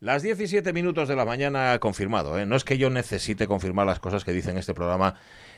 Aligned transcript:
Las 0.00 0.22
17 0.22 0.72
minutos 0.72 1.08
de 1.08 1.16
la 1.16 1.24
mañana 1.24 1.76
confirmado. 1.80 2.38
¿eh? 2.38 2.46
No 2.46 2.54
es 2.54 2.62
que 2.62 2.78
yo 2.78 2.88
necesite 2.88 3.48
confirmar 3.48 3.84
las 3.84 3.98
cosas 3.98 4.24
que 4.24 4.32
dice 4.32 4.52
en 4.52 4.58
este 4.58 4.72
programa 4.72 5.16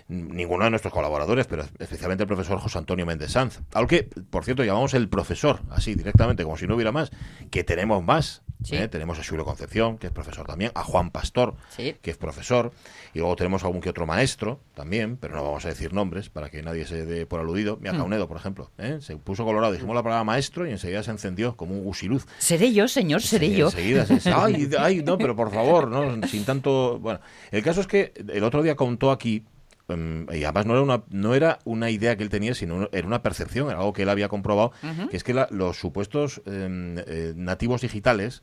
ninguno 0.08 0.64
de 0.64 0.70
nuestros 0.70 0.92
colaboradores, 0.92 1.46
pero 1.46 1.64
especialmente 1.78 2.24
el 2.24 2.26
profesor 2.26 2.58
José 2.58 2.78
Antonio 2.78 3.06
Méndez 3.06 3.32
Sanz. 3.32 3.60
Al 3.72 3.86
que, 3.86 4.04
por 4.30 4.44
cierto, 4.44 4.64
llamamos 4.64 4.94
el 4.94 5.08
profesor, 5.08 5.60
así 5.70 5.94
directamente, 5.94 6.42
como 6.42 6.56
si 6.56 6.66
no 6.66 6.74
hubiera 6.74 6.90
más, 6.90 7.10
que 7.50 7.64
tenemos 7.64 8.02
más. 8.02 8.42
¿eh? 8.70 8.88
Tenemos 8.88 9.18
a 9.18 9.24
Julio 9.24 9.44
Concepción, 9.44 9.98
que 9.98 10.08
es 10.08 10.12
profesor 10.12 10.46
también, 10.46 10.72
a 10.74 10.82
Juan 10.82 11.10
Pastor, 11.10 11.54
que 11.76 12.10
es 12.10 12.16
profesor, 12.16 12.72
y 13.14 13.20
luego 13.20 13.36
tenemos 13.36 13.62
a 13.62 13.66
algún 13.66 13.80
que 13.80 13.90
otro 13.90 14.06
maestro 14.06 14.60
también, 14.74 15.16
pero 15.16 15.34
no 15.34 15.44
vamos 15.44 15.64
a 15.64 15.68
decir 15.68 15.92
nombres 15.92 16.28
para 16.28 16.50
que 16.50 16.62
nadie 16.62 16.86
se 16.86 17.06
dé 17.06 17.26
por 17.26 17.40
aludido. 17.40 17.78
Mira, 17.80 17.92
mm. 17.94 17.98
Caunedo, 17.98 18.28
por 18.28 18.36
ejemplo, 18.36 18.70
¿eh? 18.78 18.98
se 19.00 19.16
puso 19.16 19.44
colorado, 19.44 19.72
dijimos 19.72 19.94
la 19.94 20.02
palabra 20.02 20.24
maestro 20.24 20.66
y 20.66 20.70
enseguida 20.70 21.02
se 21.02 21.10
encendió 21.10 21.56
como 21.56 21.74
un 21.74 21.84
gusiluz. 21.84 22.26
Seré 22.38 22.72
yo, 22.72 22.88
señor, 22.88 23.22
seré 23.22 23.54
yo. 23.54 23.66
Enseguida, 23.66 24.06
ay, 24.34 24.70
ay, 24.78 25.02
no, 25.02 25.18
pero 25.18 25.34
por 25.36 25.50
favor, 25.52 25.88
no, 25.88 26.26
sin 26.26 26.44
tanto... 26.44 26.98
Bueno, 27.00 27.20
el 27.50 27.62
caso 27.62 27.80
es 27.80 27.86
que 27.86 28.12
el 28.28 28.44
otro 28.44 28.62
día 28.62 28.76
contó 28.76 29.10
aquí 29.10 29.44
Em, 29.90 30.26
y 30.32 30.44
además 30.44 30.66
no 30.66 30.74
era 30.74 30.82
una 30.82 31.02
no 31.10 31.34
era 31.34 31.58
una 31.64 31.90
idea 31.90 32.16
que 32.16 32.22
él 32.22 32.30
tenía 32.30 32.54
sino 32.54 32.88
era 32.92 33.06
una 33.06 33.22
percepción 33.22 33.68
era 33.68 33.78
algo 33.78 33.92
que 33.92 34.02
él 34.02 34.08
había 34.08 34.28
comprobado 34.28 34.72
que 35.10 35.16
es 35.16 35.24
que 35.24 35.34
los 35.50 35.78
supuestos 35.78 36.42
em, 36.46 36.98
eh, 36.98 37.32
nativos 37.36 37.80
digitales 37.80 38.42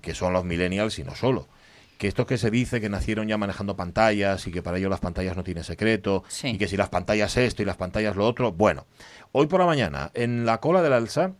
que 0.00 0.14
son 0.14 0.32
los 0.32 0.44
millennials 0.44 0.98
y 0.98 1.04
no 1.04 1.14
solo 1.14 1.48
que 1.98 2.08
esto 2.08 2.26
que 2.26 2.38
se 2.38 2.50
dice 2.50 2.80
que 2.80 2.88
nacieron 2.88 3.28
ya 3.28 3.38
manejando 3.38 3.76
pantallas 3.76 4.46
y 4.46 4.50
que 4.50 4.62
para 4.62 4.78
ellos 4.78 4.90
las 4.90 5.00
pantallas 5.00 5.36
no 5.36 5.44
tienen 5.44 5.64
secreto 5.64 6.24
y 6.42 6.58
que 6.58 6.68
si 6.68 6.76
las 6.76 6.88
pantallas 6.88 7.36
esto 7.36 7.62
y 7.62 7.64
las 7.64 7.76
pantallas 7.76 8.16
lo 8.16 8.26
otro 8.26 8.52
bueno 8.52 8.86
hoy 9.32 9.46
por 9.46 9.60
la 9.60 9.66
mañana 9.66 10.10
en 10.14 10.44
la 10.44 10.58
cola 10.58 10.82
del 10.82 10.92
alza 10.92 11.32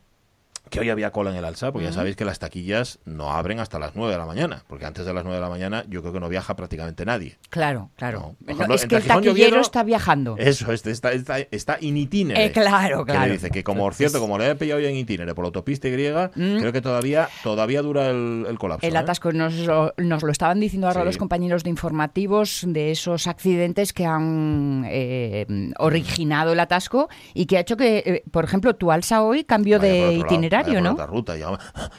que 0.70 0.80
hoy 0.80 0.90
había 0.90 1.10
cola 1.10 1.30
en 1.30 1.36
el 1.36 1.44
alza, 1.44 1.72
porque 1.72 1.86
ya 1.86 1.92
sabéis 1.92 2.16
que 2.16 2.24
las 2.24 2.38
taquillas 2.38 2.98
no 3.04 3.32
abren 3.32 3.60
hasta 3.60 3.78
las 3.78 3.94
9 3.94 4.12
de 4.12 4.18
la 4.18 4.26
mañana, 4.26 4.64
porque 4.66 4.86
antes 4.86 5.04
de 5.04 5.12
las 5.12 5.24
9 5.24 5.36
de 5.36 5.42
la 5.42 5.48
mañana 5.48 5.84
yo 5.88 6.00
creo 6.00 6.12
que 6.12 6.20
no 6.20 6.28
viaja 6.28 6.56
prácticamente 6.56 7.04
nadie. 7.04 7.36
Claro, 7.50 7.90
claro. 7.96 8.34
es 8.46 8.86
que 8.86 8.96
el 8.96 9.04
taquillero 9.04 9.60
está 9.60 9.82
viajando. 9.82 10.36
Eso, 10.38 10.72
este 10.72 10.90
está, 10.90 11.12
está, 11.12 11.38
está 11.38 11.76
in 11.80 11.96
itinere. 11.96 12.46
Eh, 12.46 12.52
claro, 12.52 13.04
claro. 13.04 13.24
Que 13.24 13.32
dice 13.32 13.50
que 13.50 13.62
como, 13.62 13.84
por 13.84 13.94
cierto, 13.94 14.20
como 14.20 14.38
le 14.38 14.50
he 14.50 14.54
pillado 14.54 14.80
ya 14.80 14.88
en 14.88 14.96
itinere 14.96 15.34
por 15.34 15.44
la 15.44 15.48
autopista 15.48 15.88
Y, 15.88 15.92
mm. 15.92 16.58
creo 16.58 16.72
que 16.72 16.80
todavía, 16.80 17.28
todavía 17.42 17.82
dura 17.82 18.10
el, 18.10 18.56
colapso. 18.58 18.86
El 18.86 18.94
¿eh? 18.94 18.98
atasco, 18.98 19.32
nos, 19.32 19.54
nos, 19.98 20.22
lo 20.22 20.32
estaban 20.32 20.60
diciendo 20.60 20.88
ahora 20.88 21.04
los 21.04 21.18
compañeros 21.18 21.62
de 21.62 21.70
informativos 21.70 22.64
de 22.66 22.90
esos 22.90 23.26
accidentes 23.26 23.92
que 23.92 24.06
han 24.06 24.84
eh, 24.88 25.46
originado 25.78 26.52
el 26.52 26.60
atasco 26.60 27.08
y 27.34 27.46
que 27.46 27.58
ha 27.58 27.60
hecho 27.60 27.76
que, 27.76 28.24
por 28.30 28.44
ejemplo, 28.44 28.74
tu 28.74 28.90
alza 28.90 29.22
hoy 29.22 29.44
cambió 29.44 29.78
de 29.78 30.14
itinerario 30.14 30.53
otra 30.60 31.06
ruta, 31.06 31.34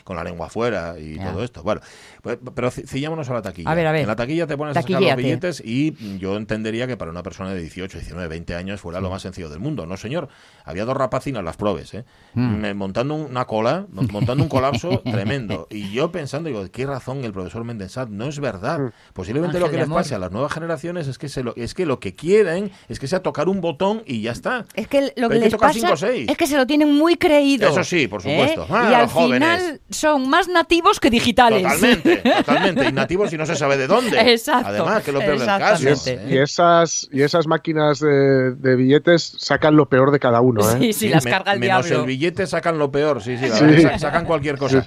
con 0.03 0.15
la 0.15 0.23
lengua 0.23 0.47
afuera 0.47 0.95
y 0.99 1.17
todo 1.17 1.43
esto. 1.43 1.63
Bueno, 1.63 1.81
pues, 2.21 2.37
pero 2.53 2.71
cillámonos 2.71 3.29
a 3.29 3.33
la 3.33 3.41
taquilla. 3.41 3.69
A 3.69 3.75
ver, 3.75 3.87
a 3.87 3.91
ver. 3.91 4.01
En 4.01 4.07
la 4.07 4.15
taquilla 4.15 4.47
te 4.47 4.57
pones 4.57 4.75
a 4.75 4.81
sacar 4.81 5.01
los 5.01 5.15
billetes 5.15 5.61
y 5.63 6.17
yo 6.17 6.37
entendería 6.37 6.87
que 6.87 6.97
para 6.97 7.11
una 7.11 7.23
persona 7.23 7.53
de 7.53 7.61
18, 7.61 7.99
19, 7.99 8.27
20 8.27 8.55
años 8.55 8.81
fuera 8.81 9.01
lo 9.01 9.09
más 9.09 9.21
sencillo 9.21 9.49
del 9.49 9.59
mundo. 9.59 9.85
No, 9.85 9.97
señor. 9.97 10.29
Había 10.63 10.85
dos 10.85 10.97
rapacinas 10.97 11.43
las 11.43 11.57
probes, 11.57 11.93
¿eh? 11.93 12.05
Mm. 12.33 12.73
montando 12.75 13.15
una 13.15 13.45
cola, 13.45 13.85
montando 13.91 14.43
un 14.43 14.49
colapso 14.49 14.99
tremendo. 15.05 15.67
Y 15.69 15.91
yo 15.91 16.11
pensando, 16.11 16.49
digo, 16.49 16.65
¿qué 16.71 16.85
razón 16.85 17.23
el 17.23 17.33
profesor 17.33 17.63
Mendensat? 17.63 18.09
No 18.09 18.27
es 18.27 18.39
verdad. 18.39 18.79
Mm. 18.79 18.91
Posiblemente 19.13 19.59
lo 19.59 19.69
que 19.69 19.77
les 19.77 19.89
pase 19.89 20.15
a 20.15 20.19
las 20.19 20.31
nuevas 20.31 20.51
generaciones 20.51 21.07
es 21.07 21.17
que, 21.17 21.29
se 21.29 21.43
lo, 21.43 21.55
es 21.55 21.73
que 21.73 21.85
lo 21.85 21.99
que 21.99 22.15
quieren 22.15 22.71
es 22.89 22.99
que 22.99 23.07
sea 23.07 23.21
tocar 23.21 23.49
un 23.49 23.61
botón 23.61 24.03
y 24.05 24.21
ya 24.21 24.31
está. 24.31 24.65
Es 24.73 24.87
que 24.87 25.13
lo 25.15 25.29
que 25.29 25.39
les 25.39 25.55
pasa 25.55 25.95
es 26.11 26.37
que 26.37 26.47
se 26.47 26.57
lo 26.57 26.65
tienen 26.65 26.93
muy 26.93 27.15
creído. 27.15 27.69
Eso 27.69 27.83
sí, 27.83 28.07
por 28.07 28.21
supuesto. 28.21 28.44
¿Eh? 28.45 28.55
Ah, 28.69 28.87
y 28.91 28.93
al 28.93 29.09
final 29.09 29.81
son 29.89 30.29
más 30.29 30.47
nativos 30.47 30.99
que 30.99 31.09
digitales. 31.09 31.63
Totalmente, 31.63 32.17
totalmente. 32.37 32.85
Y 32.85 32.91
nativos 32.91 33.33
y 33.33 33.37
no 33.37 33.45
se 33.45 33.55
sabe 33.55 33.77
de 33.77 33.87
dónde. 33.87 34.19
Exacto. 34.33 34.67
Además, 34.69 35.03
que 35.03 35.11
lo 35.11 35.19
peor 35.19 35.39
del 35.39 35.47
caso. 35.47 36.09
¿eh? 36.09 36.25
Y, 36.29 36.37
esas, 36.37 37.09
y 37.11 37.21
esas 37.21 37.47
máquinas 37.47 37.99
de, 37.99 38.75
billetes 38.75 39.35
sacan 39.37 39.75
lo 39.75 39.87
peor 39.87 40.11
de 40.11 40.19
cada 40.19 40.41
uno. 40.41 40.61
¿eh? 40.69 40.77
Sí, 40.79 40.93
sí, 40.93 41.09
las 41.09 41.25
carga 41.25 41.53
el 41.53 41.59
menos 41.59 41.89
el 41.89 42.05
billete 42.05 42.47
sacan 42.47 42.77
lo 42.77 42.91
peor, 42.91 43.21
sí, 43.21 43.37
sí, 43.37 43.49
sacan 43.97 44.25
cualquier 44.25 44.57
cosa. 44.57 44.85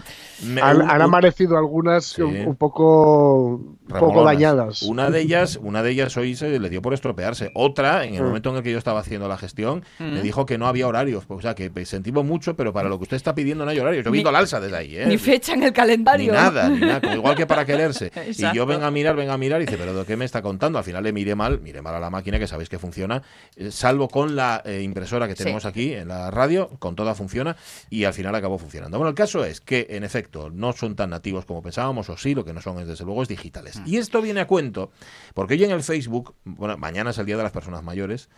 Han, 0.62 1.02
aparecido 1.02 1.56
algunas 1.56 2.18
un, 2.18 2.56
poco, 2.56 3.76
poco 3.88 4.24
dañadas. 4.24 4.82
Una 4.82 5.10
de 5.10 5.20
ellas, 5.20 5.58
una 5.62 5.82
de 5.82 5.90
ellas 5.90 6.16
hoy 6.16 6.36
se 6.36 6.58
le 6.58 6.70
dio 6.70 6.82
por 6.82 6.94
estropearse. 6.94 7.50
Otra, 7.54 8.04
en 8.04 8.14
el 8.14 8.22
mm. 8.22 8.26
momento 8.26 8.50
en 8.50 8.56
el 8.56 8.62
que 8.62 8.72
yo 8.72 8.78
estaba 8.78 9.00
haciendo 9.00 9.28
la 9.28 9.36
gestión, 9.36 9.84
me 9.98 10.20
mm. 10.20 10.22
dijo 10.22 10.46
que 10.46 10.58
no 10.58 10.66
había 10.66 10.86
horarios. 10.86 11.24
O 11.28 11.40
sea, 11.40 11.54
que 11.54 11.70
sentimos 11.84 12.24
mucho, 12.24 12.56
pero 12.56 12.72
para 12.72 12.88
lo 12.88 12.98
que 12.98 13.04
usted 13.04 13.16
está 13.16 13.34
pidiendo 13.34 13.64
no 13.64 13.70
hay 13.70 13.78
horario. 13.78 14.02
Yo 14.02 14.08
he 14.08 14.12
visto 14.12 14.28
al 14.28 14.36
alza 14.36 14.60
desde 14.60 14.76
ahí. 14.76 14.96
¿eh? 14.96 15.06
Ni 15.06 15.18
fecha 15.18 15.54
en 15.54 15.62
el 15.62 15.72
calendario. 15.72 16.32
Ni 16.32 16.38
nada, 16.38 16.68
ni 16.68 16.80
nada. 16.80 17.14
igual 17.14 17.36
que 17.36 17.46
para 17.46 17.64
quererse. 17.64 18.12
y 18.36 18.54
yo 18.54 18.66
venga 18.66 18.86
a 18.86 18.90
mirar, 18.90 19.16
venga 19.16 19.34
a 19.34 19.38
mirar 19.38 19.60
y 19.60 19.66
dice, 19.66 19.76
pero 19.78 19.94
¿de 19.94 20.04
qué 20.04 20.16
me 20.16 20.24
está 20.24 20.42
contando? 20.42 20.78
Al 20.78 20.84
final 20.84 21.02
le 21.02 21.12
miré 21.12 21.34
mal, 21.34 21.60
miré 21.60 21.82
mal 21.82 21.94
a 21.94 22.00
la 22.00 22.10
máquina, 22.10 22.38
que 22.38 22.46
sabéis 22.46 22.68
que 22.68 22.78
funciona, 22.78 23.22
eh, 23.56 23.70
salvo 23.70 24.08
con 24.08 24.36
la 24.36 24.62
eh, 24.64 24.82
impresora 24.82 25.26
que 25.26 25.34
tenemos 25.34 25.64
aquí 25.64 25.92
en 25.94 26.08
la 26.08 26.30
radio, 26.30 26.70
con 26.78 26.94
toda 26.94 27.14
funciona 27.14 27.56
y 27.90 28.04
al 28.04 28.14
final 28.14 28.34
acabó 28.34 28.58
funcionando. 28.58 28.98
Bueno, 28.98 29.10
el 29.10 29.14
caso 29.14 29.44
es 29.44 29.60
que, 29.60 29.86
en 29.90 30.04
efecto, 30.04 30.27
no 30.52 30.72
son 30.72 30.96
tan 30.96 31.10
nativos 31.10 31.44
como 31.44 31.62
pensábamos, 31.62 32.08
o 32.10 32.16
sí, 32.16 32.34
lo 32.34 32.44
que 32.44 32.52
no 32.52 32.60
son 32.60 32.78
es 32.80 32.88
desde 32.88 33.04
luego 33.04 33.22
es 33.22 33.28
digitales. 33.28 33.80
Mm. 33.80 33.84
Y 33.86 33.96
esto 33.96 34.22
viene 34.22 34.40
a 34.40 34.46
cuento, 34.46 34.90
porque 35.34 35.54
hoy 35.54 35.64
en 35.64 35.70
el 35.70 35.82
Facebook, 35.82 36.34
bueno, 36.44 36.76
mañana 36.76 37.10
es 37.10 37.18
el 37.18 37.26
Día 37.26 37.36
de 37.36 37.42
las 37.42 37.52
Personas 37.52 37.82
Mayores, 37.82 38.28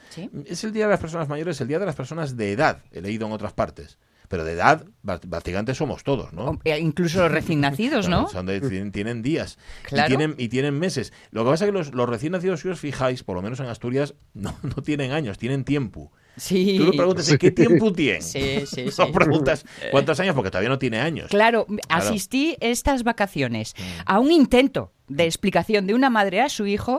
es 0.47 0.65
el 0.65 0.73
Día 0.73 0.85
de 0.85 0.91
las 0.91 1.01
Personas 1.01 1.29
Mayores, 1.29 1.61
el 1.61 1.69
Día 1.69 1.79
de 1.79 1.87
las 1.87 1.97
Personas 1.97 2.37
de 2.37 2.53
edad, 2.53 2.83
he 2.93 3.01
leído 3.01 3.27
en 3.27 3.33
otras 3.33 3.53
partes 3.53 3.99
pero 4.31 4.45
de 4.45 4.53
edad, 4.53 4.87
básicamente 5.03 5.75
somos 5.75 6.05
todos, 6.05 6.33
¿no? 6.33 6.61
Incluso 6.65 7.19
los 7.19 7.33
recién 7.33 7.61
nacidos, 7.61 8.09
¿no? 8.09 8.29
tienen, 8.93 9.23
días 9.23 9.59
y, 9.91 10.07
tienen, 10.07 10.37
y 10.39 10.49
tienen 10.49 10.79
meses. 10.79 11.13
Lo 11.33 11.43
que 11.43 11.51
pasa 11.51 11.65
es 11.65 11.73
que 11.73 11.77
los, 11.77 12.09
recién 12.09 12.31
nacidos, 12.31 12.61
si 12.61 12.69
os 12.69 12.79
fijáis, 12.79 13.25
por 13.25 13.35
lo 13.35 13.43
menos 13.43 13.59
en 13.59 13.67
Asturias, 13.67 14.15
no, 14.35 14.57
no 14.63 14.85
tienen 14.85 15.11
años, 15.11 15.37
tienen 15.37 15.65
tiempo. 15.65 16.13
Sí. 16.37 16.77
Tú 16.79 16.85
le 16.85 16.97
preguntas, 16.97 17.37
¿qué 17.39 17.51
tiempo 17.51 17.93
tiene? 17.93 18.23
Sí, 18.23 18.61
sí, 18.67 18.91
sí. 18.91 18.99
No 18.99 19.13
preguntas 19.13 19.65
cuántos 19.91 20.19
años, 20.21 20.35
porque 20.35 20.51
todavía 20.51 20.69
no 20.71 20.79
tiene 20.79 21.01
años. 21.01 21.29
Claro, 21.29 21.67
asistí 21.89 22.57
estas 22.61 23.03
vacaciones 23.03 23.75
mm. 23.77 23.83
a 24.07 24.19
un 24.19 24.31
intento 24.33 24.93
de 25.11 25.25
explicación 25.25 25.87
de 25.87 25.95
una 25.95 26.09
madre 26.09 26.41
a 26.41 26.49
su 26.49 26.67
hijo 26.67 26.99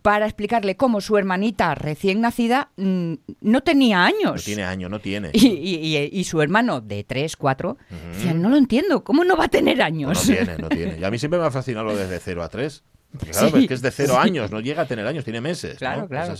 para 0.00 0.26
explicarle 0.26 0.76
cómo 0.76 1.00
su 1.00 1.18
hermanita 1.18 1.74
recién 1.74 2.20
nacida 2.20 2.70
mm, 2.76 3.14
no 3.40 3.62
tenía 3.62 4.04
años. 4.04 4.36
No 4.36 4.40
tiene 4.40 4.64
años, 4.64 4.90
no 4.90 5.00
tiene. 5.00 5.30
Y, 5.34 6.24
su 6.24 6.40
hermano 6.40 6.80
de 6.80 7.04
3, 7.04 7.36
4, 7.36 7.76
no 8.34 8.48
lo 8.48 8.56
entiendo, 8.56 9.02
¿cómo 9.02 9.24
no 9.24 9.36
va 9.36 9.46
a 9.46 9.48
tener 9.48 9.82
años? 9.82 10.28
no 10.28 10.34
tiene, 10.34 10.58
no 10.58 10.68
tiene. 10.68 10.98
Y 10.98 11.04
a 11.04 11.10
mí 11.10 11.18
siempre 11.18 11.40
me 11.40 11.46
ha 11.46 11.50
fascinado 11.50 11.86
lo 11.86 11.96
desde 11.96 12.20
0 12.20 12.42
a 12.42 12.48
3. 12.48 12.84
Claro, 13.16 13.56
es 13.56 13.66
que 13.66 13.74
es 13.74 13.80
de 13.82 13.90
cero 13.90 14.18
años, 14.18 14.50
no 14.50 14.60
llega 14.60 14.82
a 14.82 14.86
tener 14.86 15.06
años, 15.06 15.24
tiene 15.24 15.40
meses. 15.40 15.78
Claro, 15.78 16.06
claro, 16.06 16.34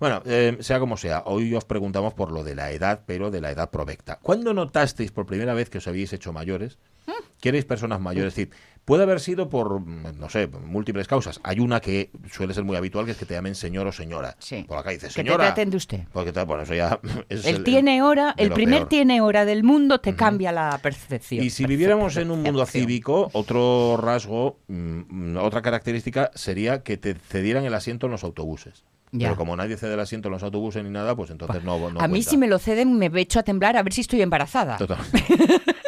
Bueno, 0.00 0.22
eh, 0.26 0.56
sea 0.60 0.80
como 0.80 0.96
sea, 0.96 1.22
hoy 1.26 1.54
os 1.54 1.64
preguntamos 1.64 2.14
por 2.14 2.32
lo 2.32 2.42
de 2.42 2.56
la 2.56 2.72
edad, 2.72 3.02
pero 3.06 3.30
de 3.30 3.40
la 3.40 3.52
edad 3.52 3.70
provecta. 3.70 4.18
¿Cuándo 4.20 4.52
notasteis 4.52 5.12
por 5.12 5.26
primera 5.26 5.54
vez 5.54 5.70
que 5.70 5.78
os 5.78 5.86
habéis 5.86 6.12
hecho 6.12 6.32
mayores? 6.32 6.78
Mm. 7.06 7.12
¿Queréis 7.40 7.64
personas 7.64 8.00
mayores? 8.00 8.32
Es 8.32 8.36
decir, 8.36 8.54
Puede 8.90 9.04
haber 9.04 9.20
sido 9.20 9.48
por, 9.48 9.80
no 9.80 10.28
sé, 10.30 10.48
múltiples 10.48 11.06
causas. 11.06 11.38
Hay 11.44 11.60
una 11.60 11.78
que 11.78 12.10
suele 12.28 12.54
ser 12.54 12.64
muy 12.64 12.74
habitual, 12.74 13.04
que 13.04 13.12
es 13.12 13.16
que 13.16 13.24
te 13.24 13.34
llamen 13.34 13.54
señor 13.54 13.86
o 13.86 13.92
señora. 13.92 14.34
Sí. 14.40 14.64
Por 14.66 14.78
acá 14.78 14.90
dice 14.90 15.08
señora. 15.08 15.36
Que 15.36 15.42
te 15.44 15.52
atende 15.52 15.76
usted. 15.76 16.00
Porque, 16.12 16.32
bueno, 16.42 16.64
eso 16.64 16.74
ya 16.74 16.98
el, 17.28 17.62
tiene 17.62 18.02
hora, 18.02 18.34
el 18.36 18.50
primer 18.50 18.86
tiene 18.86 19.20
hora 19.20 19.44
del 19.44 19.62
mundo 19.62 20.00
te 20.00 20.16
cambia 20.16 20.50
la 20.50 20.76
percepción. 20.82 21.44
Y 21.44 21.50
si 21.50 21.66
viviéramos 21.66 22.16
en 22.16 22.32
un 22.32 22.42
mundo 22.42 22.66
cívico, 22.66 23.30
otro 23.32 23.96
rasgo, 23.96 24.58
mm, 24.66 25.36
otra 25.36 25.62
característica 25.62 26.32
sería 26.34 26.82
que 26.82 26.96
te 26.96 27.14
cedieran 27.14 27.64
el 27.64 27.74
asiento 27.74 28.06
en 28.06 28.10
los 28.10 28.24
autobuses. 28.24 28.82
Pero 29.16 29.36
como 29.36 29.54
nadie 29.54 29.76
cede 29.76 29.94
el 29.94 30.00
asiento 30.00 30.26
en 30.26 30.32
los 30.32 30.42
autobuses 30.42 30.82
ni 30.82 30.90
nada, 30.90 31.14
pues 31.14 31.30
entonces 31.30 31.62
no, 31.62 31.90
no 31.90 32.00
A 32.00 32.08
mí 32.08 32.24
si 32.24 32.36
me 32.36 32.48
lo 32.48 32.58
ceden 32.58 32.98
me 32.98 33.06
echo 33.20 33.38
a 33.38 33.44
temblar 33.44 33.76
a 33.76 33.84
ver 33.84 33.92
si 33.92 34.00
estoy 34.00 34.20
embarazada. 34.20 34.76
Totalmente. 34.78 35.22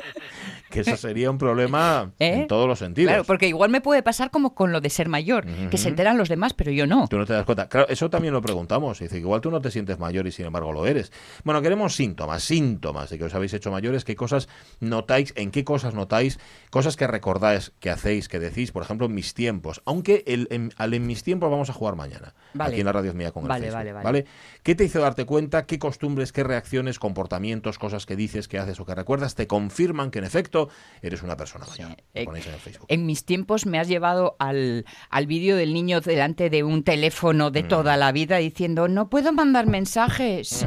que 0.73 0.81
eso 0.81 0.97
sería 0.97 1.31
un 1.31 1.39
problema 1.39 2.13
en 2.19 2.41
¿Eh? 2.41 2.47
todos 2.49 2.67
los 2.67 2.79
sentidos. 2.79 3.11
Claro, 3.11 3.25
porque 3.25 3.47
igual 3.47 3.71
me 3.71 3.81
puede 3.81 4.03
pasar 4.03 4.31
como 4.31 4.55
con 4.55 4.73
lo 4.73 4.81
de 4.81 4.91
ser 4.91 5.09
mayor, 5.09 5.47
que 5.71 5.79
se 5.79 5.89
enteran 5.89 6.19
los 6.19 6.29
demás, 6.29 6.55
pero 6.55 6.73
yo 6.73 6.87
no. 6.87 7.07
Tú 7.09 7.19
no 7.19 7.27
te 7.27 7.35
das 7.35 7.45
cuenta. 7.45 7.69
Claro, 7.69 7.89
eso 7.89 8.11
también 8.11 8.35
lo 8.35 8.43
preguntamos. 8.43 8.99
Dice, 8.99 9.19
igual 9.19 9.41
tú 9.41 9.51
no 9.51 9.61
te 9.61 9.71
sientes 9.71 9.99
mayor 9.99 10.27
y 10.27 10.33
sin 10.33 10.47
embargo 10.47 10.73
lo 10.73 10.87
eres. 10.87 11.13
Bueno, 11.45 11.63
queremos 11.63 11.95
síntomas, 11.95 12.43
síntomas 12.43 13.11
de 13.11 13.19
que 13.19 13.25
os 13.25 13.35
habéis 13.35 13.55
hecho 13.55 13.71
mayores, 13.71 14.05
qué 14.05 14.17
cosas 14.17 14.49
notáis, 14.81 15.33
en 15.37 15.51
qué 15.51 15.65
cosas 15.65 15.95
notáis, 15.95 16.39
cosas 16.71 16.97
que 16.97 17.07
recordáis, 17.07 17.73
que 17.79 17.91
hacéis, 17.91 18.29
que 18.29 18.39
decís, 18.39 18.73
por 18.73 18.83
ejemplo, 18.83 19.07
en 19.07 19.15
mis 19.15 19.35
tiempos. 19.35 19.83
Aunque 19.85 20.25
el, 20.27 20.49
en, 20.51 20.73
al 20.77 20.95
en 20.95 21.07
mis 21.07 21.23
tiempos 21.23 21.51
vamos 21.51 21.71
a 21.71 21.73
jugar 21.73 21.97
mañana, 21.97 22.35
aquí 22.59 22.81
en 22.81 22.87
la 22.87 22.93
radio 22.93 23.15
mía 23.15 23.31
con 23.33 23.43
el 23.45 23.49
vale, 23.49 23.71
Facebook, 23.71 23.93
vale, 23.95 24.03
vale. 24.05 24.27
¿Qué 24.63 24.75
te 24.75 24.85
hizo 24.85 25.01
darte 25.01 25.25
cuenta? 25.25 25.67
¿Qué 25.67 25.79
costumbres, 25.79 26.33
qué 26.33 26.45
reacciones, 26.45 26.99
comportamientos, 26.99 27.79
cosas 27.79 28.07
que 28.07 28.17
dices, 28.17 28.49
que 28.49 28.59
haces 28.59 28.79
o 28.81 28.87
que 28.87 28.95
recuerdas 28.95 29.35
te 29.35 29.47
confirman 29.47 30.11
que 30.11 30.19
en 30.21 30.25
efecto 30.25 30.69
eres 31.03 31.23
una 31.23 31.37
persona 31.37 31.67
mayor. 31.67 31.91
Eh, 32.15 32.25
en 32.29 32.37
el 32.37 32.43
Facebook. 32.43 32.87
En 32.89 33.07
mis 33.07 33.25
tiempos 33.25 33.67
me 33.67 33.79
has 33.79 33.89
llevado 33.89 34.37
al, 34.39 34.85
al 35.11 35.27
vídeo 35.27 35.57
del 35.57 35.73
niño 35.75 36.01
delante 36.01 36.51
de 36.51 36.63
un 36.63 36.83
teléfono 36.85 37.51
Mm. 37.51 37.53
de 37.53 37.63
toda 37.65 37.97
la 37.97 38.13
vida 38.13 38.37
diciendo, 38.39 38.89
no 38.89 39.09
puedo 39.09 39.33
mandar 39.33 39.67
mensajes. 39.67 40.67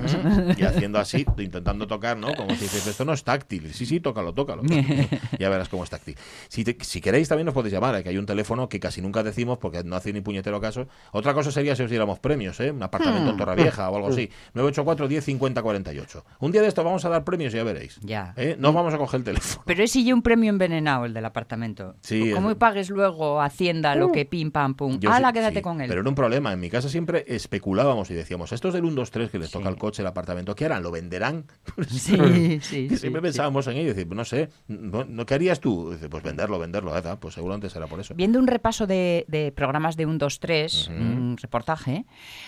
Y 0.57 0.63
haciendo 0.63 0.99
así, 0.99 1.25
intentando 1.37 1.87
tocar, 1.87 2.17
¿no? 2.17 2.33
Como 2.35 2.51
si 2.55 2.61
dices, 2.63 2.87
esto 2.87 3.05
no 3.05 3.13
es 3.13 3.23
táctil. 3.23 3.73
Sí, 3.73 3.85
sí, 3.85 3.99
tócalo, 3.99 4.33
tócalo. 4.33 4.63
ya 5.39 5.49
verás 5.49 5.69
cómo 5.69 5.83
es 5.83 5.89
táctil. 5.89 6.15
Si, 6.47 6.63
te- 6.63 6.77
si 6.83 7.01
queréis, 7.01 7.27
también 7.27 7.45
nos 7.45 7.53
podéis 7.53 7.73
llamar, 7.73 7.95
¿eh? 7.95 8.03
que 8.03 8.09
hay 8.09 8.17
un 8.17 8.25
teléfono 8.25 8.69
que 8.69 8.79
casi 8.79 9.01
nunca 9.01 9.23
decimos 9.23 9.57
porque 9.57 9.83
no 9.83 9.95
hace 9.95 10.13
ni 10.13 10.21
puñetero 10.21 10.59
caso. 10.61 10.87
Otra 11.11 11.33
cosa 11.33 11.51
sería 11.51 11.75
si 11.75 11.83
os 11.83 11.89
diéramos 11.89 12.19
premios, 12.19 12.60
¿eh? 12.60 12.72
Un 12.72 12.81
apartamento 12.83 13.31
en 13.31 13.38
Torrevieja 13.38 13.89
o 13.89 13.95
algo 13.95 14.07
así. 14.10 14.30
984 14.54 15.07
10 15.07 15.24
50 15.25 15.62
48. 15.62 16.25
Un 16.39 16.51
día 16.51 16.62
de 16.62 16.68
esto 16.68 16.83
vamos 16.83 17.04
a 17.06 17.10
dar 17.10 17.24
premios 17.24 17.54
y 17.54 17.57
ya 17.57 17.63
veréis. 17.63 18.00
Ya. 18.01 18.33
¿Eh? 18.38 18.56
No 18.60 18.69
os 18.69 18.75
vamos 18.75 18.94
a 18.94 18.98
coger 18.98 19.19
el 19.19 19.24
teléfono. 19.24 19.63
Pero 19.66 19.83
es 19.83 19.92
si 19.92 20.06
yo 20.06 20.16
un 20.16 20.22
premio 20.22 20.50
envenenado 20.50 21.06
el 21.06 21.13
del 21.13 21.25
apartamento. 21.25 21.95
Sí, 22.01 22.31
¿Cómo 22.33 22.51
es- 22.51 22.57
pagues 22.57 22.89
luego 22.89 23.42
Hacienda 23.42 23.95
lo 23.95 24.12
que 24.12 24.25
pim 24.25 24.51
pam 24.51 24.75
pum? 24.75 25.00
Yo 25.00 25.12
¡Hala, 25.12 25.30
sí- 25.30 25.33
quédate 25.36 25.56
sí, 25.57 25.62
con 25.62 25.81
él! 25.81 25.88
Pero 25.88 26.01
era 26.01 26.10
un 26.10 26.16
problema. 26.16 26.54
En 26.54 26.60
mi 26.60 26.69
casa 26.69 26.89
siempre 26.89 27.25
especulábamos 27.27 28.10
y 28.12 28.13
decíamos, 28.13 28.51
estos 28.51 28.74
del 28.74 28.86
1, 28.86 28.95
2, 28.95 29.12
3 29.12 29.30
que 29.30 29.39
les 29.39 29.51
toca 29.51 29.69
el 29.69 29.78
coche, 29.78 30.01
el 30.01 30.07
apartamento, 30.07 30.56
¿qué 30.56 30.66
harán? 30.66 30.83
¿Lo 30.83 30.92
venderán? 30.92 31.45
Sí, 31.89 32.60
sí. 32.62 32.89
siempre 32.98 33.21
pensábamos 33.21 33.68
en 33.68 33.78
ello. 33.78 33.94
Dice, 33.94 34.06
no 34.06 34.25
sé, 34.25 34.50
no, 34.68 35.25
¿qué 35.25 35.33
harías 35.33 35.60
tú? 35.60 35.92
Dice, 35.92 36.10
pues 36.10 36.24
venderlo, 36.24 36.60
venderlo. 36.60 36.94
Ah, 36.95 37.18
Pues 37.19 37.33
seguramente 37.33 37.69
será 37.69 37.88
por 37.88 38.00
eso. 38.00 38.13
Viendo 38.16 38.39
un 38.39 38.48
repaso 38.48 38.88
de, 38.88 39.25
de 39.28 39.51
programas 39.51 39.95
de 39.98 40.06
un 40.06 40.18
2, 40.18 40.39
3, 40.39 40.88
Ujú. 40.89 40.98
un 40.98 41.38
reportaje, 41.42 41.64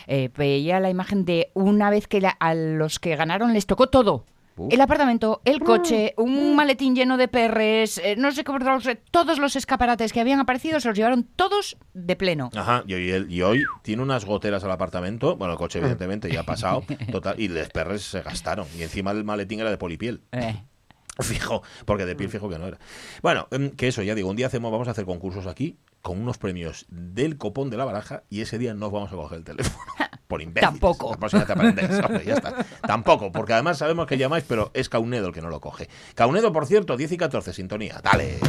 eh, 0.07 0.29
veía 0.37 0.79
la 0.79 0.89
imagen 0.89 1.25
de 1.25 1.51
una 1.53 1.89
vez 1.89 2.07
que 2.07 2.21
la- 2.21 2.29
a 2.39 2.53
los 2.53 2.99
que 2.99 3.15
ganaron 3.15 3.53
les 3.53 3.65
tocó 3.65 3.87
todo. 3.87 4.25
El 4.71 4.81
apartamento, 4.81 5.39
el 5.45 5.59
coche, 5.59 6.15
un 6.17 6.55
maletín 6.55 6.95
lleno 6.95 7.17
de 7.17 7.27
perres, 7.27 7.99
eh, 7.99 8.15
no 8.17 8.31
sé 8.31 8.43
qué, 8.43 8.99
todos 9.11 9.37
los 9.37 9.55
escaparates 9.55 10.11
que 10.11 10.19
habían 10.19 10.39
aparecido 10.39 10.79
se 10.79 10.87
los 10.87 10.97
llevaron 10.97 11.25
todos 11.35 11.77
de 11.93 12.15
pleno. 12.15 12.49
Ajá, 12.55 12.83
y 12.87 12.95
hoy, 12.95 13.27
y 13.29 13.41
hoy 13.43 13.63
tiene 13.83 14.01
unas 14.01 14.25
goteras 14.25 14.63
al 14.63 14.71
apartamento. 14.71 15.35
Bueno, 15.35 15.53
el 15.53 15.59
coche, 15.59 15.77
evidentemente, 15.77 16.31
ya 16.31 16.39
ha 16.39 16.43
pasado. 16.43 16.83
Total, 17.11 17.39
y 17.39 17.49
los 17.49 17.69
perres 17.69 18.01
se 18.01 18.21
gastaron. 18.23 18.65
Y 18.75 18.81
encima 18.81 19.11
el 19.11 19.23
maletín 19.23 19.59
era 19.59 19.69
de 19.69 19.77
polipiel. 19.77 20.21
Eh, 20.31 20.59
Fijo, 21.19 21.61
porque 21.85 22.05
de 22.05 22.15
piel 22.15 22.29
fijo 22.29 22.49
que 22.49 22.57
no 22.59 22.67
era. 22.67 22.77
Bueno, 23.23 23.47
em, 23.51 23.69
que 23.71 23.87
eso, 23.87 24.01
ya 24.03 24.13
digo, 24.15 24.29
un 24.29 24.35
día 24.35 24.47
hacemos, 24.47 24.71
vamos 24.71 24.87
a 24.87 24.91
hacer 24.91 25.05
concursos 25.05 25.45
aquí 25.47 25.75
con 26.07 26.21
unos 26.21 26.37
premios 26.37 26.85
del 26.87 27.37
copón 27.37 27.69
de 27.69 27.75
la 27.75 27.83
baraja 27.83 28.23
y 28.29 28.39
ese 28.39 28.57
día 28.57 28.73
no 28.73 28.89
vamos 28.89 29.11
a 29.11 29.15
coger 29.17 29.39
el 29.39 29.43
teléfono. 29.43 29.83
Por 30.29 30.41
imbéciles. 30.41 30.71
Tampoco. 30.71 31.11
La 31.11 31.17
próxima 31.17 31.45
te 31.45 31.51
aprendes, 31.51 31.99
hombre, 32.01 32.23
ya 32.23 32.35
está. 32.35 32.65
Tampoco, 32.87 33.29
porque 33.33 33.51
además 33.51 33.77
sabemos 33.77 34.07
que 34.07 34.17
llamáis, 34.17 34.45
pero 34.47 34.71
es 34.73 34.87
Caunedo 34.87 35.27
el 35.27 35.33
que 35.33 35.41
no 35.41 35.49
lo 35.49 35.59
coge. 35.59 35.89
Caunedo, 36.15 36.53
por 36.53 36.65
cierto, 36.65 36.95
10 36.95 37.11
y 37.11 37.17
14, 37.17 37.51
sintonía. 37.51 37.99
Dale. 38.01 38.39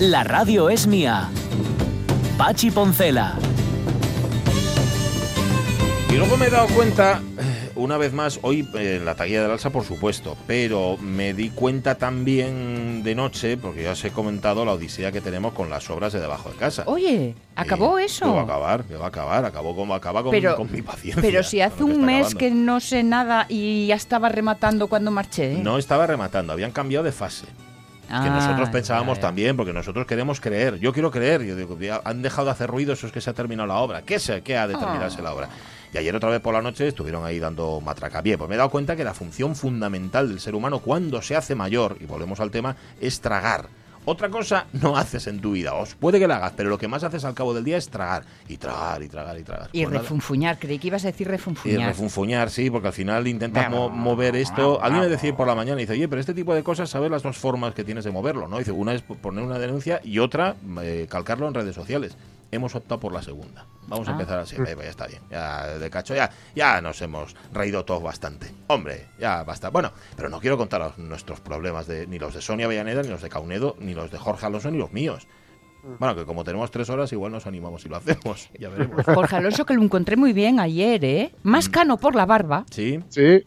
La 0.00 0.24
radio 0.24 0.70
es 0.70 0.86
mía. 0.86 1.28
Pachi 2.38 2.70
Poncela. 2.70 3.38
Y 6.08 6.14
luego 6.14 6.38
me 6.38 6.46
he 6.46 6.50
dado 6.50 6.66
cuenta, 6.68 7.20
una 7.76 7.96
vez 7.98 8.12
más, 8.12 8.38
hoy 8.42 8.68
eh, 8.74 8.96
en 8.96 9.04
la 9.04 9.14
taquilla 9.14 9.42
del 9.42 9.50
alza, 9.52 9.70
por 9.70 9.84
supuesto, 9.84 10.36
pero 10.46 10.96
me 10.98 11.34
di 11.34 11.50
cuenta 11.50 11.94
también 11.96 13.02
de 13.02 13.14
noche, 13.14 13.56
porque 13.56 13.82
ya 13.84 13.92
os 13.92 14.04
he 14.04 14.10
comentado 14.10 14.64
la 14.64 14.72
odisea 14.72 15.12
que 15.12 15.20
tenemos 15.20 15.52
con 15.54 15.70
las 15.70 15.88
obras 15.90 16.12
de 16.12 16.20
debajo 16.20 16.50
de 16.50 16.56
casa. 16.56 16.82
Oye, 16.86 17.34
¿acabó 17.56 17.98
Sí, 17.98 18.04
eso? 18.04 18.34
Va 18.34 18.40
a 18.40 18.44
acabar, 18.44 18.84
que 18.84 18.96
va 18.96 19.06
a 19.06 19.08
acabar, 19.08 19.44
acabó 19.44 19.74
como 19.74 19.94
acaba 19.94 20.22
con, 20.22 20.30
Pero- 20.32 20.56
con 20.56 20.70
mi 20.70 20.82
paciencia. 20.82 21.22
Pero 21.22 21.42
si 21.42 21.60
hace 21.60 21.82
un 21.84 22.04
mes 22.04 22.26
acabando. 22.26 22.38
que 22.38 22.50
no 22.50 22.80
sé 22.80 23.02
nada 23.02 23.46
y 23.48 23.86
ya 23.86 23.94
estaba 23.94 24.28
rematando 24.28 24.86
cuando 24.88 25.10
marché. 25.10 25.54
¿eh? 25.54 25.60
No 25.62 25.78
estaba 25.78 26.06
rematando, 26.06 26.52
habían 26.52 26.72
cambiado 26.72 27.04
de 27.04 27.12
fase. 27.12 27.46
que 27.46 28.16
Ah, 28.16 28.28
nosotros 28.28 28.70
pensábamos 28.70 29.20
también, 29.20 29.56
porque 29.56 29.72
nosotros 29.72 30.04
queremos 30.04 30.40
creer. 30.40 30.80
Yo 30.80 30.92
quiero 30.92 31.12
creer. 31.12 31.44
Yo 31.44 31.54
digo, 31.54 31.78
han 32.02 32.22
dejado 32.22 32.46
de 32.46 32.50
hacer 32.50 32.68
ruido, 32.68 32.92
eso 32.92 33.06
es 33.06 33.12
que 33.12 33.20
se 33.20 33.30
ha 33.30 33.34
terminado 33.34 33.68
la 33.68 33.76
obra. 33.76 34.02
¿Qué 34.02 34.18
sé? 34.18 34.42
¿Qué 34.42 34.56
ha 34.58 34.66
de 34.66 34.74
terminarse 34.74 35.18
Ah. 35.20 35.22
la 35.22 35.32
obra? 35.32 35.48
Y 35.92 35.98
ayer 35.98 36.14
otra 36.14 36.28
vez 36.30 36.40
por 36.40 36.54
la 36.54 36.62
noche 36.62 36.86
estuvieron 36.88 37.24
ahí 37.24 37.38
dando 37.38 37.80
matraca. 37.80 38.20
Bien, 38.22 38.38
pues 38.38 38.48
me 38.48 38.54
he 38.54 38.58
dado 38.58 38.70
cuenta 38.70 38.94
que 38.96 39.04
la 39.04 39.14
función 39.14 39.56
fundamental 39.56 40.28
del 40.28 40.40
ser 40.40 40.54
humano 40.54 40.78
cuando 40.80 41.20
se 41.22 41.34
hace 41.36 41.54
mayor, 41.54 41.96
y 42.00 42.06
volvemos 42.06 42.38
al 42.40 42.50
tema, 42.50 42.76
es 43.00 43.20
tragar. 43.20 43.68
Otra 44.06 44.30
cosa 44.30 44.64
no 44.72 44.96
haces 44.96 45.26
en 45.26 45.40
tu 45.40 45.52
vida. 45.52 45.74
Os 45.74 45.94
puede 45.94 46.18
que 46.18 46.26
la 46.26 46.36
hagas, 46.36 46.54
pero 46.56 46.70
lo 46.70 46.78
que 46.78 46.88
más 46.88 47.04
haces 47.04 47.22
al 47.26 47.34
cabo 47.34 47.52
del 47.52 47.64
día 47.64 47.76
es 47.76 47.90
tragar. 47.90 48.22
Y 48.48 48.56
tragar, 48.56 49.02
y 49.02 49.08
tragar, 49.08 49.38
y 49.38 49.42
tragar. 49.42 49.68
Y 49.72 49.84
Pues 49.84 49.98
refunfuñar, 50.00 50.58
creí 50.58 50.78
que 50.78 50.86
ibas 50.86 51.04
a 51.04 51.08
decir 51.08 51.26
Y 51.26 51.30
refunfuñar. 51.30 51.88
refunfuñar, 51.88 52.48
sí, 52.50 52.70
porque 52.70 52.88
al 52.88 52.94
final 52.94 53.26
intentas 53.28 53.68
mo- 53.70 53.90
mover 53.90 54.36
esto. 54.36 54.82
Alguien 54.82 55.02
me 55.02 55.08
decía 55.08 55.36
por 55.36 55.46
la 55.46 55.54
mañana, 55.54 55.76
dice, 55.76 55.92
oye, 55.92 56.08
pero 56.08 56.18
este 56.18 56.32
tipo 56.32 56.54
de 56.54 56.62
cosas, 56.62 56.88
¿sabes 56.88 57.10
las 57.10 57.22
dos 57.22 57.36
formas 57.36 57.74
que 57.74 57.84
tienes 57.84 58.04
de 58.04 58.10
moverlo? 58.10 58.48
¿no? 58.48 58.56
Dice, 58.58 58.72
una 58.72 58.94
es 58.94 59.02
poner 59.02 59.44
una 59.44 59.58
denuncia 59.58 60.00
y 60.02 60.18
otra, 60.18 60.56
eh, 60.82 61.06
calcarlo 61.10 61.46
en 61.46 61.52
redes 61.54 61.74
sociales. 61.74 62.16
Hemos 62.52 62.74
optado 62.74 62.98
por 63.00 63.12
la 63.12 63.22
segunda. 63.22 63.64
Vamos 63.86 64.08
a 64.08 64.10
Ah. 64.10 64.14
empezar 64.14 64.38
así. 64.40 64.56
Eh, 64.56 64.76
ya 64.76 64.84
está 64.88 65.06
bien. 65.06 65.22
Ya 65.30 65.66
de 65.78 65.90
cacho, 65.90 66.14
ya, 66.14 66.30
ya 66.54 66.80
nos 66.80 67.00
hemos 67.02 67.36
reído 67.52 67.84
todos 67.84 68.02
bastante. 68.02 68.50
Hombre, 68.68 69.06
ya 69.18 69.42
basta. 69.44 69.70
Bueno, 69.70 69.92
pero 70.16 70.28
no 70.28 70.40
quiero 70.40 70.56
contar 70.58 70.80
los- 70.80 70.98
nuestros 70.98 71.40
problemas, 71.40 71.86
de, 71.86 72.06
ni 72.06 72.18
los 72.18 72.34
de 72.34 72.40
Sonia 72.40 72.66
Avellaneda, 72.66 73.02
ni 73.02 73.08
los 73.08 73.22
de 73.22 73.28
Caunedo, 73.28 73.76
ni 73.78 73.94
los 73.94 74.10
de 74.10 74.18
Jorge 74.18 74.46
Alonso, 74.46 74.70
ni 74.70 74.78
los 74.78 74.92
míos. 74.92 75.26
Bueno, 75.98 76.14
que 76.14 76.26
como 76.26 76.44
tenemos 76.44 76.70
tres 76.70 76.90
horas, 76.90 77.10
igual 77.12 77.32
nos 77.32 77.46
animamos 77.46 77.84
y 77.86 77.88
lo 77.88 77.96
hacemos. 77.96 78.50
Ya 78.58 78.68
veremos. 78.68 79.04
Jorge 79.06 79.36
Alonso, 79.36 79.64
que 79.64 79.74
lo 79.74 79.82
encontré 79.82 80.16
muy 80.16 80.32
bien 80.32 80.60
ayer, 80.60 81.04
¿eh? 81.04 81.34
Más 81.42 81.68
Mm. 81.68 81.72
cano 81.72 81.96
por 81.98 82.14
la 82.16 82.26
barba, 82.26 82.66
¿Sí? 82.70 83.00
Sí. 83.08 83.44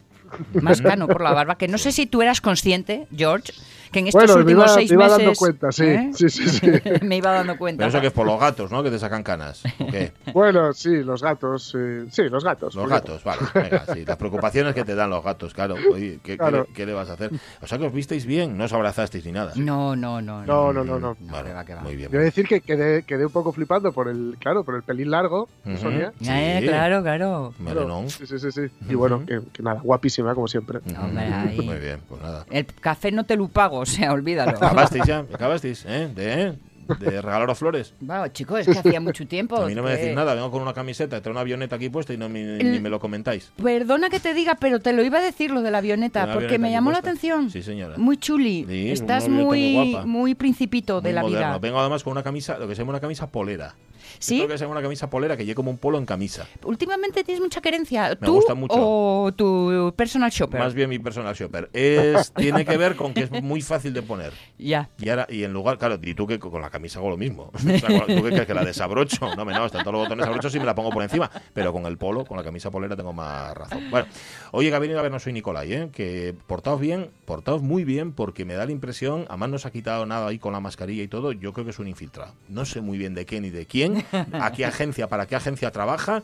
más 0.60 0.80
cano 0.82 1.06
por 1.06 1.20
la 1.20 1.32
barba, 1.32 1.56
que 1.56 1.68
no 1.68 1.78
sé 1.78 1.92
si 1.92 2.06
tú 2.06 2.22
eras 2.22 2.40
consciente, 2.40 3.06
George, 3.16 3.52
que 3.94 4.00
en 4.00 4.06
estos 4.08 4.20
Bueno, 4.22 4.34
me 4.34 4.40
últimos 4.42 4.64
iba, 4.66 4.74
seis 4.74 4.90
me 4.90 4.94
iba 4.94 5.04
meses... 5.04 5.18
dando 5.18 5.34
cuenta, 5.38 5.72
sí. 5.72 5.84
¿eh? 5.84 6.10
Sí, 6.14 6.28
sí, 6.28 6.48
sí. 6.48 6.66
me 7.02 7.16
iba 7.16 7.30
dando 7.32 7.56
cuenta. 7.56 7.78
Pero 7.78 7.88
eso 7.88 8.00
que 8.00 8.08
es 8.08 8.12
por 8.12 8.26
los 8.26 8.38
gatos, 8.40 8.70
¿no? 8.70 8.82
Que 8.82 8.90
te 8.90 8.98
sacan 8.98 9.22
canas. 9.22 9.62
¿o 9.78 9.86
qué? 9.86 10.12
bueno, 10.34 10.72
sí, 10.72 11.02
los 11.02 11.22
gatos. 11.22 11.74
eh, 11.78 12.06
sí, 12.10 12.22
los 12.28 12.44
gatos. 12.44 12.74
Los 12.74 12.88
gatos, 12.88 13.22
vale. 13.24 13.42
Venga, 13.54 13.84
sí. 13.94 14.04
Las 14.04 14.16
preocupaciones 14.16 14.74
que 14.74 14.84
te 14.84 14.94
dan 14.94 15.10
los 15.10 15.22
gatos, 15.24 15.54
claro. 15.54 15.76
Oye, 15.92 16.18
¿qué, 16.22 16.36
le- 16.36 16.66
qué 16.74 16.84
le 16.86 16.92
vas 16.92 17.08
a 17.10 17.14
hacer? 17.14 17.30
O 17.62 17.66
sea 17.66 17.78
que 17.78 17.86
os 17.86 17.92
visteis 17.92 18.26
bien, 18.26 18.58
no 18.58 18.64
os 18.64 18.72
abrazasteis 18.72 19.24
ni 19.24 19.32
nada. 19.32 19.52
No, 19.56 19.94
no, 19.96 20.20
no. 20.20 20.44
No, 20.44 20.72
no, 20.72 20.82
no, 20.84 20.98
no. 20.98 21.16
Vale, 21.20 21.48
que 21.48 21.54
va, 21.54 21.64
que 21.64 21.74
va. 21.74 21.80
Muy 21.82 21.96
bien. 21.96 22.10
Yo 22.10 22.16
he 22.16 22.20
de 22.20 22.24
decir 22.26 22.46
que 22.48 22.60
quedé, 22.60 23.04
quedé 23.04 23.24
un 23.26 23.32
poco 23.32 23.52
flipando 23.52 23.92
por 23.92 24.08
el, 24.08 24.36
claro, 24.40 24.64
por 24.64 24.74
el 24.74 24.82
pelín 24.82 25.10
largo 25.10 25.48
de 25.64 25.74
Ujú. 25.74 25.82
Sonia. 25.82 26.12
Eh, 26.20 26.58
Sí. 26.60 26.66
claro, 26.68 27.02
claro. 27.02 27.54
Melenón. 27.58 28.10
Sí, 28.10 28.26
sí, 28.26 28.38
sí, 28.38 28.50
sí. 28.50 28.62
Y 28.88 28.94
bueno, 28.94 29.24
que, 29.26 29.40
que 29.52 29.62
nada, 29.62 29.80
guapísima 29.82 30.34
como 30.34 30.48
siempre. 30.48 30.78
Ujú. 30.78 31.00
Hombre, 31.00 31.24
ahí. 31.24 31.60
Muy 31.60 31.76
bien, 31.78 32.00
pues 32.08 32.20
nada. 32.22 32.44
El 32.50 32.66
café 32.66 33.12
no 33.12 33.24
te 33.24 33.36
lo 33.36 33.48
pago, 33.48 33.83
o 33.84 33.86
sea, 33.86 34.12
olvídalo. 34.12 34.50
¿Acabasteis 34.56 35.04
ya? 35.06 35.18
¿Acabasteis? 35.32 35.84
¿Eh? 35.86 36.08
¿De, 36.14 36.54
de 36.98 37.22
regalaros 37.22 37.56
flores? 37.56 37.94
Wow, 38.00 38.28
chico, 38.28 38.58
es 38.58 38.66
que 38.66 38.78
hacía 38.78 39.00
mucho 39.00 39.26
tiempo. 39.26 39.56
A 39.56 39.66
mí 39.66 39.74
no 39.74 39.82
me 39.82 39.90
que- 39.94 39.96
decís 40.02 40.14
nada, 40.14 40.34
vengo 40.34 40.50
con 40.50 40.60
una 40.60 40.74
camiseta, 40.74 41.20
traigo 41.20 41.30
una 41.32 41.40
avioneta 41.40 41.76
aquí 41.76 41.88
puesta 41.88 42.12
y 42.12 42.18
no, 42.18 42.28
me- 42.28 42.58
ni 42.62 42.78
me 42.80 42.90
lo 42.90 43.00
comentáis. 43.00 43.52
Perdona 43.62 44.10
que 44.10 44.20
te 44.20 44.34
diga, 44.34 44.56
pero 44.60 44.80
te 44.80 44.92
lo 44.92 45.02
iba 45.02 45.18
a 45.18 45.22
decir 45.22 45.50
lo 45.50 45.62
de 45.62 45.70
la 45.70 45.78
avioneta, 45.78 46.22
porque 46.24 46.36
avioneta 46.46 46.58
me 46.62 46.70
llamó 46.72 46.90
la 46.92 46.98
atención. 46.98 47.50
Sí, 47.50 47.62
señora. 47.62 47.96
Muy 47.96 48.16
chuli. 48.18 48.66
Sí, 48.68 48.90
Estás 48.90 49.28
muy 49.28 49.44
muy, 49.44 49.90
guapa. 49.92 50.06
muy 50.06 50.34
principito 50.34 51.00
de 51.00 51.12
la 51.12 51.22
moderno. 51.22 51.38
vida. 51.48 51.58
Vengo 51.58 51.80
además 51.80 52.02
con 52.04 52.10
una 52.12 52.22
camisa, 52.22 52.58
lo 52.58 52.68
que 52.68 52.74
se 52.74 52.82
llama 52.82 52.90
una 52.90 53.00
camisa 53.00 53.28
polera. 53.28 53.74
¿Sí? 54.18 54.36
Creo 54.38 54.48
que 54.48 54.58
se 54.58 54.64
llama 54.64 54.72
una 54.72 54.82
camisa 54.82 55.10
polera 55.10 55.36
que 55.36 55.44
lleva 55.44 55.56
como 55.56 55.70
un 55.70 55.78
polo 55.78 55.98
en 55.98 56.06
camisa. 56.06 56.46
Últimamente 56.64 57.24
tienes 57.24 57.42
mucha 57.42 57.60
querencia. 57.60 58.16
Me 58.20 58.26
¿Tú 58.26 58.34
gusta 58.34 58.54
mucho. 58.54 58.74
o 58.76 59.32
tu 59.32 59.92
personal 59.96 60.30
shopper? 60.30 60.60
Más 60.60 60.74
bien 60.74 60.88
mi 60.88 60.98
personal 60.98 61.34
shopper. 61.34 61.70
Es, 61.72 62.32
tiene 62.32 62.64
que 62.64 62.76
ver 62.76 62.96
con 62.96 63.14
que 63.14 63.22
es 63.22 63.42
muy 63.42 63.62
fácil 63.62 63.92
de 63.92 64.02
poner. 64.02 64.32
Ya. 64.58 64.88
Y 64.98 65.08
ahora, 65.08 65.26
y 65.28 65.44
en 65.44 65.52
lugar, 65.52 65.78
claro, 65.78 65.98
y 66.02 66.14
tú 66.14 66.26
que 66.26 66.38
con 66.38 66.60
la 66.60 66.70
camisa 66.70 66.98
hago 66.98 67.10
lo 67.10 67.16
mismo. 67.16 67.50
O 67.74 67.78
sea, 67.78 68.06
¿Tú 68.06 68.22
qué 68.22 68.30
crees 68.30 68.46
que 68.46 68.54
la 68.54 68.64
desabrocho? 68.64 69.34
No, 69.36 69.44
me 69.44 69.52
no, 69.52 69.66
están 69.66 69.82
todos 69.82 69.94
los 69.94 70.04
botones 70.04 70.26
abrochos 70.26 70.54
y 70.54 70.60
me 70.60 70.64
la 70.64 70.74
pongo 70.74 70.90
por 70.90 71.02
encima. 71.02 71.30
Pero 71.52 71.72
con 71.72 71.86
el 71.86 71.98
polo, 71.98 72.24
con 72.24 72.36
la 72.36 72.44
camisa 72.44 72.70
polera, 72.70 72.94
tengo 72.94 73.12
más 73.12 73.54
razón. 73.54 73.90
Bueno, 73.90 74.06
oye, 74.52 74.70
que 74.70 74.76
ha 74.76 74.78
venido 74.78 75.00
a 75.00 75.18
soy 75.18 75.32
Nicolai, 75.32 75.72
¿eh? 75.72 75.90
Que 75.92 76.34
portaos 76.46 76.80
bien, 76.80 77.10
portaos 77.24 77.62
muy 77.62 77.84
bien, 77.84 78.12
porque 78.12 78.44
me 78.44 78.54
da 78.54 78.66
la 78.66 78.72
impresión, 78.72 79.26
además 79.28 79.50
no 79.50 79.58
se 79.58 79.68
ha 79.68 79.70
quitado 79.70 80.06
nada 80.06 80.28
ahí 80.28 80.38
con 80.38 80.52
la 80.52 80.60
mascarilla 80.60 81.02
y 81.02 81.08
todo, 81.08 81.32
yo 81.32 81.52
creo 81.52 81.64
que 81.64 81.70
es 81.70 81.78
un 81.78 81.88
infiltrado. 81.88 82.32
No 82.48 82.64
sé 82.64 82.80
muy 82.80 82.98
bien 82.98 83.14
de 83.14 83.26
qué 83.26 83.40
ni 83.40 83.50
de 83.50 83.66
quién, 83.66 83.93
a 84.32 84.52
qué 84.52 84.64
agencia, 84.64 85.08
para 85.08 85.26
qué 85.26 85.36
agencia 85.36 85.70
trabaja. 85.70 86.22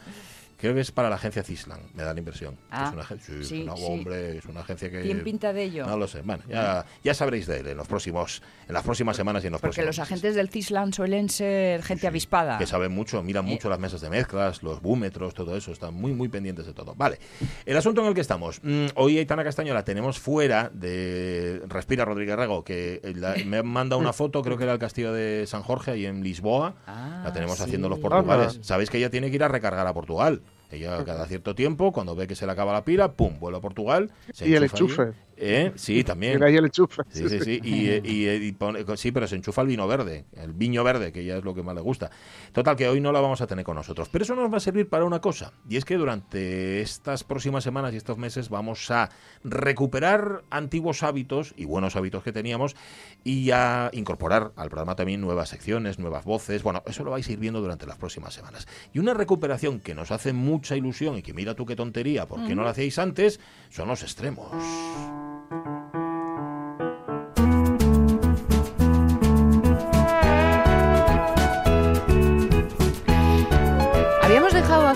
Creo 0.61 0.75
que 0.75 0.81
es 0.81 0.93
para 0.93 1.09
la 1.09 1.17
agencia 1.17 1.43
Cislan, 1.43 1.81
me 1.95 2.03
da 2.03 2.13
la 2.13 2.19
impresión. 2.19 2.57
Ah, 2.71 2.89
es 2.89 2.95
una, 2.95 3.21
sí, 3.21 3.45
sí, 3.45 3.65
no, 3.65 3.77
sí. 3.77 3.83
hombre, 3.87 4.39
es 4.39 4.45
una 4.45 4.61
agencia 4.61 4.91
que... 4.91 5.01
¿Quién 5.01 5.25
pinta 5.25 5.53
de 5.53 5.63
ello? 5.65 5.87
No 5.87 5.97
lo 5.97 6.07
sé. 6.07 6.21
Bueno, 6.23 6.43
ya, 6.49 6.85
ya 7.03 7.15
sabréis 7.15 7.47
de 7.47 7.61
él 7.61 7.69
en 7.69 7.77
los 7.77 7.89
próximos, 7.89 8.43
en 8.69 8.75
las 8.75 8.83
próximas 8.85 9.17
semanas 9.17 9.43
y 9.43 9.47
en 9.47 9.53
los 9.53 9.61
Porque 9.61 9.77
próximos 9.83 9.87
los 9.87 9.99
meses. 9.99 10.13
agentes 10.13 10.35
del 10.35 10.49
Cislan 10.51 10.93
suelen 10.93 11.29
ser 11.31 11.83
gente 11.83 12.07
avispada. 12.07 12.59
que 12.59 12.67
saben 12.67 12.93
mucho, 12.93 13.23
miran 13.23 13.47
Eh. 13.49 13.53
mucho 13.53 13.69
las 13.71 13.79
mesas 13.79 14.01
de 14.03 14.11
mezclas, 14.11 14.63
los 14.63 14.83
búmetros, 14.83 15.33
todo 15.35 15.57
eso, 15.57 15.73
están 15.73 15.95
muy, 15.95 16.13
muy 16.13 16.29
pendientes 16.29 16.67
de 16.67 16.75
todo. 16.75 16.95
Vale, 16.95 17.19
el 17.65 17.77
asunto 17.77 18.03
en 18.03 18.09
el 18.09 18.15
que 18.15 18.21
estamos. 18.21 18.61
Mm, 18.63 18.87
hoy 18.97 19.17
Aitana 19.19 19.43
Castaño 19.45 19.73
la 19.75 19.85
tenemos 19.85 20.19
fuera 20.19 20.71
de 20.75 21.63
Respira 21.69 22.05
Rodríguez 22.05 22.37
Rego, 22.37 22.65
que 22.65 23.01
eh, 23.03 23.13
la- 23.17 23.35
me 23.47 23.63
manda 23.63 23.97
una 23.97 24.13
foto, 24.13 24.43
creo 24.43 24.57
que 24.59 24.65
era 24.65 24.73
el 24.75 24.79
castillo 24.79 25.13
de 25.13 25.47
San 25.47 25.63
Jorge, 25.63 25.93
ahí 25.93 26.07
en 26.07 26.23
Lisboa. 26.23 26.75
Ah, 26.87 27.23
la 27.25 27.33
tenemos 27.33 27.57
sí. 27.57 27.65
haciendo 27.65 27.89
los 27.89 27.99
portugales. 27.99 28.59
Sabéis 28.63 28.91
que 28.91 28.99
ella 28.99 29.11
tiene 29.11 29.31
que 29.31 29.37
ir 29.37 29.45
a 29.45 29.49
recargar 29.49 29.87
a 29.87 29.95
Portugal. 29.95 30.43
Ella 30.71 31.05
cada 31.05 31.27
cierto 31.27 31.55
tiempo, 31.55 31.93
cuando 31.93 32.15
ve 32.15 32.27
que 32.27 32.35
se 32.35 32.47
le 32.47 32.53
acaba 32.53 32.73
la 32.73 32.85
pila, 32.85 33.13
pum, 33.13 33.39
vuelve 33.39 33.59
a 33.59 33.61
Portugal. 33.61 34.11
se 34.33 34.49
Y 34.49 34.55
el 34.55 34.65
enchufe. 34.65 35.13
¿Eh? 35.43 35.73
Sí, 35.75 36.05
también. 36.05 36.43
Ahí 36.43 36.55
el 36.57 36.67
enchufe. 36.67 37.03
Sí, 37.09 37.27
sí, 37.31 37.41
sí. 37.41 37.61
Y, 37.65 37.89
eh, 37.89 38.03
y, 38.05 38.27
eh, 38.27 38.37
y 38.37 38.53
pone- 38.53 38.85
sí, 38.99 39.11
pero 39.11 39.27
se 39.27 39.37
enchufa 39.37 39.63
el 39.63 39.69
vino 39.69 39.89
verde, 39.89 40.27
el 40.37 40.53
viño 40.53 40.85
verde, 40.85 41.13
que 41.13 41.25
ya 41.25 41.39
es 41.39 41.45
lo 41.45 41.55
que 41.55 41.63
más 41.63 41.75
le 41.75 41.81
gusta. 41.81 42.11
Total, 42.53 42.77
que 42.77 42.87
hoy 42.89 43.01
no 43.01 43.11
la 43.11 43.21
vamos 43.23 43.41
a 43.41 43.47
tener 43.47 43.65
con 43.65 43.75
nosotros. 43.75 44.11
Pero 44.13 44.23
eso 44.25 44.37
nos 44.37 44.53
va 44.53 44.59
a 44.59 44.61
servir 44.61 44.91
para 44.91 45.07
una 45.07 45.21
cosa. 45.23 45.55
Y 45.67 45.77
es 45.79 45.87
que 45.87 45.97
durante 45.97 46.83
estas 46.83 47.25
próximas 47.25 47.65
semanas 47.65 47.95
y 47.95 47.97
estos 47.97 48.19
meses 48.19 48.51
vamos 48.51 48.91
a 48.91 49.09
recuperar 49.43 50.43
antiguos 50.51 51.03
hábitos 51.03 51.55
y 51.57 51.65
buenos 51.65 51.97
hábitos 51.97 52.23
que 52.23 52.33
teníamos 52.33 52.77
y 53.25 53.51
a 53.51 53.89
incorporar 53.95 54.53
al 54.57 54.69
programa 54.69 54.95
también 54.95 55.23
nuevas 55.23 55.49
secciones, 55.49 55.99
nuevas 55.99 56.25
voces. 56.27 56.63
Bueno, 56.63 56.83
eso 56.87 57.03
lo 57.03 57.13
vais 57.13 57.27
a 57.29 57.33
ir 57.33 57.39
viendo 57.39 57.63
durante 57.63 57.87
las 57.87 57.97
próximas 57.97 58.35
semanas. 58.35 58.69
Y 58.93 58.99
una 58.99 59.15
recuperación 59.15 59.81
que 59.81 59.95
nos 59.95 60.11
hace 60.11 60.35
mucha 60.61 60.77
ilusión 60.77 61.17
y 61.17 61.23
que 61.23 61.33
mira 61.33 61.55
tú 61.55 61.65
qué 61.65 61.75
tontería, 61.75 62.29
¿por 62.29 62.47
qué 62.47 62.55
no 62.55 62.63
la 62.63 62.71
hacíais 62.71 62.99
antes? 62.99 63.41
Son 63.71 63.89
los 63.89 64.03
extremos. 64.03 64.53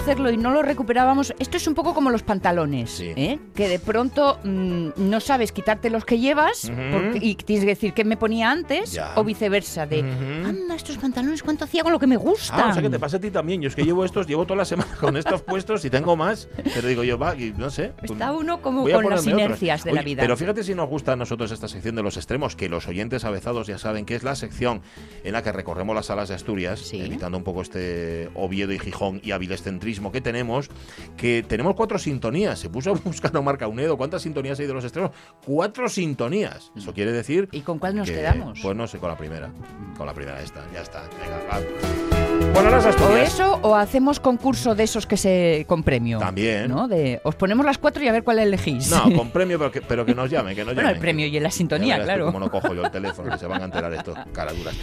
Hacerlo 0.05 0.31
y 0.31 0.37
no 0.37 0.51
lo 0.51 0.61
recuperábamos. 0.63 1.35
Esto 1.39 1.57
es 1.57 1.67
un 1.67 1.73
poco 1.75 1.95
como 1.95 2.11
los 2.11 2.23
pantalones, 2.23 2.91
Sí. 2.91 3.13
¿eh? 3.17 3.39
que 3.55 3.69
de 3.69 3.79
pronto 3.79 4.39
mm, 4.45 4.89
no 4.99 5.19
sabes 5.21 5.51
quitarte 5.51 5.89
los 5.89 6.05
que 6.05 6.19
llevas 6.19 6.65
Ujú. 6.65 6.75
porque- 6.93 7.19
y 7.23 7.35
tienes 7.37 7.65
que 7.65 7.71
decir 7.71 7.95
qué 7.95 8.05
me 8.05 8.19
ponía 8.19 8.51
antes 8.51 8.93
Ya. 8.93 9.13
o 9.17 9.25
viceversa. 9.25 9.87
De, 9.87 10.01
Ujú. 10.01 10.47
anda, 10.49 10.75
estos 10.75 10.99
pantalones, 10.99 11.43
¿cuánto 11.43 11.65
hacía 11.65 11.83
con 11.83 11.91
lo 11.93 11.99
que 11.99 12.07
me 12.07 12.19
gusta? 12.19 12.55
Ah, 12.67 12.69
o 12.71 12.73
sea 12.75 12.83
que 12.83 12.91
te 12.91 12.99
pasa 12.99 13.17
a 13.17 13.21
ti 13.21 13.31
también. 13.31 13.63
Yo 13.63 13.69
es 13.69 13.75
que 13.75 13.83
llevo 13.83 14.05
estos, 14.05 14.27
llevo 14.27 14.45
toda 14.45 14.59
la 14.59 14.65
semana 14.67 14.95
con 15.01 15.17
estos 15.17 15.41
puestos 15.41 15.83
y 15.87 15.91
tengo 15.91 16.17
más. 16.17 16.49
Pero 16.75 16.87
digo 16.87 17.03
yo, 17.03 17.17
va, 17.19 17.35
y 17.35 17.55
no 17.57 17.71
sé. 17.71 17.93
Está 18.03 18.33
uno 18.33 18.61
como 18.61 18.83
con 18.83 18.91
las 18.91 19.01
ponerme 19.01 19.15
otros. 19.17 19.27
inercias 19.29 19.85
de 19.85 19.93
la 19.93 20.01
Oye, 20.01 20.05
vida. 20.11 20.21
Pero 20.23 20.37
fíjate 20.37 20.65
si 20.65 20.75
nos 20.75 20.89
gusta 20.91 21.13
a 21.13 21.17
nosotros 21.17 21.51
esta 21.51 21.67
sección 21.67 21.95
de 21.97 22.03
los 22.03 22.19
extremos, 22.19 22.57
que 22.57 22.69
los 22.69 22.87
oyentes 22.89 23.25
avezados 23.25 23.67
ya 23.69 23.79
saben 23.79 24.05
que 24.05 24.17
es 24.17 24.23
la 24.23 24.35
sección 24.37 24.83
en 25.25 25.33
la 25.33 25.43
que 25.43 25.51
recorremos 25.51 25.95
las 25.97 26.07
salas 26.07 26.29
de 26.29 26.35
Asturias, 26.35 26.81
Sí. 26.81 27.01
evitando 27.01 27.39
un 27.39 27.45
poco 27.45 27.63
este 27.63 28.29
Oviedo 28.35 28.73
y 28.75 28.79
Gijón 28.79 29.23
y 29.25 29.31
avilescentrismo 29.31 29.94
que 30.13 30.21
tenemos, 30.21 30.69
que 31.17 31.45
tenemos 31.47 31.75
cuatro 31.75 31.99
sintonías. 31.99 32.59
Se 32.59 32.69
puso 32.71 32.91
a 32.91 32.93
buscar 32.95 33.37
a 33.37 33.41
Marca 33.41 33.67
Unedo 33.69 33.97
cuántas 33.97 34.23
sintonías 34.23 34.59
hay 34.61 34.67
de 34.67 34.75
los 34.75 34.85
extremos. 34.85 35.11
Cuatro 35.45 35.89
sintonías. 35.89 36.71
Eso 36.77 36.93
quiere 36.93 37.13
decir 37.13 37.49
¿Y 37.53 37.61
con 37.61 37.79
cuál 37.79 37.97
nos 37.97 38.09
que- 38.09 38.17
quedamos? 38.17 38.59
Pues 38.63 38.77
no 38.77 38.87
sé, 38.87 38.99
con 38.99 39.09
la 39.11 39.17
primera. 39.17 39.51
Con 39.97 40.07
la 40.07 40.15
primera 40.15 40.41
esta, 40.41 40.65
ya 40.73 40.81
está. 40.83 41.03
Venga, 41.21 41.41
va. 41.51 41.61
Bueno, 42.53 42.71
las 42.71 42.85
O 43.01 43.17
eso, 43.17 43.59
o 43.63 43.75
hacemos 43.75 44.21
concurso 44.21 44.75
de 44.75 44.85
esos 44.85 45.07
que 45.07 45.17
se 45.17 45.65
con 45.69 45.83
premio. 45.83 46.19
También. 46.19 46.69
¿no? 46.69 46.89
De, 46.89 47.21
os 47.25 47.35
ponemos 47.35 47.65
las 47.65 47.79
cuatro 47.79 48.03
y 48.05 48.09
a 48.09 48.13
ver 48.13 48.23
cuál 48.25 48.39
elegís. 48.39 48.91
No, 48.91 49.11
con 49.17 49.31
premio, 49.33 49.59
pero 49.59 49.71
que, 49.71 49.81
pero 49.83 50.05
que 50.05 50.15
nos 50.15 50.31
llamen, 50.31 50.55
que 50.55 50.65
nos 50.65 50.75
bueno, 50.75 50.83
llamen. 50.89 50.97
el 50.97 51.01
premio 51.01 51.27
y 51.27 51.37
en 51.37 51.43
la 51.43 51.51
sintonía, 51.51 52.03
claro. 52.03 52.27
cómo 52.27 52.41
no 52.41 52.51
cojo 52.51 52.75
yo 52.75 52.85
el 52.85 52.91
teléfono, 52.91 53.31
que 53.33 53.39
se 53.39 53.47
van 53.47 53.63
a 53.63 53.65
enterar 53.67 53.93
estos 53.95 54.17
caraduras. 54.33 54.75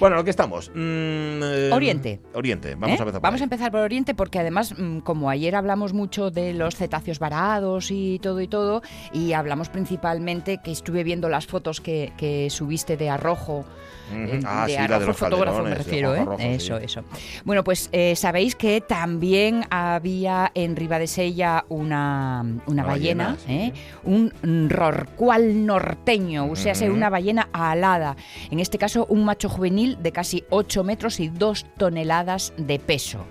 Bueno, 0.00 0.16
lo 0.16 0.24
que 0.24 0.30
estamos. 0.30 0.70
mm, 0.70 0.74
eh, 0.76 1.70
Oriente. 1.72 2.20
Oriente, 2.34 2.74
vamos 2.74 2.90
¿Eh? 2.90 2.92
a 2.92 3.02
empezar 3.02 3.12
por 3.12 3.22
Vamos 3.22 3.40
a 3.40 3.44
empezar 3.44 3.70
por 3.70 3.80
Oriente 3.80 4.14
porque 4.14 4.38
además, 4.38 4.74
mm, 4.78 4.98
como 4.98 5.30
ayer 5.30 5.54
hablamos 5.54 5.92
mucho 5.92 6.30
de 6.30 6.52
los 6.54 6.74
cetáceos 6.76 7.18
varados 7.18 7.90
y 7.90 8.18
todo 8.20 8.40
y 8.40 8.48
todo, 8.48 8.82
y 9.12 9.32
hablamos 9.32 9.68
principalmente 9.68 10.58
que 10.62 10.72
estuve 10.72 11.04
viendo 11.04 11.28
las 11.28 11.46
fotos 11.46 11.80
que, 11.80 12.12
que 12.16 12.48
subiste 12.50 12.96
de 12.96 13.10
arrojo. 13.10 13.64
eh. 14.12 14.40
Ah, 14.44 14.66
de 14.66 14.72
sí, 14.74 14.88
la 14.88 14.98
de 14.98 15.06
los 15.06 15.16
fotógrafo 15.16 15.62
me 15.62 15.74
refiero, 15.74 16.14
¿eh? 16.14 16.26
Sí. 16.38 16.44
eso, 16.46 16.76
eso. 16.78 17.02
Bueno, 17.44 17.64
pues 17.64 17.88
eh, 17.92 18.14
sabéis 18.16 18.54
que 18.54 18.80
también 18.82 19.64
había 19.70 20.50
en 20.54 20.76
Ribadesella 20.76 21.64
una, 21.68 22.42
una 22.42 22.60
Una 22.66 22.84
ballena, 22.84 23.36
ballena, 23.46 23.72
sí. 23.72 23.72
un 24.04 24.68
rorcual 24.68 25.64
norteño, 25.64 26.46
o 26.50 26.56
sea, 26.56 26.74
una 26.90 27.08
ballena 27.10 27.48
alada. 27.52 28.16
En 28.50 28.60
este 28.60 28.76
caso, 28.78 29.06
un 29.08 29.24
macho 29.24 29.48
juvenil 29.48 29.83
de 29.86 30.12
casi 30.12 30.44
8 30.50 30.84
metros 30.84 31.20
y 31.20 31.28
2 31.28 31.66
toneladas 31.76 32.52
de 32.56 32.78
peso. 32.78 33.24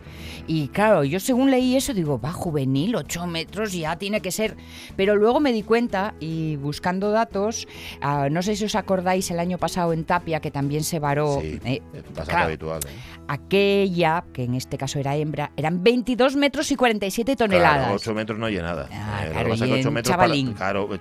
Y 0.45 0.67
claro, 0.69 1.03
yo 1.03 1.19
según 1.19 1.51
leí 1.51 1.75
eso 1.75 1.93
digo, 1.93 2.19
va, 2.19 2.33
juvenil, 2.33 2.95
8 2.95 3.27
metros, 3.27 3.71
ya 3.71 3.95
tiene 3.97 4.21
que 4.21 4.31
ser. 4.31 4.57
Pero 4.95 5.15
luego 5.15 5.39
me 5.39 5.53
di 5.53 5.63
cuenta 5.63 6.15
y 6.19 6.57
buscando 6.57 7.11
datos, 7.11 7.67
ah, 8.01 8.27
no 8.29 8.41
sé 8.41 8.55
si 8.55 8.65
os 8.65 8.75
acordáis 8.75 9.31
el 9.31 9.39
año 9.39 9.57
pasado 9.57 9.93
en 9.93 10.03
Tapia, 10.03 10.41
que 10.41 10.51
también 10.51 10.83
se 10.83 10.99
varó. 10.99 11.39
Sí, 11.41 11.59
eh, 11.63 11.81
claro, 12.25 12.45
habitual. 12.45 12.81
¿eh? 12.85 13.22
Aquella, 13.27 14.23
que 14.33 14.43
en 14.43 14.55
este 14.55 14.77
caso 14.77 14.99
era 14.99 15.15
hembra, 15.15 15.51
eran 15.57 15.83
22 15.83 16.35
metros 16.35 16.71
y 16.71 16.75
47 16.75 17.35
toneladas. 17.35 17.77
Claro, 17.79 17.95
8 17.95 18.13
metros 18.13 18.39
no 18.39 18.45
oye 18.47 18.61
nada. 18.61 18.87
Ah, 18.91 19.21
Eh, 19.23 19.27
lo 19.27 19.31
claro, 19.31 19.43
que 19.45 19.49
pasa 19.51 19.65
que 19.65 19.89
metros 19.91 20.03
chavalín. 20.15 20.53
Para, 20.53 20.57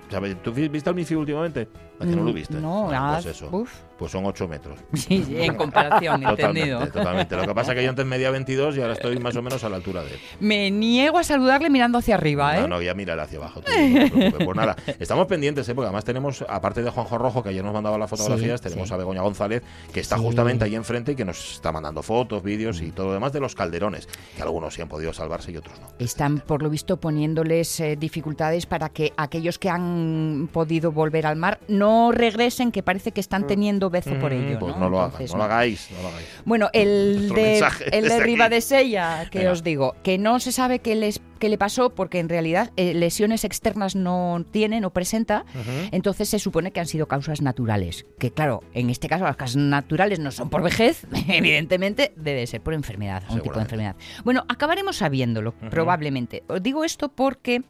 claro, 0.09 0.35
¿tú 0.43 0.51
vi- 0.53 0.67
viste 0.69 0.89
al 0.89 0.95
Mifi 0.95 1.15
últimamente? 1.15 1.67
¿A 1.99 2.05
que 2.05 2.15
no 2.15 2.23
lo 2.23 2.33
viste? 2.33 2.55
No, 2.55 2.83
Bueno, 2.85 2.91
nada. 2.99 3.13
pues 3.21 3.25
eso. 3.37 3.49
Uf. 3.51 3.71
Pues 3.97 4.11
son 4.11 4.25
8 4.25 4.47
metros. 4.47 4.79
Sí, 4.93 5.23
sí, 5.23 5.35
en 5.41 5.55
comparación, 5.55 6.23
entendido. 6.27 6.79
Totalmente, 6.79 6.91
totalmente. 6.99 7.35
Lo 7.35 7.41
que 7.47 7.53
pasa 7.55 7.71
es 7.71 7.77
que 7.77 7.83
yo 7.83 7.89
antes 7.91 8.05
medía 8.05 8.31
22 8.31 8.75
y 8.77 8.81
ahora 8.81 8.93
estoy 8.93 9.17
más 9.19 9.35
o 9.35 9.41
menos 9.41 9.63
a 9.63 9.69
la 9.69 9.75
altura 9.77 10.03
de 10.03 10.11
él. 10.13 10.19
Me 10.39 10.71
niego 10.71 11.17
a 11.19 11.23
saludarle 11.23 11.69
mirando 11.69 11.99
hacia 11.99 12.15
arriba, 12.15 12.57
¿eh? 12.57 12.61
No, 12.61 12.67
no, 12.67 12.81
ya 12.81 12.93
mira 12.93 13.21
hacia 13.21 13.37
abajo. 13.37 13.61
tú, 13.61 13.71
no 13.71 13.75
te 13.77 14.09
preocupes. 14.11 14.45
Pues 14.45 14.57
nada, 14.57 14.75
estamos 14.99 15.27
pendientes, 15.27 15.67
¿eh? 15.69 15.75
porque 15.75 15.85
además 15.87 16.03
tenemos, 16.03 16.43
aparte 16.49 16.81
de 16.83 16.89
Juanjo 16.89 17.17
Rojo, 17.17 17.43
que 17.43 17.49
ayer 17.49 17.63
nos 17.63 17.73
mandaba 17.73 17.97
las 17.97 18.09
fotografías, 18.09 18.59
Sí, 18.59 18.63
tenemos 18.69 18.87
sí. 18.89 18.93
a 18.93 18.97
Begoña 18.97 19.21
González, 19.21 19.61
que 19.93 19.99
está 19.99 20.17
justamente 20.17 20.65
ahí 20.65 20.75
enfrente 20.75 21.11
y 21.13 21.15
que 21.15 21.23
nos 21.25 21.53
está 21.55 21.71
mandando 21.71 22.01
fotos, 22.01 22.12
vídeos 22.43 22.81
y 22.81 22.91
todo 22.91 23.07
lo 23.07 23.13
demás 23.13 23.33
de 23.33 23.39
los 23.39 23.55
calderones, 23.55 24.07
que 24.35 24.41
algunos 24.41 24.73
sí 24.73 24.81
han 24.81 24.87
podido 24.87 25.13
salvarse 25.13 25.51
y 25.51 25.57
otros 25.57 25.79
no. 25.79 25.87
Están, 25.99 26.39
por 26.39 26.61
lo 26.61 26.69
visto, 26.69 26.97
poniéndoles 26.97 27.79
eh, 27.79 27.95
dificultades 27.95 28.65
para 28.65 28.89
que 28.89 29.13
aquellos 29.17 29.59
que 29.59 29.69
han 29.69 30.49
podido 30.51 30.91
volver 30.91 31.25
al 31.25 31.35
mar 31.35 31.59
no 31.67 32.11
regresen, 32.11 32.71
que 32.71 32.83
parece 32.83 33.11
que 33.11 33.21
están 33.21 33.47
teniendo 33.47 33.89
bezo 33.89 34.17
por 34.19 34.31
Mm, 34.33 34.35
ello. 34.47 34.59
Pues 34.59 34.73
¿no? 34.75 34.81
no, 34.81 34.89
lo 34.89 34.99
hagan, 34.99 35.11
Entonces, 35.11 35.31
no 35.31 35.37
lo 35.37 35.43
hagáis, 35.45 35.89
no 35.95 36.01
lo 36.01 36.07
hagáis. 36.09 36.27
Bueno, 36.45 36.69
el 36.73 37.15
Nuestro 37.17 37.35
de, 37.35 37.43
mensaje 37.43 37.97
el 37.97 38.07
de 38.07 38.13
aquí. 38.13 38.23
Ribadesella, 38.23 39.29
que 39.29 39.39
Venga. 39.39 39.51
os 39.51 39.63
digo, 39.63 39.95
que 40.03 40.17
no 40.17 40.39
se 40.39 40.51
sabe 40.51 40.79
qué, 40.79 40.95
les, 40.95 41.21
qué 41.43 41.49
le 41.49 41.57
pasó 41.57 41.89
porque 41.89 42.19
en 42.19 42.29
realidad 42.29 42.71
eh, 42.77 42.93
lesiones 42.93 43.43
externas 43.43 43.97
no 43.97 44.45
tiene, 44.49 44.79
no 44.79 44.91
presenta, 44.91 45.43
entonces 45.91 46.29
se 46.29 46.39
supone 46.39 46.71
que 46.71 46.79
han 46.79 46.85
sido 46.85 47.09
causas 47.09 47.41
naturales. 47.41 48.05
Que 48.17 48.31
claro, 48.31 48.63
en 48.73 48.89
este 48.89 49.09
caso 49.09 49.25
las 49.25 49.35
causas 49.35 49.57
naturales 49.57 50.19
no 50.19 50.31
son 50.31 50.49
por 50.49 50.63
vejez, 50.63 51.05
evidentemente 51.27 52.13
debe 52.15 52.47
ser 52.47 52.61
por 52.61 52.73
enfermedad, 52.73 53.23
un 53.29 53.41
tipo 53.41 53.55
de 53.55 53.63
enfermedad. 53.63 53.97
Bueno, 54.23 54.45
acabaremos 54.47 54.95
sabiéndolo, 54.95 55.51
probablemente. 55.69 56.43
Os 56.47 56.63
digo 56.63 56.85
esto 56.85 57.09
porque 57.09 57.63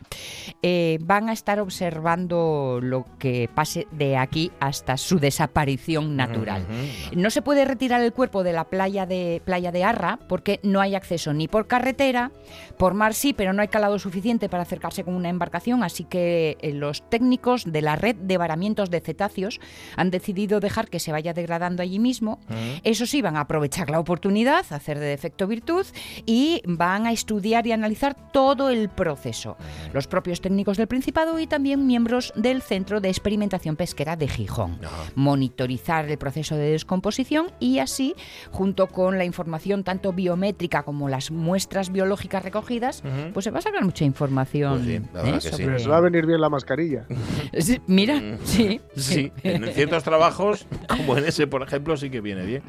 eh, 0.61 0.99
van 1.01 1.29
a 1.29 1.33
estar 1.33 1.59
observando 1.59 2.77
lo 2.79 3.07
que 3.17 3.49
pase 3.55 3.87
de 3.89 4.17
aquí 4.17 4.51
hasta 4.59 4.97
su 4.97 5.17
desaparición 5.17 6.15
natural. 6.15 6.67
No 7.15 7.31
se 7.31 7.41
puede 7.41 7.65
retirar 7.65 8.03
el 8.03 8.13
cuerpo 8.13 8.43
de 8.43 8.53
la 8.53 8.65
playa 8.65 9.07
de, 9.07 9.41
playa 9.43 9.71
de 9.71 9.83
Arra 9.83 10.19
porque 10.29 10.59
no 10.61 10.79
hay 10.79 10.93
acceso 10.93 11.33
ni 11.33 11.47
por 11.47 11.65
carretera, 11.65 12.31
por 12.77 12.93
mar 12.93 13.15
sí, 13.15 13.33
pero 13.33 13.51
no 13.51 13.62
hay 13.62 13.62
calado 13.67 13.99
suficiente 13.99 14.49
para 14.49 14.63
acercarse 14.63 15.03
con 15.03 15.15
una 15.15 15.29
embarcación, 15.29 15.83
así 15.83 16.03
que 16.03 16.57
eh, 16.61 16.73
los 16.73 17.07
técnicos 17.09 17.65
de 17.65 17.81
la 17.81 17.95
red 17.95 18.15
de 18.15 18.37
varamientos 18.37 18.89
de 18.89 19.01
cetáceos 19.01 19.59
han 19.95 20.11
decidido 20.11 20.59
dejar 20.59 20.89
que 20.89 20.99
se 20.99 21.11
vaya 21.11 21.33
degradando 21.33 21.83
allí 21.83 21.99
mismo. 21.99 22.39
Eso 22.83 23.05
sí, 23.05 23.21
van 23.21 23.37
a 23.37 23.41
aprovechar 23.41 23.89
la 23.89 23.99
oportunidad, 23.99 24.65
hacer 24.69 24.99
de 24.99 25.05
defecto 25.05 25.47
virtud 25.47 25.85
y 26.25 26.61
van 26.65 27.05
a 27.05 27.11
estudiar 27.11 27.67
y 27.67 27.71
analizar 27.71 28.15
todo 28.31 28.69
el 28.69 28.89
proceso. 28.89 29.57
Los 29.93 30.07
propios 30.07 30.41
técnicos 30.41 30.77
del 30.77 30.87
Principado 30.87 31.39
y 31.39 31.47
también 31.47 31.87
miembros 31.87 32.33
del 32.35 32.61
Centro 32.61 33.01
de 33.01 33.09
Experimentación 33.09 33.75
Pesquera 33.75 34.15
de 34.15 34.27
Gijón. 34.27 34.79
Monitorizar 35.15 36.09
el 36.09 36.17
proceso 36.17 36.55
de 36.55 36.71
descomposición 36.71 37.51
y 37.59 37.79
así, 37.79 38.15
junto 38.51 38.87
con 38.87 39.17
la 39.17 39.25
información 39.25 39.83
tanto 39.83 40.13
biométrica 40.13 40.83
como 40.83 41.09
las 41.09 41.31
muestras 41.31 41.91
biológicas 41.91 42.43
recogidas, 42.43 43.03
pues 43.33 43.42
se 43.43 43.51
va 43.51 43.59
a 43.59 43.61
sacar 43.61 43.83
mucha 43.85 44.03
información. 44.05 44.79
Pues 44.83 44.85
sí, 44.87 45.09
la 45.13 45.51
que 45.51 45.55
sí. 45.57 45.65
Les 45.65 45.89
va 45.89 45.97
a 45.97 46.01
venir 46.01 46.25
bien 46.25 46.41
la 46.41 46.49
mascarilla. 46.49 47.05
Sí, 47.59 47.79
Mira, 47.85 48.19
sí. 48.45 48.81
Sí, 48.95 49.31
en 49.43 49.65
ciertos 49.73 50.03
trabajos, 50.03 50.65
como 50.87 51.17
en 51.17 51.25
ese, 51.25 51.45
por 51.45 51.61
ejemplo, 51.61 51.95
sí 51.97 52.09
que 52.09 52.19
viene 52.21 52.43
bien. 52.45 52.63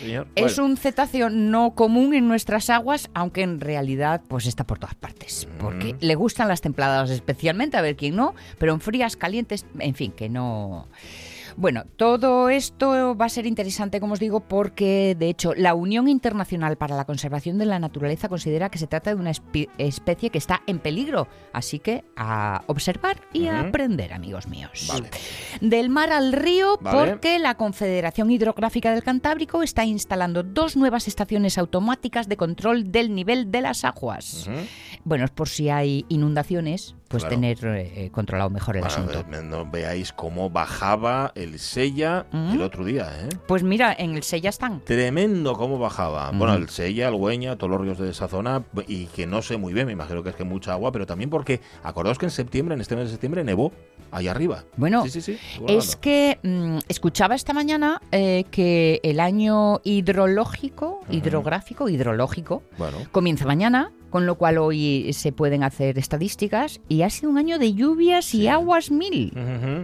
Señor. 0.00 0.28
Es 0.36 0.56
Bueno. 0.56 0.70
un 0.72 0.76
cetáceo 0.76 1.28
no 1.30 1.74
común 1.74 2.14
en 2.14 2.28
nuestras 2.28 2.70
aguas, 2.70 3.10
aunque 3.14 3.42
en 3.42 3.60
realidad 3.60 4.20
pues 4.28 4.46
está 4.46 4.64
por 4.64 4.78
todas 4.78 4.94
partes. 4.94 5.48
Porque 5.58 5.94
Mm. 5.94 5.96
le 6.00 6.14
gustan 6.14 6.46
las 6.48 6.60
templadas 6.60 7.10
especialmente, 7.10 7.76
a 7.76 7.80
ver 7.82 7.96
quién 7.96 8.14
no, 8.16 8.34
pero 8.58 8.72
en 8.74 8.80
frías, 8.80 9.16
calientes, 9.16 9.66
en 9.78 9.94
fin, 9.94 10.12
que 10.12 10.28
no... 10.28 10.86
Bueno, 11.60 11.82
todo 11.96 12.50
esto 12.50 13.16
va 13.16 13.24
a 13.24 13.28
ser 13.28 13.44
interesante, 13.44 13.98
como 13.98 14.12
os 14.12 14.20
digo, 14.20 14.38
porque 14.38 15.16
de 15.18 15.28
hecho 15.28 15.54
la 15.56 15.74
Unión 15.74 16.06
Internacional 16.06 16.78
para 16.78 16.94
la 16.94 17.04
Conservación 17.04 17.58
de 17.58 17.66
la 17.66 17.80
Naturaleza 17.80 18.28
considera 18.28 18.68
que 18.68 18.78
se 18.78 18.86
trata 18.86 19.12
de 19.12 19.20
una 19.20 19.32
especie 19.32 20.30
que 20.30 20.38
está 20.38 20.62
en 20.68 20.78
peligro. 20.78 21.26
Así 21.52 21.80
que 21.80 22.04
a 22.14 22.62
observar 22.68 23.22
y 23.32 23.48
a 23.48 23.58
aprender, 23.58 24.12
amigos 24.12 24.46
míos. 24.46 24.88
Del 25.60 25.90
mar 25.90 26.12
al 26.12 26.32
río, 26.32 26.78
porque 26.80 27.40
la 27.40 27.56
Confederación 27.56 28.30
Hidrográfica 28.30 28.92
del 28.92 29.02
Cantábrico 29.02 29.64
está 29.64 29.84
instalando 29.84 30.44
dos 30.44 30.76
nuevas 30.76 31.08
estaciones 31.08 31.58
automáticas 31.58 32.28
de 32.28 32.36
control 32.36 32.92
del 32.92 33.12
nivel 33.16 33.50
de 33.50 33.62
las 33.62 33.84
aguas. 33.84 34.48
Bueno, 35.02 35.24
es 35.24 35.32
por 35.32 35.48
si 35.48 35.70
hay 35.70 36.06
inundaciones, 36.08 36.94
pues 37.08 37.26
tener 37.28 37.58
eh, 37.64 38.10
controlado 38.12 38.50
mejor 38.50 38.76
el 38.76 38.84
asunto. 38.84 39.24
No 39.42 39.68
veáis 39.70 40.12
cómo 40.12 40.50
bajaba 40.50 41.32
el 41.34 41.58
Sella 41.58 42.26
el 42.32 42.60
otro 42.62 42.84
día, 42.84 43.10
¿eh? 43.22 43.28
Pues 43.46 43.62
mira, 43.62 43.94
en 43.98 44.14
el 44.14 44.22
Sella 44.22 44.50
están. 44.50 44.80
Tremendo 44.84 45.54
cómo 45.54 45.78
bajaba. 45.78 46.30
Bueno, 46.32 46.54
el 46.54 46.68
Sella, 46.68 47.08
el 47.08 47.14
Güeña, 47.14 47.56
todos 47.56 47.70
los 47.70 47.80
ríos 47.80 47.98
de 47.98 48.10
esa 48.10 48.28
zona, 48.28 48.62
y 48.86 49.06
que 49.06 49.26
no 49.26 49.42
sé 49.42 49.56
muy 49.56 49.72
bien, 49.72 49.86
me 49.86 49.92
imagino 49.92 50.22
que 50.22 50.30
es 50.30 50.36
que 50.36 50.44
mucha 50.44 50.72
agua, 50.72 50.92
pero 50.92 51.06
también 51.06 51.30
porque, 51.30 51.60
acordaos 51.82 52.18
que 52.18 52.26
en 52.26 52.30
septiembre, 52.30 52.74
en 52.74 52.80
este 52.80 52.94
mes 52.94 53.06
de 53.06 53.10
septiembre, 53.12 53.42
nevó 53.42 53.72
ahí 54.10 54.28
arriba. 54.28 54.64
Bueno, 54.76 55.04
es 55.04 55.96
que 55.96 56.38
mm, 56.42 56.78
escuchaba 56.88 57.34
esta 57.34 57.52
mañana 57.52 58.00
eh, 58.12 58.44
que 58.50 59.00
el 59.02 59.20
año 59.20 59.80
hidrológico, 59.84 61.00
hidrográfico, 61.10 61.88
hidrológico, 61.88 62.62
comienza 63.12 63.46
mañana 63.46 63.92
con 64.10 64.26
lo 64.26 64.36
cual 64.36 64.58
hoy 64.58 65.12
se 65.12 65.32
pueden 65.32 65.62
hacer 65.62 65.98
estadísticas 65.98 66.80
y 66.88 67.02
ha 67.02 67.10
sido 67.10 67.30
un 67.30 67.38
año 67.38 67.58
de 67.58 67.74
lluvias 67.74 68.34
y 68.34 68.48
aguas 68.48 68.90
mil 68.90 69.32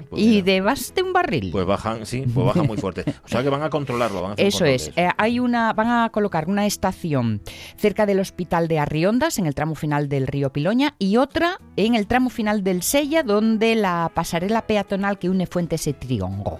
pues 0.08 0.22
y 0.22 0.42
de 0.42 0.60
base 0.60 1.02
un 1.02 1.12
barril. 1.12 1.50
Pues 1.50 1.66
bajan, 1.66 2.06
sí, 2.06 2.24
pues 2.32 2.46
bajan 2.46 2.66
muy 2.66 2.76
fuerte. 2.76 3.04
O 3.24 3.28
sea 3.28 3.42
que 3.42 3.48
van 3.48 3.62
a 3.62 3.70
controlarlo, 3.70 4.22
van 4.22 4.32
a 4.32 4.34
Eso 4.36 4.64
es. 4.64 4.92
Eh, 4.96 5.08
hay 5.16 5.38
una, 5.38 5.72
van 5.72 5.88
a 5.88 6.10
colocar 6.10 6.48
una 6.48 6.66
estación 6.66 7.42
cerca 7.76 8.06
del 8.06 8.20
hospital 8.20 8.68
de 8.68 8.78
Arriondas 8.78 9.38
en 9.38 9.46
el 9.46 9.54
tramo 9.54 9.74
final 9.74 10.08
del 10.08 10.26
río 10.26 10.52
Piloña 10.52 10.94
y 10.98 11.16
otra 11.16 11.58
en 11.76 11.94
el 11.94 12.06
tramo 12.06 12.30
final 12.30 12.62
del 12.62 12.82
Sella 12.82 13.22
donde 13.22 13.74
la 13.74 14.10
pasarela 14.14 14.66
peatonal 14.66 15.18
que 15.18 15.28
une 15.28 15.46
Fuentes 15.46 15.86
y 15.86 15.92
Triongo. 15.92 16.58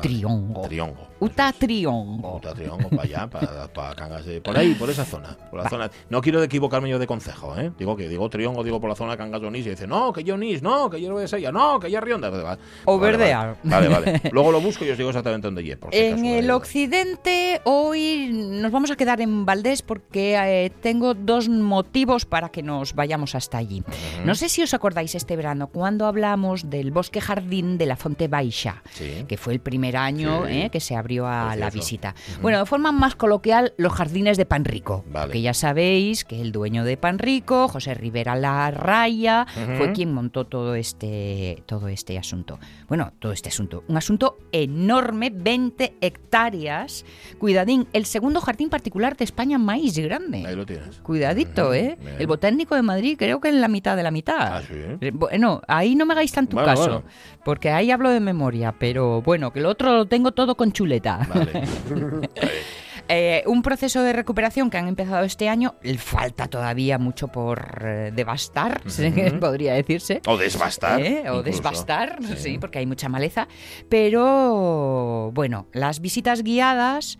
Triongo. 0.00 0.62
Triongo. 0.62 0.62
Uta 0.62 0.68
Triongo. 0.68 1.07
Uta 1.20 2.54
Triongo, 2.54 2.88
para 2.90 3.02
allá, 3.02 3.26
para, 3.28 3.94
Cangas 3.94 4.24
de... 4.24 4.40
Por 4.40 4.56
ahí, 4.56 4.74
por 4.74 4.88
esa 4.88 5.04
zona. 5.04 5.36
Por 5.50 5.62
la 5.62 5.68
zona. 5.68 5.90
No 6.10 6.20
quiero 6.20 6.42
equivocarme 6.42 6.88
yo 6.88 6.98
de 6.98 7.06
concejo, 7.06 7.58
¿eh? 7.58 7.72
Digo 7.78 7.96
que 7.96 8.08
digo 8.08 8.28
Triongo, 8.28 8.62
digo 8.62 8.80
por 8.80 8.88
la 8.88 8.96
zona 8.96 9.12
de 9.12 9.18
Cangas 9.18 9.40
de 9.40 9.46
Onís 9.46 9.66
y 9.66 9.70
dice, 9.70 9.86
no, 9.86 10.12
que 10.12 10.22
yo 10.22 10.34
Onís, 10.34 10.62
no, 10.62 10.88
que 10.88 11.00
yo 11.00 11.10
no 11.10 11.18
de 11.18 11.52
no, 11.52 11.80
que 11.80 11.90
yo 11.90 12.00
Rionda. 12.00 12.58
O 12.84 12.98
Verdear. 12.98 13.56
Vale, 13.62 13.88
vale. 13.88 14.20
Luego 14.32 14.52
lo 14.52 14.60
busco 14.60 14.84
y 14.84 14.90
os 14.90 14.98
digo 14.98 15.10
exactamente 15.10 15.46
dónde 15.46 15.62
llevo. 15.62 15.88
en 15.90 16.24
el 16.24 16.50
occidente, 16.50 17.60
hoy 17.64 18.30
nos 18.32 18.70
vamos 18.70 18.90
a 18.90 18.96
quedar 18.96 19.20
en 19.20 19.44
Valdés 19.44 19.82
porque 19.82 20.36
eh, 20.36 20.70
tengo 20.70 21.14
dos 21.14 21.48
motivos 21.48 22.24
para 22.24 22.50
que 22.50 22.62
nos 22.62 22.94
vayamos 22.94 23.34
hasta 23.34 23.58
allí. 23.58 23.82
No 24.24 24.34
sé 24.34 24.48
si 24.48 24.62
os 24.62 24.74
acordáis 24.74 25.14
este 25.14 25.36
verano 25.36 25.68
cuando 25.68 26.06
hablamos 26.06 26.70
del 26.70 26.90
bosque 26.90 27.20
jardín 27.20 27.78
de 27.78 27.86
la 27.86 27.96
Fonte 27.96 28.28
Baixa, 28.28 28.82
que 29.26 29.36
fue 29.36 29.54
el 29.54 29.60
primer 29.60 29.96
año 29.96 30.46
eh, 30.46 30.70
que 30.70 30.80
se 30.80 30.94
abrió 30.94 31.07
a 31.26 31.56
la 31.56 31.70
visita. 31.70 32.14
Bueno, 32.42 32.58
de 32.58 32.66
forma 32.66 32.92
más 32.92 33.16
coloquial, 33.16 33.72
los 33.76 33.92
jardines 33.92 34.36
de 34.36 34.46
Panrico. 34.46 35.04
Que 35.32 35.40
ya 35.40 35.54
sabéis 35.54 36.24
que 36.24 36.40
el 36.40 36.52
dueño 36.52 36.84
de 36.84 36.96
Panrico, 36.96 37.68
José 37.68 37.94
Rivera 37.94 38.36
La 38.36 38.70
Raya, 38.70 39.46
fue 39.76 39.92
quien 39.92 40.12
montó 40.12 40.44
todo 40.44 40.74
este, 40.74 41.62
todo 41.66 41.88
este 41.88 42.18
asunto. 42.18 42.58
Bueno, 42.88 43.12
todo 43.18 43.32
este 43.32 43.48
asunto. 43.48 43.84
Un 43.88 43.96
asunto 43.96 44.38
enorme, 44.52 45.30
20 45.30 45.94
hectáreas. 46.00 47.04
Cuidadín, 47.38 47.88
el 47.92 48.04
segundo 48.04 48.40
jardín 48.40 48.68
particular 48.68 49.16
de 49.16 49.24
España 49.24 49.58
más 49.58 49.78
grande. 49.96 50.44
Ahí 50.46 50.54
lo 50.54 50.66
tienes. 50.66 51.00
Cuidadito, 51.00 51.72
¿eh? 51.72 51.96
El 52.18 52.26
Botánico 52.26 52.74
de 52.74 52.82
Madrid 52.82 53.16
creo 53.18 53.40
que 53.40 53.48
en 53.48 53.60
la 53.60 53.68
mitad 53.68 53.96
de 53.96 54.02
la 54.02 54.10
mitad. 54.10 54.56
Ah, 54.56 54.62
sí. 54.66 54.74
Eh, 55.00 55.10
bueno, 55.12 55.62
ahí 55.68 55.94
no 55.94 56.04
me 56.04 56.12
hagáis 56.12 56.32
tanto 56.32 56.56
caso, 56.56 57.04
porque 57.44 57.70
ahí 57.70 57.90
hablo 57.90 58.10
de 58.10 58.20
memoria, 58.20 58.74
pero 58.78 59.22
bueno, 59.22 59.52
que 59.52 59.60
el 59.60 59.66
otro 59.66 59.94
lo 59.94 60.06
tengo 60.06 60.32
todo 60.32 60.56
con 60.56 60.72
chuleta. 60.72 60.97
Eh, 63.10 63.42
un 63.46 63.62
proceso 63.62 64.02
de 64.02 64.12
recuperación 64.12 64.68
que 64.68 64.76
han 64.76 64.86
empezado 64.86 65.24
este 65.24 65.48
año, 65.48 65.76
falta 65.96 66.46
todavía 66.46 66.98
mucho 66.98 67.28
por 67.28 67.82
eh, 67.82 68.12
devastar, 68.14 68.82
podría 69.40 69.72
decirse. 69.72 70.20
O 70.26 70.36
desbastar. 70.36 71.00
Eh, 71.00 71.30
o 71.30 71.42
desbastar, 71.42 72.18
sí. 72.36 72.58
porque 72.58 72.80
hay 72.80 72.86
mucha 72.86 73.08
maleza. 73.08 73.48
Pero 73.88 75.30
bueno, 75.32 75.68
las 75.72 76.00
visitas 76.00 76.42
guiadas 76.42 77.18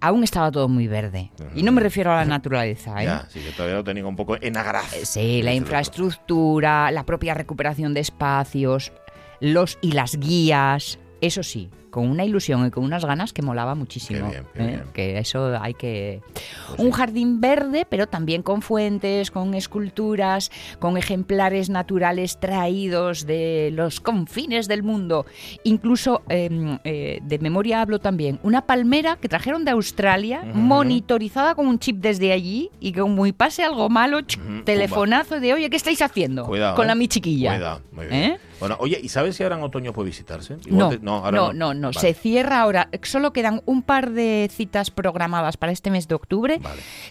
aún 0.00 0.24
estaba 0.24 0.50
todo 0.50 0.68
muy 0.68 0.86
verde. 0.86 1.30
Y 1.54 1.62
no 1.62 1.72
me 1.72 1.82
refiero 1.82 2.12
a 2.12 2.16
la 2.16 2.24
naturaleza. 2.24 3.02
¿eh? 3.02 3.20
sí, 3.28 3.40
que 3.40 3.52
todavía 3.52 3.76
lo 3.76 3.84
tenía 3.84 4.06
un 4.06 4.16
poco 4.16 4.36
en 4.40 4.56
agraz. 4.56 4.90
Sí, 5.02 5.42
la 5.42 5.52
infraestructura, 5.52 6.90
la 6.90 7.04
propia 7.04 7.34
recuperación 7.34 7.92
de 7.92 8.00
espacios, 8.00 8.92
los 9.40 9.78
y 9.80 9.92
las 9.92 10.18
guías, 10.18 10.98
eso 11.20 11.42
sí, 11.42 11.70
con 11.98 12.08
una 12.08 12.24
ilusión 12.24 12.64
y 12.64 12.70
con 12.70 12.84
unas 12.84 13.04
ganas 13.04 13.32
que 13.32 13.42
molaba 13.42 13.74
muchísimo. 13.74 14.30
¿eh? 14.54 14.84
Que 14.92 15.18
eso 15.18 15.58
hay 15.60 15.74
que... 15.74 16.22
Pues 16.68 16.78
un 16.78 16.92
jardín 16.92 17.40
verde, 17.40 17.88
pero 17.90 18.06
también 18.06 18.44
con 18.44 18.62
fuentes, 18.62 19.32
con 19.32 19.52
esculturas, 19.54 20.52
con 20.78 20.96
ejemplares 20.96 21.70
naturales 21.70 22.38
traídos 22.38 23.26
de 23.26 23.70
los 23.72 23.98
confines 23.98 24.68
del 24.68 24.84
mundo. 24.84 25.26
Incluso, 25.64 26.22
em, 26.28 26.78
eh, 26.84 27.18
de 27.20 27.38
memoria 27.40 27.82
hablo 27.82 27.98
también, 27.98 28.38
una 28.44 28.64
palmera 28.64 29.16
que 29.16 29.28
trajeron 29.28 29.64
de 29.64 29.72
Australia, 29.72 30.44
monitorizada 30.54 31.56
con 31.56 31.66
un 31.66 31.80
chip 31.80 31.96
desde 31.96 32.30
allí 32.30 32.70
y 32.78 32.92
que 32.92 33.02
muy 33.02 33.32
pase 33.32 33.64
algo 33.64 33.88
malo, 33.88 34.20
telefonazo 34.64 35.40
de, 35.40 35.52
oye, 35.52 35.68
¿qué 35.68 35.76
estáis 35.76 36.00
haciendo? 36.00 36.44
con 36.46 36.86
la 36.86 36.92
¿eh? 36.92 36.94
mi 36.94 37.08
chiquilla. 37.08 37.56
Cuidado, 37.56 37.82
muy 37.90 38.06
bien. 38.06 38.38
Bueno, 38.60 38.76
oye, 38.80 38.98
¿y 39.02 39.08
sabes 39.08 39.36
si 39.36 39.42
ahora 39.42 39.56
en 39.56 39.62
otoño 39.62 39.92
puede 39.92 40.10
visitarse? 40.10 40.56
no, 40.68 40.90
no, 41.00 41.52
no, 41.52 41.74
no, 41.74 41.92
Se 41.92 42.14
cierra 42.14 42.60
ahora. 42.60 42.88
Solo 43.02 43.32
quedan 43.32 43.62
un 43.66 43.82
par 43.82 44.10
de 44.10 44.50
citas 44.52 44.90
programadas 44.90 45.56
para 45.56 45.72
este 45.72 45.90
mes 45.90 46.08
de 46.08 46.14
octubre, 46.14 46.60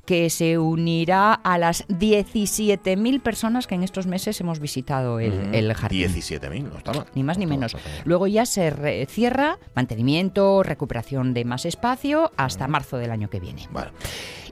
que 0.06 0.30
se 0.30 0.58
unirá 0.58 1.34
a 1.34 1.58
las 1.58 1.88
17.000 1.88 3.22
personas 3.22 3.68
que 3.68 3.76
en 3.76 3.84
estos 3.84 4.08
meses 4.08 4.40
hemos 4.42 4.60
visitado 4.60 5.20
el, 5.20 5.74
jardín. 5.74 6.08
17.000, 6.10 6.64
no 6.64 6.78
está 6.78 6.94
mal. 6.94 7.06
Ni 7.16 7.24
más 7.24 7.38
ni 7.38 7.46
menos. 7.46 7.76
Luego 8.06 8.28
ya 8.28 8.46
se 8.46 9.06
cierra 9.10 9.58
mantenimiento, 9.76 10.64
recuperación 10.64 11.34
de 11.34 11.46
más 11.46 11.66
espacio 11.66 12.32
hasta 12.38 12.68
marzo 12.68 12.98
del 12.98 13.12
año 13.12 13.30
que 13.30 13.40
viene. 13.40 13.68
Vale. 13.72 13.92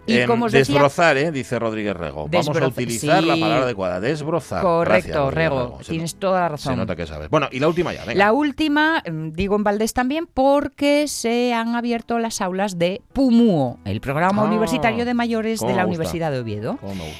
Y 0.07 0.17
em, 0.17 0.27
como 0.27 0.49
desbrozar, 0.49 1.17
¿eh? 1.17 1.31
dice 1.31 1.57
Rodríguez 1.57 1.95
Rego. 1.95 2.27
Vamos 2.29 2.55
a 2.55 2.67
utilizar 2.67 3.23
la 3.23 3.35
palabra 3.35 3.63
adecuada, 3.63 3.99
desbrozar. 3.99 4.61
Correcto, 4.61 5.31
Rego, 5.31 5.79
tienes 5.87 6.15
toda 6.15 6.41
la 6.41 6.49
razón. 6.49 6.73
Se 6.73 6.77
nota 6.77 6.95
que 6.95 7.05
sabes. 7.05 7.29
Bueno, 7.29 7.47
y 7.51 7.59
la 7.59 7.67
última 7.67 7.93
ya, 7.93 8.05
venga. 8.05 8.17
La 8.17 8.33
última, 8.33 9.01
em, 9.03 9.31
digo 9.31 9.55
en 9.55 9.63
Valdés 9.63 9.93
también, 9.93 10.27
porque 10.27 11.07
se 11.07 11.53
han 11.53 11.75
abierto 11.75 12.19
las 12.19 12.41
aulas 12.41 12.77
de 12.77 13.01
PUMUO, 13.13 13.79
el 13.85 14.01
programa 14.01 14.43
ah, 14.43 14.45
universitario 14.45 15.05
de 15.05 15.13
mayores 15.13 15.59
de 15.59 15.73
la 15.73 15.85
Universidad 15.85 16.31
de 16.31 16.39
Oviedo. 16.39 16.77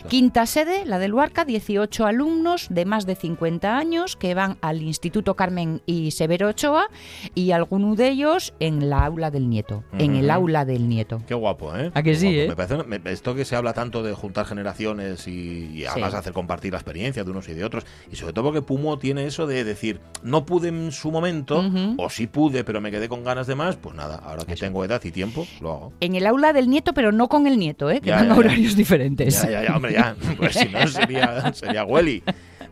Quinta 0.07 0.45
sede, 0.45 0.85
la 0.85 0.99
del 0.99 1.11
Luarca, 1.11 1.45
18 1.45 2.05
alumnos 2.05 2.67
de 2.69 2.85
más 2.85 3.05
de 3.05 3.15
50 3.15 3.77
años 3.77 4.15
que 4.15 4.33
van 4.33 4.57
al 4.61 4.81
Instituto 4.81 5.35
Carmen 5.35 5.81
y 5.85 6.11
Severo 6.11 6.49
Ochoa 6.49 6.89
y 7.33 7.51
alguno 7.51 7.95
de 7.95 8.09
ellos 8.09 8.53
en 8.59 8.89
la 8.89 9.05
aula 9.05 9.31
del 9.31 9.49
nieto, 9.49 9.83
en 9.97 10.15
el 10.15 10.29
aula 10.29 10.65
del 10.65 10.89
nieto. 10.89 11.21
Qué 11.27 11.33
guapo, 11.33 11.75
¿eh? 11.75 11.91
¿A 11.93 12.03
que 12.03 12.15
sí, 12.15 12.39
eh? 12.39 12.47
Me 12.49 12.55
parece 12.55 12.74
esto 13.05 13.35
que 13.35 13.45
se 13.45 13.55
habla 13.55 13.73
tanto 13.73 14.03
de 14.03 14.13
juntar 14.13 14.45
generaciones 14.45 15.27
y, 15.27 15.85
además 15.85 16.13
hacer 16.13 16.33
compartir 16.33 16.73
la 16.73 16.79
experiencia 16.79 17.23
de 17.23 17.31
unos 17.31 17.47
y 17.49 17.53
de 17.53 17.63
otros, 17.63 17.85
y 18.11 18.15
sobre 18.15 18.33
todo 18.33 18.45
porque 18.45 18.61
Pumo 18.61 18.97
tiene 18.97 19.25
eso 19.25 19.47
de 19.47 19.63
decir, 19.63 19.99
no 20.23 20.45
pude 20.45 20.69
en 20.69 20.91
su 20.91 21.11
momento, 21.11 21.63
o 21.97 22.09
sí 22.09 22.27
pude, 22.27 22.63
pero 22.63 22.81
me 22.81 22.91
quedé 22.91 23.09
con 23.09 23.23
ganas 23.23 23.47
de 23.47 23.55
más, 23.55 23.75
pues 23.75 23.95
nada, 23.95 24.15
ahora 24.15 24.45
que 24.45 24.55
tengo 24.55 24.83
edad 24.83 25.01
y 25.03 25.11
tiempo, 25.11 25.47
lo 25.61 25.71
hago. 25.71 25.93
En 25.99 26.15
el 26.15 26.25
aula 26.25 26.53
del 26.53 26.69
nieto, 26.69 26.93
pero 26.93 27.11
no 27.11 27.27
con 27.27 27.47
el 27.47 27.57
nieto, 27.57 27.89
¿eh? 27.89 28.01
que 28.01 28.11
van 28.11 28.31
a 28.31 28.35
horarios 28.35 28.75
diferentes. 28.75 29.41
Ya, 29.43 29.49
ya, 29.49 29.63
ya, 29.63 29.75
hombre, 29.75 29.93
ya, 29.93 30.15
pues 30.37 30.55
si 30.55 30.67
no 30.69 30.87
sería, 30.87 31.53
sería 31.53 31.83
Welly. 31.85 32.23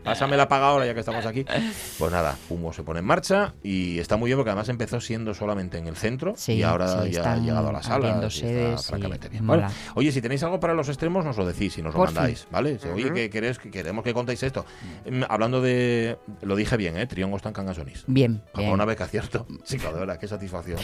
Pásame 0.04 0.38
la 0.38 0.48
paga 0.48 0.68
ahora 0.68 0.86
ya 0.86 0.94
que 0.94 1.00
estamos 1.00 1.26
aquí. 1.26 1.46
Pues 1.98 2.12
nada, 2.12 2.38
Humo 2.50 2.74
se 2.74 2.84
pone 2.84 3.00
en 3.00 3.06
marcha 3.06 3.54
y 3.64 4.00
está 4.00 4.18
muy 4.18 4.28
bien 4.28 4.38
porque 4.38 4.50
además 4.50 4.68
empezó 4.68 5.00
siendo 5.00 5.34
solamente 5.34 5.78
en 5.78 5.88
el 5.88 5.96
centro 5.96 6.34
y 6.48 6.62
ahora 6.64 7.08
ya 7.08 7.34
ha 7.34 7.38
llegado 7.38 7.70
a 7.70 7.72
la 7.72 7.84
sala. 7.84 8.30
francamente 8.78 9.30
bien. 9.30 9.48
oye, 9.96 10.12
si 10.12 10.22
tenéis 10.22 10.44
algo 10.44 10.60
para 10.60 10.74
los 10.74 10.90
extremos, 10.90 11.24
nos 11.24 11.38
lo 11.38 11.46
decís 11.46 11.78
y 11.78 11.82
nos 11.82 11.94
lo 11.94 12.04
mandáis, 12.04 12.48
¿vale? 12.52 12.80
Oye, 12.94 13.14
que, 13.14 13.30
queremos 13.30 14.04
que 14.04 14.14
contéis 14.14 14.44
esto. 14.44 14.66
Em, 15.06 15.24
hablando 15.28 15.62
de. 15.62 16.18
Lo 16.42 16.56
dije 16.56 16.78
bien, 16.78 16.98
¿eh? 16.98 17.08
Triongos 17.08 17.42
tan 17.42 17.54
cangasonis. 17.54 18.04
Bien. 18.08 18.44
Con 18.52 18.66
una 18.66 18.86
beca, 18.86 19.08
¿cierto? 19.08 19.46
Sí, 19.64 19.78
claro, 19.78 19.96
de 19.96 20.00
verdad, 20.02 20.18
qué 20.18 20.28
satisfacción. 20.28 20.80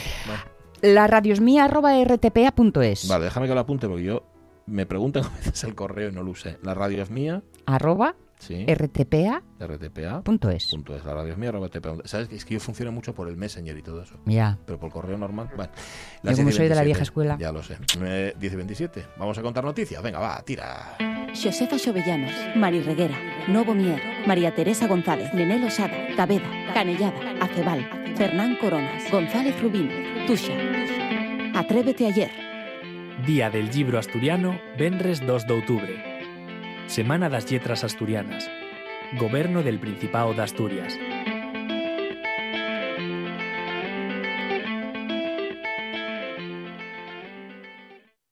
La 0.82 1.08
radiosmía.rtpa.es. 1.08 3.08
Vale, 3.08 3.26
déjame 3.26 3.48
que 3.48 3.54
lo 3.54 3.60
apunte 3.60 3.88
porque 3.88 4.04
yo 4.04 4.24
me 4.66 4.86
preguntan 4.86 5.24
a 5.26 5.30
veces 5.30 5.64
el 5.64 5.76
correo 5.76 6.10
y 6.10 6.14
no 6.14 6.24
lo 6.24 6.32
usé. 6.32 6.58
La 6.64 6.74
radio 6.74 7.04
es 7.04 7.10
mía. 7.10 7.42
Arroba 7.66 8.16
Sí. 8.40 8.66
rtpa. 8.66 9.44
RTPA. 9.60 10.22
Punto 10.24 10.50
es. 10.50 10.68
Punto 10.72 10.96
es. 10.96 11.04
La 11.04 11.14
radio 11.14 11.34
es 11.34 11.38
mía, 11.38 11.50
arroba 11.50 11.68
TPA. 11.68 11.96
¿Sabes? 12.06 12.30
Es 12.32 12.46
que 12.46 12.54
yo 12.56 12.60
funciono 12.60 12.92
mucho 12.92 13.14
por 13.14 13.28
el 13.28 13.36
Messenger 13.38 13.78
y 13.78 13.82
todo 13.82 14.02
eso. 14.02 14.16
Ya. 14.26 14.58
Pero 14.66 14.80
por 14.80 14.90
correo 14.92 15.18
normal. 15.18 15.50
Bueno, 15.56 15.72
Yo 16.24 16.32
como 16.32 16.36
10 16.46 16.48
y 16.48 16.52
soy 16.54 16.70
de 16.70 16.76
la 16.76 16.82
27, 16.82 16.86
vieja 16.86 17.04
escuela. 17.04 17.38
Ya 17.40 17.52
lo 17.52 17.62
sé. 17.62 17.78
Eh, 18.02 18.34
10 18.40 18.54
y 18.54 18.56
27. 18.56 19.06
Vamos 19.18 19.38
a 19.38 19.42
contar 19.42 19.64
noticias. 19.64 20.02
Venga, 20.02 20.20
va, 20.20 20.42
tira. 20.44 20.96
Xosefa 21.34 21.78
Xovellanos, 21.78 22.32
Mari 22.56 22.82
Reguera, 22.82 23.16
Novo 23.48 23.76
Mier, 23.76 24.02
María 24.26 24.56
Teresa 24.56 24.88
González, 24.88 25.32
Nenel 25.34 25.64
Osada, 25.66 25.94
Taveda, 26.16 26.50
Canellada, 26.74 27.20
Acebal, 27.42 28.16
Fernán 28.18 28.58
Coronas, 28.60 29.04
González 29.12 29.62
Rubín, 29.62 29.90
Tuxa. 30.26 30.54
Atrévete 31.54 32.08
ayer. 32.08 32.32
Día 33.28 33.50
del 33.50 33.70
Libro 33.70 34.00
Asturiano, 34.00 34.60
Venres 34.78 35.20
2 35.26 35.46
de 35.46 35.54
outubro. 35.54 36.09
Semana 36.96 37.30
das 37.30 37.50
Letras 37.52 37.84
Asturianas. 37.84 38.50
Goberno 39.20 39.64
del 39.64 39.80
Principado 39.80 40.34
de 40.34 40.42
Asturias. 40.44 40.94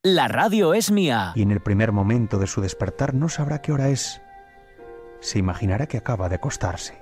La 0.04 0.28
radio 0.28 0.74
es 0.74 0.92
mía. 0.92 1.32
y 1.36 1.42
en 1.42 1.52
el 1.52 1.60
primer 1.62 1.92
momento 1.92 2.38
de 2.40 2.48
su 2.48 2.62
despertar 2.62 3.14
no 3.14 3.28
sabrá 3.30 3.62
qué 3.62 3.72
hora 3.74 3.90
es. 3.90 4.22
Se 5.20 5.40
imaginará 5.40 5.88
que 5.88 5.98
acaba 5.98 6.30
de 6.30 6.36
acostarse. 6.36 6.98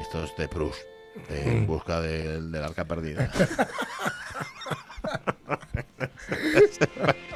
Esto 0.00 0.22
es 0.24 0.36
de 0.36 0.48
Proust. 0.48 0.78
de 1.28 1.58
En 1.58 1.66
busca 1.66 2.00
de- 2.00 2.40
del 2.40 2.62
arca 2.64 2.84
perdida. 2.84 3.30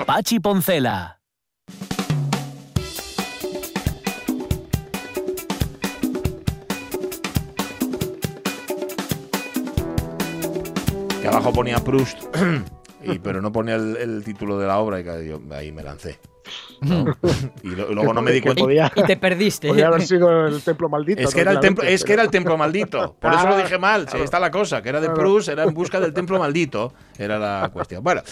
Pachi 0.07 0.41
Poncela. 0.41 1.18
Abajo 11.29 11.53
ponía 11.53 11.79
Proust. 11.79 12.25
Pero 13.23 13.41
no 13.41 13.53
ponía 13.53 13.77
el, 13.77 13.97
el 13.97 14.25
título 14.25 14.59
de 14.59 14.67
la 14.67 14.79
obra 14.79 15.01
y 15.01 15.05
ahí 15.53 15.73
me 15.73 15.83
lancé. 15.83 16.19
¿No? 16.83 17.05
Y 17.63 17.69
lo- 17.69 17.93
luego 17.93 18.13
no 18.13 18.23
me 18.23 18.33
di 18.33 18.41
Que 18.41 18.47
cuenta. 18.47 18.63
podía, 18.63 18.93
Y 18.95 19.03
te 19.03 19.17
perdiste. 19.17 19.69
podía 19.69 19.89
haber 19.89 20.03
sido 20.03 20.47
el 20.47 20.63
templo 20.63 20.89
maldito. 20.89 21.23
Es 21.23 21.35
que, 21.35 21.41
era 21.41 21.53
el 21.53 21.61
templo, 21.61 21.85
es 21.85 22.05
que 22.05 22.13
era 22.13 22.23
el 22.23 22.31
templo 22.31 22.57
maldito. 22.57 23.17
Por 23.19 23.33
eso 23.35 23.49
lo 23.49 23.57
dije 23.57 23.79
mal. 23.79 24.03
Sí, 24.03 24.07
claro. 24.11 24.25
está 24.25 24.41
la 24.41 24.51
cosa. 24.51 24.83
Que 24.83 24.89
era 24.91 25.01
de. 25.01 25.09
Proust, 25.11 25.49
era 25.49 25.65
en 25.65 25.75
busca 25.75 25.99
del 26.01 26.13
templo 26.13 26.39
maldito. 26.39 26.93
Era 27.19 27.39
la 27.39 27.71
cuestión. 27.73 28.03
Bueno, 28.05 28.23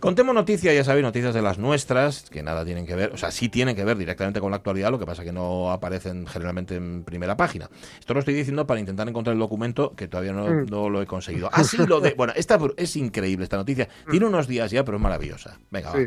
contemos 0.00 0.34
noticias, 0.34 0.74
ya 0.74 0.84
sabéis, 0.84 1.02
noticias 1.04 1.32
de 1.34 1.40
las 1.42 1.58
nuestras, 1.58 2.28
que 2.28 2.42
nada 2.42 2.64
tienen 2.64 2.86
que 2.86 2.94
ver, 2.94 3.12
o 3.12 3.16
sea, 3.16 3.30
sí 3.30 3.48
tienen 3.48 3.74
que 3.74 3.84
ver 3.84 3.96
directamente 3.96 4.40
con 4.40 4.50
la 4.50 4.58
actualidad, 4.58 4.90
lo 4.90 4.98
que 4.98 5.06
pasa 5.06 5.24
que 5.24 5.32
no 5.32 5.70
aparecen 5.72 6.26
generalmente 6.26 6.76
en 6.76 7.04
primera 7.04 7.36
página. 7.36 7.70
Esto 7.98 8.12
lo 8.12 8.20
estoy 8.20 8.34
diciendo 8.34 8.66
para 8.66 8.80
intentar 8.80 9.08
encontrar 9.08 9.32
el 9.34 9.40
documento, 9.40 9.94
que 9.96 10.08
todavía 10.08 10.32
no, 10.32 10.44
Mm. 10.46 10.66
no 10.70 10.90
lo 10.90 11.00
he 11.00 11.06
conseguido. 11.06 11.48
Ah, 11.52 11.64
sí, 11.64 11.78
lo 11.86 12.00
de. 12.00 12.12
Bueno, 12.14 12.34
esta 12.36 12.58
es 12.76 12.96
increíble 12.96 13.44
esta 13.44 13.56
noticia. 13.56 13.88
Tiene 14.10 14.26
unos 14.26 14.46
días 14.46 14.70
ya, 14.70 14.84
pero 14.84 14.98
es 14.98 15.02
maravillosa. 15.02 15.58
Venga, 15.70 15.90
va. 15.92 15.98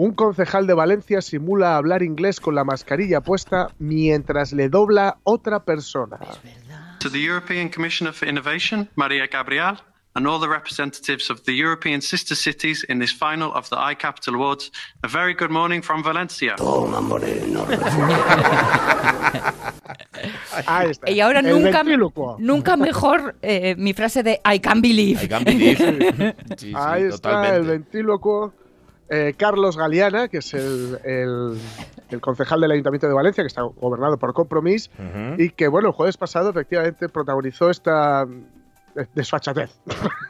Un 0.00 0.14
concejal 0.14 0.66
de 0.66 0.72
Valencia 0.72 1.20
simula 1.20 1.76
hablar 1.76 2.02
inglés 2.02 2.40
con 2.40 2.54
la 2.54 2.64
mascarilla 2.64 3.20
puesta 3.20 3.68
mientras 3.78 4.50
le 4.54 4.70
dobla 4.70 5.18
otra 5.24 5.62
persona. 5.62 6.18
to 7.00 7.10
the 7.10 7.18
European 7.18 7.68
Commissioner 7.68 8.10
for 8.10 8.26
Innovation, 8.26 8.88
Maria 8.96 9.26
Gabriel, 9.30 9.76
and 10.14 10.26
all 10.26 10.40
the 10.40 10.48
representatives 10.48 11.28
of 11.30 11.42
the 11.44 11.52
European 11.52 12.00
sister 12.00 12.34
cities 12.34 12.82
in 12.88 12.98
this 12.98 13.12
final 13.12 13.52
of 13.52 13.68
the 13.68 13.76
iCapital 13.76 14.36
Awards, 14.36 14.70
a 15.04 15.08
very 15.08 15.34
good 15.34 15.50
morning 15.50 15.82
from 15.82 16.02
Valencia. 16.02 16.54
Ahí 20.66 20.90
está. 20.90 21.10
Y 21.10 21.20
ahora 21.20 21.40
El 21.40 21.50
nunca, 21.50 21.82
nunca 22.38 22.76
mejor 22.78 23.36
eh, 23.42 23.74
mi 23.76 23.92
frase 23.92 24.22
de 24.22 24.40
I 24.50 24.58
can't 24.60 24.80
believe. 24.80 25.22
I 25.22 25.28
can't 25.28 25.44
believe. 25.44 25.76
Sí, 26.56 26.68
sí, 26.68 26.72
Ahí 26.74 27.02
está 27.04 27.18
totalmente. 27.30 27.56
el 27.56 27.64
ventrílocuo. 27.66 28.54
Eh, 29.10 29.34
Carlos 29.36 29.76
Galeana, 29.76 30.28
que 30.28 30.38
es 30.38 30.54
el, 30.54 30.98
el- 31.04 31.58
el 32.10 32.20
concejal 32.20 32.60
del 32.60 32.70
Ayuntamiento 32.72 33.06
de 33.08 33.12
Valencia, 33.12 33.42
que 33.44 33.48
está 33.48 33.62
gobernado 33.62 34.16
por 34.18 34.32
Compromís, 34.34 34.90
y 35.38 35.50
que, 35.50 35.68
bueno, 35.68 35.88
el 35.88 35.94
jueves 35.94 36.16
pasado 36.16 36.50
efectivamente 36.50 37.08
protagonizó 37.08 37.70
esta 37.70 38.26
desfachatez. 39.14 39.70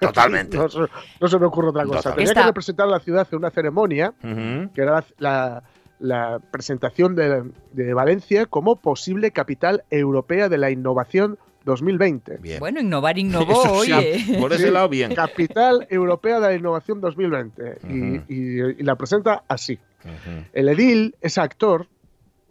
Totalmente. 0.00 0.56
no, 0.58 0.68
se, 0.68 0.78
no 1.20 1.28
se 1.28 1.38
me 1.38 1.46
ocurre 1.46 1.68
otra 1.68 1.84
cosa. 1.84 2.10
Tenía 2.14 2.26
que 2.42 2.46
representar 2.48 2.86
a 2.86 2.90
la 2.90 3.00
ciudad 3.00 3.26
en 3.30 3.38
una 3.38 3.50
ceremonia, 3.50 4.12
que 4.74 4.82
era 4.82 4.92
la, 4.92 5.04
la- 5.18 5.62
la 6.02 6.38
presentación 6.50 7.14
de, 7.14 7.50
de 7.72 7.92
Valencia 7.92 8.46
como 8.46 8.76
posible 8.76 9.32
capital 9.32 9.84
europea 9.90 10.48
de 10.48 10.56
la 10.56 10.70
innovación 10.70 11.38
2020. 11.64 12.38
Bien. 12.38 12.58
Bueno, 12.60 12.80
innovar 12.80 13.18
innovó, 13.18 13.62
sí, 13.84 13.92
oye. 13.92 14.38
Por 14.40 14.52
ese 14.52 14.70
lado, 14.70 14.88
bien. 14.88 15.14
Capital 15.14 15.86
Europea 15.90 16.40
de 16.40 16.48
la 16.48 16.54
Innovación 16.54 17.00
2020. 17.00 17.78
Y- 17.88 18.16
Ujú. 18.18 18.24
y, 18.28 18.60
y 18.80 18.82
la 18.82 18.96
presenta 18.96 19.44
así. 19.48 19.78
Ujú. 20.04 20.44
El 20.52 20.68
edil 20.70 21.14
es 21.20 21.36
actor 21.38 21.86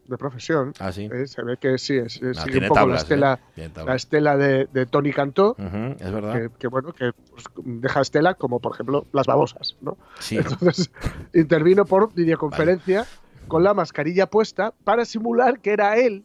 de 0.05 0.17
profesión. 0.17 0.73
Ah, 0.79 0.91
sí. 0.91 1.07
eh, 1.11 1.27
se 1.27 1.43
ve 1.43 1.57
que 1.57 1.77
sí, 1.77 1.95
es, 1.97 2.19
es- 2.21 2.37
Ah, 2.39 2.43
sigue 2.43 2.57
un 2.59 2.63
poco 2.67 2.73
tablas, 2.79 2.95
la 2.95 3.01
estela, 3.01 3.39
¿eh? 3.57 3.69
La 3.85 3.95
estela 3.95 4.37
de, 4.37 4.67
de 4.73 4.85
Tony 4.87 5.11
Cantó. 5.13 5.51
Ujú, 5.51 5.95
Es 5.99 6.11
verdad. 6.11 6.33
Que, 6.33 6.49
que, 6.57 6.67
bueno, 6.67 6.93
que 6.93 7.11
pues, 7.31 7.45
deja 7.63 8.01
estela 8.01 8.33
como 8.33 8.59
por 8.59 8.73
ejemplo 8.73 9.05
las 9.13 9.27
babosas, 9.27 9.75
¿no? 9.81 9.97
Sí. 10.19 10.37
Entonces 10.37 10.89
intervino 11.33 11.85
por 11.85 12.11
videoconferencia 12.13 13.05
con 13.47 13.63
la 13.63 13.73
mascarilla 13.75 14.25
puesta 14.27 14.73
para 14.83 15.05
simular 15.05 15.59
que 15.59 15.71
era 15.73 15.97
él 15.97 16.23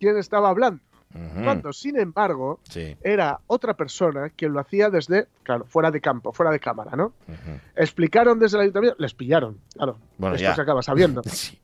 quien 0.00 0.16
estaba 0.16 0.48
hablando. 0.48 0.82
Cuando, 1.42 1.72
sin 1.72 1.98
embargo, 1.98 2.60
Sí. 2.62 2.96
era 3.02 3.40
otra 3.48 3.74
persona 3.74 4.30
quien 4.30 4.52
lo 4.52 4.60
hacía 4.60 4.90
desde, 4.90 5.26
claro, 5.42 5.64
fuera 5.66 5.90
de 5.90 6.00
campo, 6.00 6.32
fuera 6.32 6.52
de 6.52 6.60
cámara, 6.60 6.92
¿no? 6.96 7.12
Explicaron 7.74 8.38
desde 8.38 8.56
el 8.58 8.62
ayuntamiento, 8.62 8.96
les 9.00 9.14
pillaron, 9.14 9.58
claro. 9.74 9.96
Bueno, 10.18 10.36
esto 10.36 10.48
ya. 10.48 10.54
se 10.54 10.60
acaba 10.62 10.82
sabiendo, 10.82 11.22
Sí. 11.26 11.58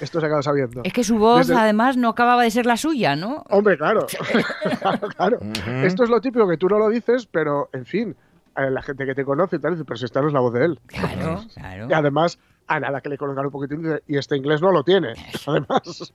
esto 0.00 0.20
se 0.20 0.26
acaba 0.26 0.42
sabiendo. 0.42 0.80
Es 0.84 0.92
que 0.92 1.04
su 1.04 1.18
voz, 1.18 1.48
Desde 1.48 1.60
además, 1.60 1.96
no 1.96 2.08
acababa 2.08 2.42
de 2.42 2.50
ser 2.50 2.64
la 2.66 2.76
suya, 2.78 3.14
¿no? 3.16 3.44
Hombre, 3.50 3.76
claro, 3.76 4.06
claro, 4.80 5.08
claro. 5.08 5.38
Esto 5.84 6.04
es 6.04 6.10
lo 6.10 6.20
típico 6.20 6.48
que 6.48 6.56
tú 6.56 6.68
no 6.68 6.78
lo 6.78 6.88
dices, 6.88 7.26
pero, 7.26 7.68
en 7.72 7.84
fin, 7.84 8.16
la 8.56 8.82
gente 8.82 9.04
que 9.06 9.14
te 9.14 9.24
conoce 9.24 9.56
y 9.56 9.58
tal, 9.58 9.72
dice, 9.72 9.84
pero 9.84 9.96
si 9.98 10.04
esta 10.06 10.20
no 10.22 10.28
es 10.28 10.32
la 10.32 10.40
voz 10.40 10.52
de 10.54 10.64
él. 10.64 10.80
Claro, 10.86 11.44
claro. 11.54 11.86
Y 11.88 11.92
además, 11.92 12.38
a 12.66 12.80
nada 12.80 13.00
que 13.00 13.08
le 13.08 13.18
conozcan 13.18 13.46
un 13.46 13.52
poquitín, 13.52 13.82
dice, 13.82 14.02
y 14.08 14.16
este 14.16 14.36
inglés 14.36 14.60
no 14.62 14.72
lo 14.72 14.82
tiene, 14.82 15.12
además, 15.46 16.12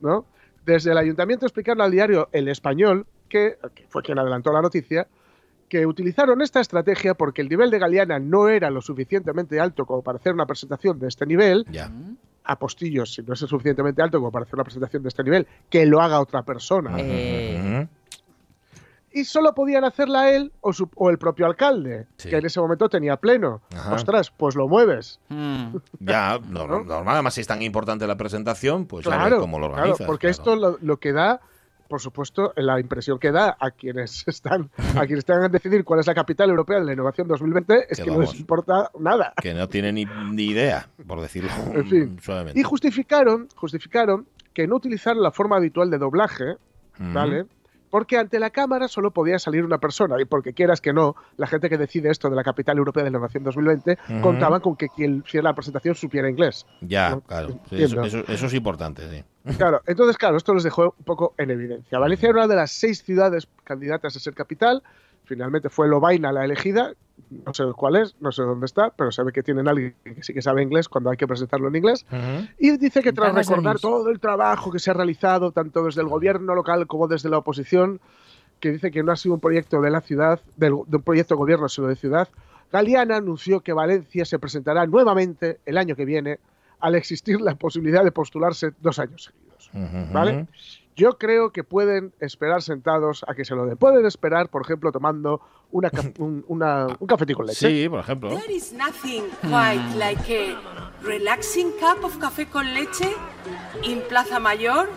¿no? 0.00 0.24
Desde 0.64 0.92
el 0.92 0.98
ayuntamiento 0.98 1.46
explicaron 1.46 1.80
al 1.80 1.90
diario 1.90 2.28
El 2.32 2.48
Español, 2.48 3.06
que, 3.28 3.56
que 3.74 3.86
fue 3.88 4.02
quien 4.02 4.18
adelantó 4.18 4.52
la 4.52 4.62
noticia, 4.62 5.06
que 5.68 5.86
utilizaron 5.86 6.42
esta 6.42 6.60
estrategia 6.60 7.14
porque 7.14 7.40
el 7.40 7.48
nivel 7.48 7.70
de 7.70 7.78
Galeana 7.78 8.18
no 8.18 8.48
era 8.48 8.70
lo 8.70 8.82
suficientemente 8.82 9.58
alto 9.58 9.86
como 9.86 10.02
para 10.02 10.18
hacer 10.18 10.34
una 10.34 10.44
presentación 10.46 10.98
de 10.98 11.08
este 11.08 11.24
nivel, 11.24 11.64
Ya. 11.70 11.90
apostillos, 12.44 13.14
si 13.14 13.22
no 13.22 13.32
es 13.32 13.40
lo 13.40 13.48
suficientemente 13.48 14.02
alto 14.02 14.18
como 14.18 14.30
para 14.30 14.42
hacer 14.44 14.54
una 14.56 14.64
presentación 14.64 15.02
de 15.02 15.08
este 15.08 15.24
nivel, 15.24 15.46
que 15.70 15.86
lo 15.86 16.00
haga 16.02 16.20
otra 16.20 16.42
persona. 16.42 16.94
Eh. 16.98 17.88
Y 19.14 19.24
solo 19.24 19.54
podían 19.54 19.84
hacerla 19.84 20.30
él 20.30 20.52
o, 20.60 20.72
su- 20.72 20.90
o 20.96 21.10
el 21.10 21.18
propio 21.18 21.46
alcalde, 21.46 22.06
Sí. 22.16 22.30
que 22.30 22.36
en 22.36 22.46
ese 22.46 22.60
momento 22.60 22.88
tenía 22.88 23.16
pleno. 23.16 23.60
Ajá. 23.74 23.94
Ostras, 23.94 24.30
pues 24.30 24.54
lo 24.56 24.68
mueves. 24.68 25.20
mm. 25.28 25.76
Ya, 26.00 26.38
no- 26.48 26.66
¿No? 26.66 26.84
normal. 26.84 27.14
Además, 27.14 27.34
si 27.34 27.40
es 27.42 27.46
tan 27.46 27.62
importante 27.62 28.06
la 28.06 28.16
presentación, 28.16 28.86
pues 28.86 29.04
ya 29.04 29.10
ves 29.10 29.18
claro, 29.20 29.40
cómo 29.40 29.58
lo 29.58 29.66
claro, 29.68 29.82
organizas. 29.82 30.06
porque 30.06 30.28
claro. 30.28 30.30
esto 30.30 30.56
lo, 30.56 30.78
lo 30.80 30.96
que 30.98 31.12
da, 31.12 31.40
por 31.88 32.00
supuesto, 32.00 32.54
la 32.56 32.80
impresión 32.80 33.18
que 33.18 33.30
da 33.32 33.54
a 33.60 33.70
quienes 33.70 34.24
están, 34.26 34.70
a 34.96 35.04
quienes 35.06 35.24
tengan 35.26 35.42
que 35.50 35.58
decidir 35.58 35.84
cuál 35.84 36.00
es 36.00 36.06
la 36.06 36.14
capital 36.14 36.48
europea 36.48 36.78
de 36.78 36.86
la 36.86 36.92
innovación 36.94 37.28
2020 37.28 37.86
es 37.90 37.98
Que 37.98 38.04
que 38.04 38.10
no 38.10 38.20
les 38.20 38.34
importa 38.40 38.90
nada. 38.98 39.34
Que 39.42 39.52
no 39.52 39.68
tiene 39.68 39.92
ni, 39.92 40.06
ni 40.06 40.44
idea, 40.44 40.88
por 41.06 41.20
decirlo 41.20 41.50
En 41.74 41.86
fin. 41.86 42.18
suavemente. 42.22 42.58
Y 42.58 42.62
justificaron, 42.62 43.48
justificaron 43.56 44.26
que 44.54 44.66
no 44.66 44.76
utilizaron 44.76 45.22
la 45.22 45.30
forma 45.32 45.56
habitual 45.56 45.90
de 45.90 45.98
doblaje. 45.98 46.56
¿vale? 46.98 47.46
Porque 47.92 48.16
ante 48.16 48.40
la 48.40 48.48
cámara 48.48 48.88
solo 48.88 49.10
podía 49.10 49.38
salir 49.38 49.66
una 49.66 49.76
persona 49.76 50.16
y 50.18 50.24
porque 50.24 50.54
quieras 50.54 50.80
que 50.80 50.94
no, 50.94 51.14
la 51.36 51.46
gente 51.46 51.68
que 51.68 51.76
decide 51.76 52.10
esto 52.10 52.30
de 52.30 52.36
la 52.36 52.42
capital 52.42 52.78
europea 52.78 53.04
de 53.04 53.10
la 53.10 53.16
innovación 53.18 53.44
2020 53.44 53.98
Ujú. 54.08 54.20
contaban 54.22 54.62
con 54.62 54.76
que 54.76 54.88
quien 54.88 55.22
hiciera 55.26 55.50
la 55.50 55.54
presentación 55.54 55.94
supiera 55.94 56.30
inglés. 56.30 56.64
Ya, 56.80 57.10
No, 57.10 57.20
claro. 57.20 57.48
Sí, 57.68 57.82
eso, 57.82 57.96
entiendo. 58.00 58.02
eso- 58.04 58.24
eso 58.32 58.46
es 58.46 58.54
importante, 58.54 59.02
sí. 59.10 59.22
Claro, 59.58 59.82
entonces, 59.86 60.16
claro, 60.16 60.38
esto 60.38 60.54
los 60.54 60.62
dejó 60.64 60.94
un 60.96 61.04
poco 61.04 61.34
en 61.36 61.50
evidencia. 61.50 61.98
Valencia 61.98 62.30
era 62.30 62.38
una 62.38 62.48
de 62.48 62.56
las 62.56 62.70
seis 62.72 63.02
ciudades 63.02 63.46
candidatas 63.62 64.16
a 64.16 64.20
ser 64.20 64.32
capital. 64.34 64.82
Finalmente 65.24 65.68
fue 65.68 65.88
Lovaina 65.88 66.32
la 66.32 66.44
elegida. 66.44 66.92
No 67.46 67.54
sé 67.54 67.64
cuál 67.76 67.96
es, 67.96 68.14
no 68.20 68.32
sé 68.32 68.42
dónde 68.42 68.66
está, 68.66 68.90
pero 68.90 69.10
se 69.12 69.22
ve 69.22 69.32
que 69.32 69.42
tienen 69.42 69.68
alguien 69.68 69.94
que 70.04 70.22
sí 70.22 70.34
que 70.34 70.42
sabe 70.42 70.62
inglés 70.62 70.88
cuando 70.88 71.10
hay 71.10 71.16
que 71.16 71.26
presentarlo 71.26 71.68
en 71.68 71.76
inglés. 71.76 72.04
Y 72.58 72.76
dice 72.76 73.00
que 73.02 73.12
tras 73.12 73.28
recordar 73.48 73.76
todo 73.82 74.10
el 74.10 74.20
trabajo 74.20 74.70
que 74.70 74.78
se 74.78 74.90
ha 74.90 74.94
realizado, 74.94 75.52
tanto 75.52 75.84
desde 75.84 76.02
el 76.02 76.08
gobierno 76.08 76.54
local 76.54 76.86
como 76.86 77.08
desde 77.08 77.28
la 77.30 77.38
oposición, 77.38 78.00
que 78.60 78.70
dice 78.72 78.90
que 78.90 79.02
no 79.02 79.12
ha 79.12 79.16
sido 79.16 79.34
un 79.34 79.40
proyecto 79.40 79.80
de 79.80 79.90
la 79.90 80.00
ciudad, 80.00 80.40
del- 80.56 80.74
de 80.86 80.96
un 80.96 81.02
proyecto 81.02 81.34
de 81.34 81.38
gobierno, 81.38 81.68
sino 81.68 81.86
de 81.88 81.96
ciudad, 81.96 82.28
Galeana 82.70 83.16
anunció 83.16 83.60
que 83.60 83.72
Valencia 83.72 84.24
se 84.24 84.38
presentará 84.38 84.86
nuevamente 84.86 85.58
el 85.66 85.78
año 85.78 85.94
que 85.96 86.04
viene 86.04 86.38
al 86.80 86.94
existir 86.96 87.40
la 87.40 87.54
posibilidad 87.54 88.02
de 88.04 88.12
postularse 88.12 88.72
dos 88.80 88.98
años 88.98 89.24
seguidos. 89.24 89.70
¿Vale? 90.12 90.46
Yo 90.94 91.16
creo 91.18 91.52
que 91.52 91.64
pueden 91.64 92.12
esperar 92.20 92.62
sentados 92.62 93.24
a 93.26 93.34
que 93.34 93.44
se 93.44 93.54
lo 93.54 93.64
den. 93.64 93.78
Pueden 93.78 94.04
esperar, 94.04 94.48
por 94.50 94.62
ejemplo, 94.62 94.92
tomando 94.92 95.40
una, 95.70 95.90
un, 96.18 96.44
una, 96.48 96.86
un 96.98 97.06
cafetín 97.06 97.36
con 97.36 97.46
leche. 97.46 97.68
Sí, 97.68 97.88
por 97.88 98.00
ejemplo. 98.00 98.28
There 98.30 98.52
is 98.54 98.72
nothing 98.72 99.24
quite 99.40 99.80
like 99.96 100.28
a 100.30 100.60
relaxing 101.02 101.72
cup 101.80 102.04
of 102.04 102.18
café 102.18 102.46
con 102.46 102.72
leche 102.74 103.10
in 103.84 104.02
Plaza 104.08 104.38
Mayor 104.38 104.88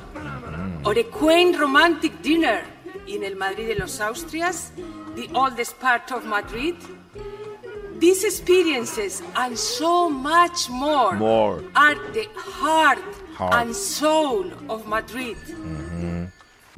or 0.84 0.98
a 0.98 1.04
quaint 1.06 1.58
romantic 1.58 2.22
dinner 2.22 2.62
in 3.08 3.24
el 3.24 3.36
Madrid 3.36 3.68
de 3.68 3.76
los 3.76 4.00
Austrias, 4.02 4.72
the 5.16 5.30
oldest 5.34 5.80
part 5.80 6.12
of 6.12 6.26
Madrid. 6.26 6.76
These 7.98 8.26
experiences 8.26 9.24
and 9.38 9.58
so 9.58 10.10
much 10.10 10.70
more, 10.70 11.14
More. 11.16 11.64
are 11.76 11.96
the 12.12 12.28
heart, 12.36 13.00
Heart. 13.38 13.54
and 13.54 13.74
soul 13.76 14.52
of 14.70 14.86
Madrid. 14.86 15.38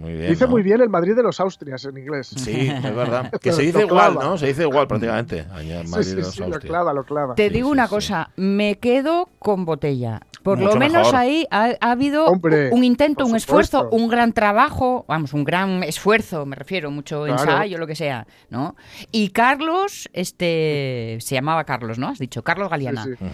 Muy 0.08 0.18
bien. 0.18 0.30
Dice 0.32 0.46
¿no? 0.46 0.52
muy 0.52 0.64
bien 0.64 0.82
el 0.82 0.90
Madrid 0.90 1.16
de 1.16 1.24
los 1.24 1.40
Austrias 1.40 1.84
en 1.86 1.98
inglés. 1.98 2.28
Sí, 2.36 2.68
es 2.70 2.96
verdad. 2.96 3.32
Que 3.42 3.52
se 3.52 3.62
dice 3.64 3.82
igual. 3.82 4.14
¿no? 4.16 4.38
Se 4.38 4.48
dice 4.48 4.64
igual 4.64 4.88
prácticamente. 4.88 5.46
Allá 5.54 5.82
en 5.82 5.88
Sí, 5.88 5.92
Madrid 5.92 6.06
sí, 6.08 6.16
de 6.16 6.22
los 6.22 6.34
sí, 6.34 6.44
lo 6.48 6.60
clava, 6.60 6.94
lo 6.94 7.04
clava. 7.04 7.36
Te 7.36 7.48
Sí, 7.48 7.54
digo 7.54 7.68
sí, 7.70 7.72
una 7.74 7.86
sí. 7.88 7.90
cosa, 7.90 8.30
me 8.38 8.78
quedo 8.80 9.30
con 9.40 9.66
botella. 9.66 10.20
Por 10.44 10.60
Mucho 10.60 10.76
lo 10.76 10.80
menos 10.80 11.00
mejor. 11.08 11.16
ahí 11.18 11.46
ha, 11.52 11.72
ha 11.82 11.92
habido 11.92 12.26
Hombre, 12.28 12.70
un 12.72 12.86
intento, 12.86 13.26
un 13.26 13.36
esfuerzo, 13.36 13.90
un 13.92 14.08
gran 14.08 14.32
trabajo, 14.32 15.04
vamos, 15.06 15.34
un 15.34 15.44
gran 15.44 15.84
esfuerzo, 15.84 16.46
me 16.46 16.56
refiero, 16.56 16.90
mucho 16.90 17.26
Claro. 17.26 17.42
ensayo, 17.42 17.78
lo 17.78 17.86
que 17.86 17.96
sea, 17.96 18.26
¿no? 18.50 18.78
Y 19.12 19.30
Carlos, 19.32 20.08
este, 20.14 21.18
se 21.20 21.36
llamaba 21.36 21.66
Carlos, 21.66 22.00
¿no? 22.00 22.08
Has 22.08 22.20
dicho, 22.20 22.44
Carlos 22.44 22.70
Galeana. 22.70 23.04
Sí, 23.04 23.12
sí. 23.18 23.26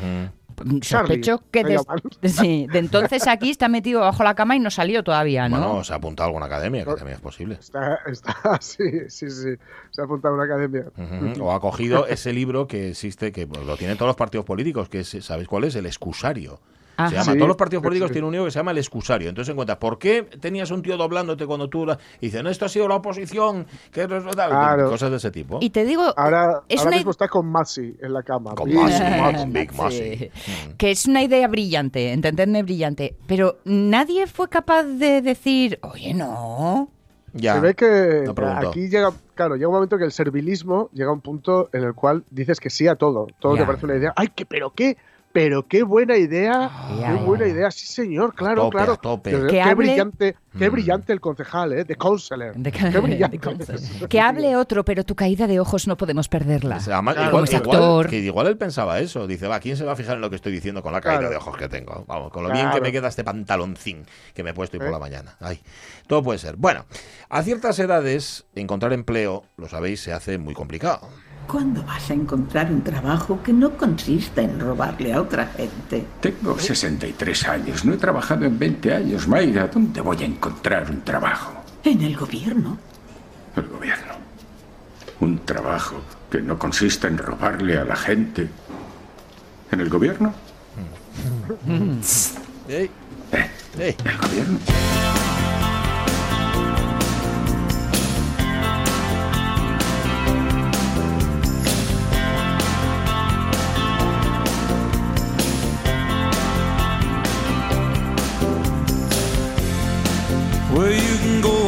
Sospecho 0.81 1.37
Charlie, 1.37 1.39
que 1.51 1.63
de, 1.63 1.77
llaman. 1.77 2.01
sí, 2.23 2.67
de 2.71 2.79
entonces 2.79 3.27
aquí 3.27 3.49
está 3.49 3.67
metido 3.67 4.01
bajo 4.01 4.23
la 4.23 4.35
cama 4.35 4.55
y 4.55 4.59
no 4.59 4.69
salió 4.69 5.03
todavía, 5.03 5.49
¿no? 5.49 5.57
Bueno, 5.57 5.83
se 5.83 5.93
ha 5.93 5.97
apuntado 5.97 6.25
a 6.25 6.27
alguna 6.27 6.45
academia, 6.45 6.85
que 6.85 6.93
también 6.93 7.15
es 7.15 7.21
posible. 7.21 7.57
Está, 7.59 7.99
está, 8.05 8.35
sí, 8.61 9.09
sí, 9.09 9.29
sí. 9.29 9.55
Se 9.91 10.01
ha 10.01 10.05
apuntado 10.05 10.33
a 10.33 10.37
una 10.37 10.45
academia. 10.45 10.85
O 11.39 11.51
ha 11.51 11.59
cogido 11.59 12.07
ese 12.07 12.33
libro 12.33 12.67
que 12.67 12.89
existe, 12.89 13.31
que 13.31 13.45
lo 13.45 13.77
tienen 13.77 13.97
todos 13.97 14.09
los 14.09 14.15
partidos 14.15 14.45
políticos, 14.45 14.89
que 14.89 15.01
es, 15.01 15.17
¿sabéis 15.21 15.47
cuál 15.47 15.65
es? 15.65 15.75
El 15.75 15.85
excusario. 15.85 16.59
Ajá. 17.05 17.09
Se 17.09 17.15
llama, 17.15 17.31
Sí, 17.33 17.37
todos 17.37 17.47
los 17.47 17.57
partidos 17.57 17.83
políticos 17.83 18.09
sí. 18.09 18.13
tienen 18.13 18.27
un 18.27 18.31
libro 18.33 18.45
que 18.45 18.51
se 18.51 18.59
llama 18.59 18.71
el 18.71 18.77
excusario. 18.77 19.29
Entonces 19.29 19.51
encuentras, 19.51 19.77
¿por 19.77 19.97
qué 19.97 20.23
tenías 20.23 20.71
un 20.71 20.81
tío 20.81 20.97
doblándote 20.97 21.45
cuando 21.45 21.69
tú 21.69 21.85
la... 21.85 21.97
y 22.21 22.27
dicen, 22.27 22.47
esto 22.47 22.65
ha 22.65 22.69
sido 22.69 22.87
la 22.87 22.95
oposición? 22.95 23.65
Que 23.91 24.07
no 24.07 24.17
es 24.17 24.23
verdad"? 24.23 24.49
Claro. 24.49 24.89
Cosas 24.89 25.11
de 25.11 25.17
ese 25.17 25.31
tipo. 25.31 25.59
Y 25.61 25.69
te 25.69 25.85
digo, 25.85 26.03
Ahora, 26.17 26.61
es 26.69 26.79
ahora 26.79 26.89
una 26.89 26.97
mismo 26.97 27.11
está 27.11 27.27
con 27.27 27.45
Masi 27.47 27.95
en 28.01 28.13
la 28.13 28.23
cama. 28.23 28.55
Con. 28.55 28.73
Masi, 28.73 29.03
Masi, 29.03 29.45
Big 29.49 29.71
sí. 29.71 29.77
Masi. 29.77 30.31
Que 30.77 30.91
es 30.91 31.05
una 31.05 31.23
idea 31.23 31.47
brillante, 31.47 32.11
entendedme 32.11 32.63
brillante. 32.63 33.15
Pero 33.27 33.57
nadie 33.65 34.27
fue 34.27 34.49
capaz 34.49 34.83
de 34.83 35.21
decir, 35.21 35.79
oye, 35.81 36.13
no. 36.13 36.89
Ya. 37.35 37.55
Se 37.55 37.59
ve 37.61 37.73
que 37.73 38.25
No 38.27 38.69
aquí 38.69 38.89
llega, 38.89 39.11
claro, 39.33 39.55
llega 39.55 39.67
un 39.67 39.73
momento 39.73 39.97
que 39.97 40.03
el 40.03 40.11
servilismo 40.11 40.89
llega 40.93 41.09
a 41.09 41.13
un 41.13 41.21
punto 41.21 41.67
en 41.73 41.83
el 41.83 41.95
cual 41.95 42.23
dices 42.29 42.59
que 42.59 42.69
sí 42.69 42.87
a 42.87 42.95
todo. 42.95 43.25
Todo 43.39 43.55
Ya. 43.55 43.61
te 43.61 43.65
parece 43.65 43.85
una 43.85 43.95
idea. 43.95 44.13
¡Ay, 44.15 44.27
qué, 44.35 44.45
pero 44.45 44.69
qué! 44.71 44.97
Pero 45.33 45.67
qué 45.67 45.81
buena 45.81 46.15
idea, 46.15 46.69
Ya, 46.99 47.17
qué 47.17 47.23
buena 47.25 47.47
idea, 47.47 47.71
sí 47.71 47.87
señor, 47.87 48.35
claro, 48.35 48.65
tope, 48.65 48.77
claro. 48.77 48.97
tope. 48.97 49.31
Qué, 49.31 49.41
Que 49.41 49.47
qué 49.47 49.61
hable- 49.63 49.75
brillante, 49.75 50.35
qué 50.59 50.69
Mm. 50.69 50.71
brillante 50.71 51.11
el 51.11 51.19
concejal, 51.19 51.73
¿eh? 51.73 51.83
De 51.85 51.95
counselor. 51.95 52.53
De- 52.55 52.71
qué 52.71 52.77
brillante. 53.01 53.39
de- 53.65 54.07
que 54.07 54.21
hable 54.21 54.55
otro, 54.55 54.85
pero 54.85 55.03
tu 55.03 55.15
caída 55.15 55.47
de 55.47 55.59
ojos 55.59 55.87
no 55.87 55.97
podemos 55.97 56.27
perderla. 56.29 56.77
O 56.77 56.79
sea, 56.79 56.93
además, 56.97 57.15
Claro, 57.15 57.29
igual, 57.31 57.45
como 57.47 57.57
es 57.57 57.61
igual- 57.65 57.77
actor. 57.77 58.09
que 58.11 58.19
igual 58.19 58.45
él 58.47 58.57
pensaba 58.57 58.99
eso. 58.99 59.25
Dice, 59.25 59.47
va, 59.47 59.59
¿quién 59.59 59.75
se 59.75 59.83
va 59.85 59.93
a 59.93 59.95
fijar 59.95 60.15
en 60.17 60.21
lo 60.21 60.29
que 60.29 60.35
estoy 60.35 60.51
diciendo 60.51 60.83
con 60.83 60.93
la 60.93 61.01
caída 61.01 61.17
Claro. 61.21 61.31
de 61.31 61.37
ojos 61.37 61.57
que 61.57 61.67
tengo? 61.67 62.05
Vamos, 62.07 62.31
con 62.31 62.43
lo 62.43 62.51
bien 62.51 62.69
que 62.69 62.79
me 62.79 62.91
queda 62.91 63.07
este 63.07 63.23
pantaloncín 63.23 64.05
que 64.35 64.43
me 64.43 64.51
he 64.51 64.53
puesto 64.53 64.77
hoy 64.77 64.81
por 64.81 64.89
¿Eh? 64.89 64.91
la 64.91 64.99
mañana. 64.99 65.35
Ay, 65.39 65.59
todo 66.05 66.21
puede 66.21 66.37
ser. 66.37 66.57
Bueno, 66.57 66.85
a 67.29 67.41
ciertas 67.41 67.79
edades, 67.79 68.45
encontrar 68.53 68.93
empleo, 68.93 69.45
lo 69.57 69.67
sabéis, 69.67 69.99
se 70.01 70.13
hace 70.13 70.37
muy 70.37 70.53
complicado. 70.53 71.09
¿Cuándo 71.47 71.83
vas 71.83 72.09
a 72.09 72.13
encontrar 72.13 72.71
un 72.71 72.81
trabajo 72.81 73.41
que 73.43 73.53
no 73.53 73.71
consista 73.77 74.41
en 74.41 74.59
robarle 74.59 75.13
a 75.13 75.21
otra 75.21 75.47
gente? 75.47 76.05
Tengo 76.21 76.57
63 76.57 77.47
años, 77.47 77.85
no 77.85 77.93
he 77.93 77.97
trabajado 77.97 78.45
en 78.45 78.57
20 78.57 78.93
años. 78.93 79.27
Mayra, 79.27 79.67
¿dónde 79.67 80.01
voy 80.01 80.23
a 80.23 80.25
encontrar 80.25 80.89
un 80.89 81.01
trabajo? 81.01 81.53
En 81.83 82.01
el 82.01 82.15
gobierno. 82.15 82.77
El 83.55 83.67
gobierno. 83.67 84.13
Un 85.19 85.39
trabajo 85.39 86.01
que 86.31 86.41
no 86.41 86.57
consista 86.57 87.07
en 87.07 87.17
robarle 87.17 87.77
a 87.77 87.83
la 87.85 87.95
gente. 87.95 88.49
¿En 89.71 89.79
el 89.79 89.89
gobierno? 89.89 90.33
Ey, 92.67 92.89
Eh. 93.31 93.95
¿El 94.05 94.17
gobierno? 94.17 94.59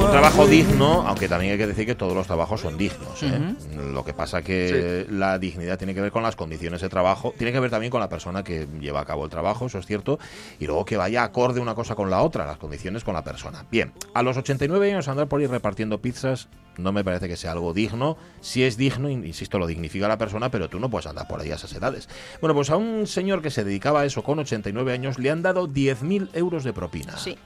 Un 0.06 0.12
trabajo 0.12 0.48
digno, 0.48 1.06
aunque 1.08 1.28
también 1.28 1.54
hay 1.54 1.58
que 1.58 1.68
decir 1.68 1.86
que 1.86 1.96
todos 1.96 2.14
los 2.14 2.26
trabajos 2.28 2.62
son 2.62 2.78
dignos. 2.78 3.22
¿eh? 3.24 3.56
Lo 3.94 4.04
que 4.04 4.14
pasa 4.14 4.42
que 4.42 5.06
la 5.10 5.38
dignidad 5.40 5.78
tiene 5.78 5.94
que 5.94 6.02
ver 6.02 6.12
con 6.12 6.24
las 6.24 6.36
condiciones 6.36 6.82
de 6.82 6.90
trabajo, 6.90 7.34
tiene 7.38 7.52
que 7.52 7.60
ver 7.60 7.70
también 7.72 7.92
con 7.92 8.00
la 8.00 8.10
persona 8.10 8.44
que 8.44 8.68
lleva 8.80 9.02
a 9.02 9.06
cabo 9.06 9.26
el 9.26 9.30
trabajo, 9.32 9.66
eso 9.68 9.80
es 9.80 9.86
cierto, 9.86 10.20
y 10.60 10.66
luego 10.68 10.86
que 10.86 10.98
vaya 10.98 11.24
acorde 11.24 11.60
una 11.60 11.76
cosa 11.76 11.96
con 11.96 12.10
la 12.10 12.22
otra, 12.22 12.46
las 12.46 12.58
condiciones 12.58 13.04
con 13.04 13.14
la 13.14 13.24
persona. 13.24 13.66
Bien, 13.72 13.94
a 14.14 14.22
los 14.24 14.38
89 14.38 14.92
años 14.92 15.08
andar 15.08 15.28
por 15.28 15.42
ir 15.42 15.50
repartiendo 15.50 16.00
pizzas 16.00 16.48
no 16.78 16.92
me 16.92 17.04
parece 17.06 17.30
que 17.30 17.38
sea 17.38 17.54
algo 17.54 17.74
digno. 17.74 18.18
Si 18.42 18.64
es 18.64 18.76
digno, 18.76 19.10
in- 19.10 19.26
insisto, 19.26 19.60
lo 19.60 19.66
dignifica 19.68 20.10
la 20.10 20.18
persona, 20.18 20.52
pero 20.52 20.68
tú 20.70 20.78
no 20.80 20.90
puedes 20.90 21.08
andar 21.08 21.26
por 21.28 21.40
ahí 21.40 21.52
a 21.52 21.56
esas 21.56 21.74
edades. 21.74 22.10
Bueno, 22.42 22.54
pues 22.54 22.70
a 22.70 22.76
un 22.76 23.08
señor 23.08 23.42
que 23.42 23.50
se 23.50 23.64
dedicaba 23.64 24.02
a 24.02 24.06
eso 24.06 24.24
con 24.24 24.40
89 24.40 24.92
años 24.92 25.18
le 25.18 25.32
han 25.32 25.42
dado 25.42 25.70
10.000 25.70 26.30
euros 26.34 26.66
de 26.66 26.74
propina. 26.74 27.16
Sí. 27.18 27.38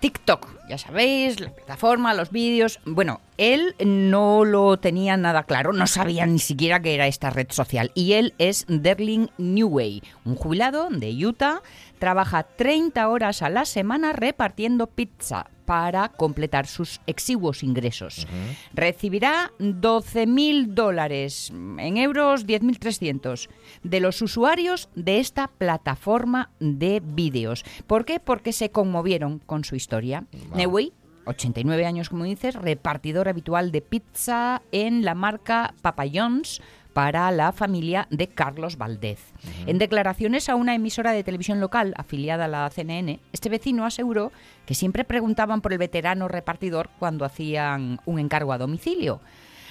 TikTok, 0.00 0.68
ya 0.68 0.78
sabéis, 0.78 1.40
la 1.40 1.50
plataforma, 1.50 2.14
los 2.14 2.30
vídeos. 2.30 2.80
Bueno, 2.84 3.20
él 3.38 3.74
no 3.84 4.44
lo 4.44 4.76
tenía 4.78 5.16
nada 5.16 5.44
claro, 5.44 5.72
no 5.72 5.86
sabía 5.86 6.26
ni 6.26 6.40
siquiera 6.40 6.82
que 6.82 6.94
era 6.94 7.06
esta 7.06 7.30
red 7.30 7.46
social. 7.50 7.92
Y 7.94 8.12
él 8.14 8.34
es 8.38 8.66
Derling 8.68 9.30
Newway, 9.38 10.02
un 10.24 10.34
jubilado 10.34 10.88
de 10.90 11.26
Utah. 11.26 11.62
Trabaja 11.98 12.42
30 12.42 13.08
horas 13.08 13.42
a 13.42 13.48
la 13.48 13.64
semana 13.64 14.12
repartiendo 14.12 14.88
pizza 14.88 15.46
para 15.64 16.08
completar 16.08 16.66
sus 16.66 17.00
exiguos 17.06 17.62
ingresos. 17.62 18.26
Recibirá 18.72 19.52
12.000 19.58 20.68
dólares, 20.68 21.50
en 21.50 21.96
euros 21.98 22.46
10.300, 22.46 23.48
de 23.82 24.00
los 24.00 24.22
usuarios 24.22 24.88
de 24.94 25.18
esta 25.18 25.48
plataforma 25.48 26.50
de 26.58 27.02
vídeos. 27.04 27.64
¿Por 27.86 28.04
qué? 28.04 28.18
Porque 28.18 28.52
se 28.52 28.70
conmovieron 28.70 29.40
con 29.40 29.62
su 29.64 29.76
historia. 29.76 30.24
Newey 30.54 30.92
89 31.28 31.86
años, 31.86 32.08
como 32.08 32.24
dices, 32.24 32.54
repartidor 32.54 33.28
habitual 33.28 33.70
de 33.70 33.82
pizza 33.82 34.62
en 34.72 35.04
la 35.04 35.14
marca 35.14 35.74
Papa 35.82 36.04
John's 36.12 36.60
para 36.92 37.30
la 37.30 37.52
familia 37.52 38.08
de 38.10 38.26
Carlos 38.26 38.76
Valdez. 38.76 39.20
En 39.66 39.78
declaraciones 39.78 40.48
a 40.48 40.56
una 40.56 40.74
emisora 40.74 41.12
de 41.12 41.22
televisión 41.22 41.60
local 41.60 41.94
afiliada 41.96 42.46
a 42.46 42.48
la 42.48 42.68
CNN, 42.70 43.20
este 43.32 43.48
vecino 43.48 43.84
aseguró 43.84 44.32
que 44.66 44.74
siempre 44.74 45.04
preguntaban 45.04 45.60
por 45.60 45.72
el 45.72 45.78
veterano 45.78 46.26
repartidor 46.26 46.90
cuando 46.98 47.24
hacían 47.24 48.00
un 48.04 48.18
encargo 48.18 48.52
a 48.52 48.58
domicilio. 48.58 49.20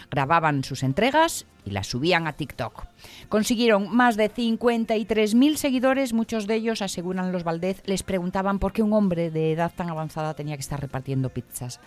Grababan 0.10 0.64
sus 0.64 0.84
entregas 0.84 1.46
y 1.68 1.72
las 1.72 1.88
subían 1.88 2.28
a 2.28 2.34
TikTok. 2.34 2.86
Consiguieron 3.30 3.94
más 3.94 4.16
de 4.16 4.32
53.000 4.32 5.56
seguidores, 5.58 6.14
muchos 6.14 6.48
de 6.48 6.56
ellos, 6.56 6.82
aseguran 6.82 7.32
los 7.32 7.44
Valdez, 7.44 7.84
les 7.86 8.04
preguntaban 8.04 8.58
por 8.58 8.72
qué 8.72 8.82
un 8.82 8.94
hombre 8.94 9.30
de 9.30 9.52
edad 9.52 9.72
tan 9.76 9.90
avanzada 9.90 10.34
tenía 10.34 10.56
que 10.56 10.62
estar 10.62 10.80
repartiendo 10.80 11.30
pizzas. 11.30 11.82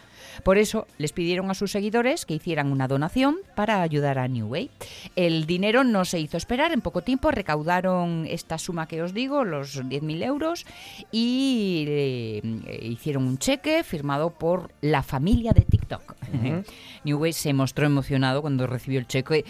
Por 0.45 0.59
eso 0.59 0.87
les 0.99 1.13
pidieron 1.13 1.51
a 1.51 1.55
sus 1.55 1.73
seguidores 1.73 2.27
que 2.27 2.35
hicieran 2.35 2.71
una 2.71 2.89
donación 2.89 3.39
para 3.55 3.81
ayudar 3.81 4.19
a 4.19 4.29
New 4.29 4.49
Way. 4.49 4.71
El 5.17 5.47
dinero 5.47 5.83
no 5.83 6.05
se 6.05 6.21
hizo 6.21 6.37
esperar, 6.37 6.73
en 6.73 6.83
poco 6.83 7.03
tiempo 7.03 7.31
recaudaron 7.31 8.27
esta 8.29 8.59
suma 8.59 8.87
que 8.87 9.03
os 9.03 9.15
digo, 9.15 9.45
los 9.45 9.83
10.000 9.83 10.25
euros, 10.25 10.67
y 11.11 11.85
eh, 11.89 12.81
hicieron 12.83 13.27
un 13.27 13.39
cheque 13.39 13.83
firmado 13.83 14.31
por 14.31 14.73
la 14.83 15.03
familia 15.03 15.53
de 15.53 15.63
TikTok. 15.63 16.17
Newway 17.05 17.33
se 17.33 17.53
mostró 17.53 17.87
emocionado 17.87 18.43
cuando 18.43 18.67
recibió 18.67 19.01
el 19.01 19.07
cheque. 19.07 19.45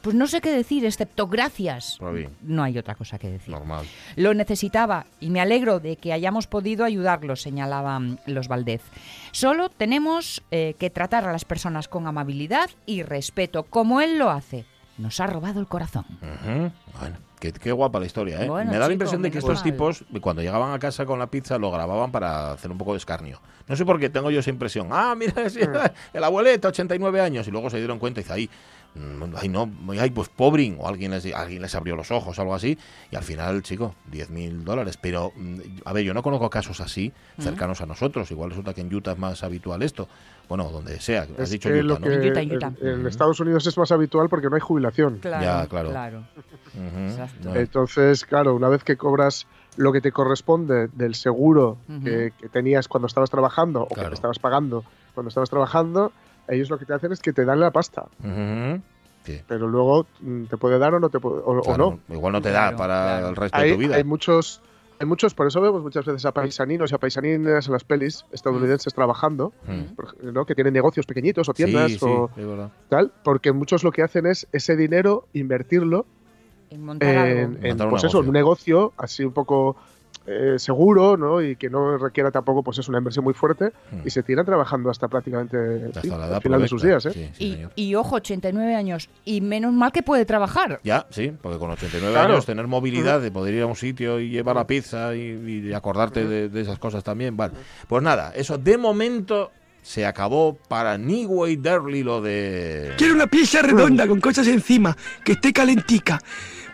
Pues 0.00 0.14
no 0.14 0.26
sé 0.26 0.40
qué 0.40 0.50
decir, 0.52 0.84
excepto 0.84 1.26
gracias. 1.26 1.98
No 2.42 2.62
hay 2.62 2.78
otra 2.78 2.94
cosa 2.94 3.18
que 3.18 3.28
decir. 3.28 3.52
Normal. 3.52 3.84
Lo 4.16 4.32
necesitaba 4.34 5.06
y 5.20 5.30
me 5.30 5.40
alegro 5.40 5.80
de 5.80 5.96
que 5.96 6.12
hayamos 6.12 6.46
podido 6.46 6.84
ayudarlo, 6.84 7.36
señalaban 7.36 8.20
los 8.26 8.48
Valdez. 8.48 8.82
Solo 9.32 9.68
tenemos 9.68 10.42
eh, 10.50 10.74
que 10.78 10.90
tratar 10.90 11.26
a 11.26 11.32
las 11.32 11.44
personas 11.44 11.88
con 11.88 12.06
amabilidad 12.06 12.70
y 12.86 13.02
respeto, 13.02 13.64
como 13.64 14.00
él 14.00 14.18
lo 14.18 14.30
hace. 14.30 14.64
nos 14.98 15.20
ha 15.20 15.26
robado 15.26 15.60
el 15.60 15.66
corazón. 15.66 16.04
Bueno, 17.00 17.16
qué, 17.38 17.52
qué 17.52 17.72
guapa 17.72 18.00
la 18.00 18.06
historia, 18.06 18.42
¿eh? 18.42 18.48
Bueno, 18.48 18.70
Me 18.70 18.78
da 18.78 18.86
la 18.86 18.92
impresión 18.92 19.20
de 19.22 19.30
que 19.30 19.38
estos 19.38 19.56
mal. 19.56 19.62
tipos, 19.64 20.04
cuando 20.20 20.42
llegaban 20.42 20.72
a 20.72 20.78
casa 20.78 21.04
con 21.04 21.18
la 21.18 21.26
pizza, 21.26 21.58
lo 21.58 21.70
grababan 21.70 22.10
para 22.12 22.52
hacer 22.52 22.70
un 22.70 22.78
poco 22.78 22.92
de 22.92 22.98
escarnio. 22.98 23.40
No 23.68 23.74
sé 23.76 23.84
por 23.84 23.98
qué 23.98 24.08
tengo 24.08 24.30
yo 24.30 24.40
esa 24.40 24.50
impresión. 24.50 24.88
Ah, 24.92 25.14
mira, 25.16 25.34
el 26.12 26.24
abueleta, 26.24 26.68
89 26.68 27.20
años. 27.20 27.46
Y 27.48 27.50
luego 27.50 27.68
se 27.68 27.78
dieron 27.78 27.98
cuenta 27.98 28.20
y 28.20 28.22
dice, 28.22 28.32
ahí, 28.32 28.48
mm, 28.48 28.50
ay, 29.36 29.48
no, 29.48 29.70
ay, 30.00 30.10
pues 30.10 30.28
pobrín. 30.28 30.76
O 30.80 30.88
alguien 30.88 31.10
les, 31.10 31.32
alguien 31.34 31.62
les 31.62 31.74
abrió 31.74 31.96
los 31.96 32.10
ojos, 32.10 32.38
algo 32.38 32.54
así. 32.54 32.78
Y 33.10 33.16
al 33.16 33.22
final, 33.22 33.62
chico, 33.62 33.94
10 34.10 34.30
mil 34.30 34.64
dólares. 34.64 34.98
Pero, 35.00 35.32
mm, 35.36 35.58
a 35.84 35.92
ver, 35.92 36.04
yo 36.04 36.14
no 36.14 36.22
conozco 36.22 36.48
casos 36.50 36.80
así 36.80 37.12
cercanos 37.38 37.80
a 37.80 37.86
nosotros. 37.86 38.30
Igual 38.30 38.50
resulta 38.50 38.74
que 38.74 38.80
en 38.80 38.94
Utah 38.94 39.12
es 39.12 39.18
más 39.18 39.42
habitual 39.44 39.82
esto. 39.82 40.08
Bueno, 40.48 40.70
donde 40.70 41.00
sea. 41.00 41.22
Has 41.22 41.30
Es 41.38 41.50
dicho 41.50 41.68
que 41.68 41.76
Utah, 41.80 41.86
lo 41.86 41.98
¿no? 41.98 42.06
que 42.06 42.28
Utah, 42.28 42.40
en 42.40 42.52
Utah. 42.56 42.72
en- 42.80 43.00
en 43.00 43.06
Estados 43.06 43.40
Unidos 43.40 43.66
es 43.66 43.76
más 43.76 43.90
habitual 43.92 44.28
porque 44.28 44.48
no 44.48 44.54
hay 44.54 44.60
jubilación. 44.60 45.18
Claro, 45.18 45.44
Ya, 45.44 45.66
claro. 45.68 46.24
Entonces, 47.54 48.24
claro, 48.24 48.54
una 48.54 48.68
vez 48.68 48.84
que 48.84 48.96
cobras 48.96 49.46
lo 49.76 49.92
que 49.92 50.00
te 50.00 50.12
corresponde 50.12 50.88
del 50.88 51.14
seguro 51.14 51.76
que, 52.02 52.32
que 52.38 52.48
tenías 52.48 52.88
cuando 52.88 53.06
estabas 53.08 53.30
trabajando 53.30 53.82
o 53.82 53.88
que 53.88 54.00
te 54.08 54.14
estabas 54.14 54.38
pagando 54.38 54.84
cuando 55.14 55.28
estabas 55.28 55.50
trabajando, 55.50 56.12
ellos 56.48 56.70
lo 56.70 56.78
que 56.78 56.84
te 56.86 56.94
hacen 56.94 57.12
es 57.12 57.20
que 57.20 57.32
te 57.32 57.44
dan 57.44 57.60
la 57.60 57.70
pasta. 57.70 58.06
Sí. 59.24 59.40
Pero 59.48 59.66
luego 59.66 60.06
mm, 60.20 60.44
te 60.44 60.56
puede 60.56 60.78
dar 60.78 60.94
o 60.94 61.00
no 61.00 61.08
te 61.08 61.18
puede, 61.18 61.42
o, 61.44 61.76
no. 61.76 61.98
Igual 62.08 62.32
no 62.32 62.40
te 62.42 62.50
da 62.50 62.68
Claro, 62.68 62.76
para 62.76 62.94
claro. 63.18 63.28
el 63.30 63.36
resto 63.36 63.58
Hay, 63.58 63.68
de 63.70 63.74
tu 63.74 63.80
vida. 63.80 63.96
hay 63.96 64.04
muchos, 64.04 64.60
hay 65.00 65.06
muchos, 65.06 65.34
por 65.34 65.48
eso 65.48 65.60
vemos 65.60 65.82
muchas 65.82 66.04
veces 66.04 66.24
a 66.26 66.32
paisaninos 66.32 66.92
y 66.92 66.94
a 66.94 66.98
paisaninas 66.98 67.66
en 67.66 67.72
las 67.72 67.82
pelis 67.82 68.24
estadounidenses 68.30 68.94
trabajando, 68.94 69.52
Mm. 69.66 69.94
por 69.96 70.04
ej- 70.06 70.32
¿no? 70.32 70.44
que 70.46 70.54
tienen 70.54 70.72
negocios 70.74 71.06
pequeñitos 71.06 71.48
o 71.48 71.54
tiendas 71.54 71.90
sí, 71.92 71.98
o 72.02 72.30
tal, 72.88 73.12
porque 73.24 73.50
muchos 73.52 73.82
lo 73.82 73.90
que 73.90 74.02
hacen 74.02 74.26
es 74.26 74.46
ese 74.52 74.76
dinero 74.76 75.26
invertirlo 75.32 76.06
En 76.70 76.84
montar 76.84 77.16
algo. 77.16 77.38
en, 77.40 77.56
en, 77.62 77.68
Montar 77.70 77.86
un 77.88 77.90
pues 77.90 78.04
eso, 78.04 78.20
en 78.20 78.26
un 78.28 78.32
negocio 78.32 78.92
así 78.96 79.24
un 79.24 79.32
poco 79.32 79.76
eh, 80.26 80.54
seguro, 80.58 81.16
¿no? 81.16 81.40
y 81.40 81.56
que 81.56 81.70
no 81.70 81.96
requiera 81.98 82.30
tampoco 82.30 82.62
pues 82.62 82.78
es 82.78 82.88
una 82.88 82.98
inversión 82.98 83.24
muy 83.24 83.34
fuerte 83.34 83.72
Mm. 83.92 84.06
y 84.06 84.10
se 84.10 84.22
tiran 84.22 84.44
trabajando 84.44 84.90
hasta 84.90 85.06
prácticamente 85.08 85.56
Hasta 85.86 86.02
sí, 86.02 86.08
la 86.08 86.16
edad 86.16 86.34
al 86.34 86.42
final 86.42 86.60
de 86.62 86.68
sus 86.68 86.82
días. 86.82 87.06
¿eh? 87.06 87.10
Sí, 87.12 87.30
sí, 87.34 87.44
Y, 87.44 87.52
señor. 87.54 87.70
y 87.76 87.94
ojo, 87.94 88.16
89 88.16 88.74
años. 88.74 89.08
Y 89.24 89.40
menos 89.40 89.72
mal 89.72 89.92
que 89.92 90.02
puede 90.02 90.24
trabajar. 90.24 90.80
Ya, 90.82 91.06
sí, 91.10 91.32
porque 91.40 91.58
con 91.58 91.70
89 91.70 92.12
Claro. 92.12 92.32
años 92.34 92.46
tener 92.46 92.66
movilidad 92.66 93.20
de 93.20 93.30
poder 93.30 93.54
ir 93.54 93.62
a 93.62 93.66
un 93.66 93.76
sitio 93.76 94.18
y 94.20 94.30
llevar 94.30 94.56
la 94.56 94.66
pizza 94.66 95.14
y, 95.14 95.66
y 95.68 95.72
acordarte 95.72 96.24
de, 96.26 96.48
de 96.48 96.60
esas 96.60 96.78
cosas 96.78 97.04
también, 97.04 97.36
vale. 97.36 97.54
Pues 97.88 98.02
nada, 98.02 98.32
eso 98.34 98.58
de 98.58 98.76
momento 98.78 99.50
se 99.86 100.04
acabó 100.04 100.58
para 100.68 100.98
Neway 100.98 101.54
Derly 101.56 102.02
lo 102.02 102.20
de... 102.20 102.94
Quiero 102.98 103.14
una 103.14 103.28
pizza 103.28 103.62
redonda 103.62 104.08
con 104.08 104.20
cosas 104.20 104.48
encima, 104.48 104.96
que 105.24 105.32
esté 105.32 105.52
calentica. 105.52 106.20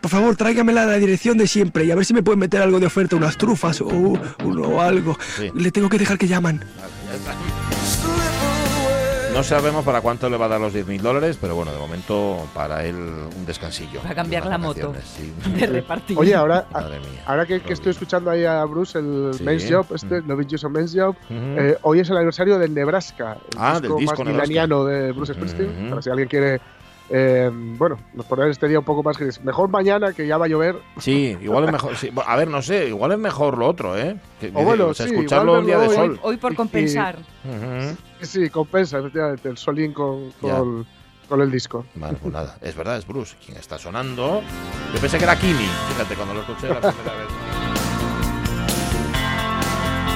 Por 0.01 0.11
favor, 0.11 0.35
tráigamela 0.35 0.85
a 0.85 0.87
la 0.87 0.97
dirección 0.97 1.37
de 1.37 1.47
siempre 1.47 1.85
y 1.85 1.91
a 1.91 1.95
ver 1.95 2.07
si 2.07 2.15
me 2.15 2.23
pueden 2.23 2.39
meter 2.39 2.63
algo 2.63 2.81
de 2.81 2.87
oferta, 2.87 3.15
unas 3.15 3.37
trufas 3.37 3.83
o, 3.83 3.87
uno 3.87 4.63
o 4.63 4.81
algo. 4.81 5.19
Sí. 5.37 5.51
Le 5.55 5.71
tengo 5.71 5.91
que 5.91 5.99
dejar 5.99 6.17
que 6.17 6.27
llaman. 6.27 6.65
Ya 6.79 7.15
está. 7.15 8.32
No 9.33 9.43
sabemos 9.43 9.83
para 9.85 10.03
cuánto 10.03 10.29
le 10.29 10.37
va 10.37 10.45
a 10.45 10.49
dar 10.49 10.61
los 10.61 10.75
10.000 10.75 11.01
dólares, 11.01 11.39
pero 11.41 11.55
bueno, 11.55 11.73
de 11.73 11.79
momento 11.79 12.47
para 12.55 12.85
él 12.85 12.95
un 12.97 13.47
descansillo. 13.47 14.01
Va 14.05 14.11
a 14.11 14.15
cambiar 14.15 14.45
la 14.47 14.59
moto. 14.59 14.93
sí. 15.05 15.33
De 15.59 15.67
repartir. 15.67 16.19
Oye, 16.19 16.35
ahora, 16.35 16.67
Madre 16.71 17.01
mía. 17.01 17.23
ahora 17.27 17.47
que, 17.47 17.61
que 17.63 17.73
estoy 17.73 17.91
escuchando 17.93 18.31
ahí 18.31 18.45
a 18.45 18.63
Bruce, 18.67 18.99
el 18.99 19.31
Sí. 19.33 19.43
Men's 19.43 19.67
Job, 19.69 19.87
este, 19.95 20.21
Mm. 20.21 20.59
So 20.59 20.69
Men's 20.69 20.95
Job, 20.95 21.17
eh, 21.31 21.79
hoy 21.83 22.01
es 22.01 22.11
el 22.11 22.17
aniversario 22.19 22.59
del 22.59 22.75
Nebraska, 22.75 23.39
el 23.53 23.59
Ah, 23.59 23.73
del 23.81 23.83
disco 23.85 23.97
disco 24.01 24.17
más 24.19 24.27
Nebraska. 24.27 24.49
milaniano 24.49 24.85
de 24.85 25.13
Bruce 25.13 25.33
Springsteen, 25.33 25.89
para 25.89 26.03
si 26.03 26.11
alguien 26.11 26.29
quiere, 26.29 26.61
eh, 27.13 27.51
bueno, 27.53 27.99
nos 28.15 28.25
poner 28.27 28.49
este 28.49 28.67
día 28.69 28.79
un 28.79 28.85
poco 28.85 29.03
más 29.03 29.19
gris. 29.19 29.41
Mejor 29.45 29.69
mañana, 29.69 30.13
que 30.13 30.27
ya 30.27 30.39
va 30.39 30.47
a 30.47 30.49
llover, 30.49 30.77
Sí, 30.99 31.37
igual 31.43 31.65
es 31.67 31.73
mejor. 31.73 31.97
sí. 31.97 32.11
A 32.27 32.37
ver, 32.37 32.49
no 32.49 32.63
sé, 32.63 32.89
igual 32.89 33.13
es 33.13 33.19
mejor 33.19 33.59
lo 33.59 33.67
otro, 33.69 33.97
¿eh? 33.99 34.17
Que- 34.41 34.49
O 34.55 34.65
bueno, 34.65 34.87
o 34.89 34.95
sea, 34.95 35.07
sí, 35.07 35.13
escucharlo 35.13 35.59
un 35.59 35.67
día 35.67 35.79
de 35.79 35.91
sol. 35.95 36.19
Hoy 36.23 36.37
por 36.39 36.53
Y- 36.53 36.57
compensar. 36.57 37.19
Sí, 38.21 38.27
sí, 38.27 38.51
compensa, 38.51 38.99
efectivamente, 38.99 39.49
el 39.49 39.57
solín 39.59 39.93
con, 39.93 40.33
con 41.29 41.41
el 41.41 41.51
disco. 41.51 41.85
Vale, 41.95 42.17
pues 42.21 42.33
nada, 42.33 42.57
es 42.61 42.75
verdad, 42.77 42.97
es 42.99 43.07
Bruce 43.07 43.37
quien 43.45 43.57
está 43.59 43.79
sonando. 43.79 44.43
Yo 44.95 45.01
pensé 45.01 45.19
que 45.19 45.25
era 45.25 45.37
Kimi, 45.39 45.69
fíjate, 45.89 46.15
cuando 46.15 46.35
lo 46.35 46.41
escuché 46.41 46.69
la 46.69 46.81
primera 46.81 47.13
vez. 47.17 47.29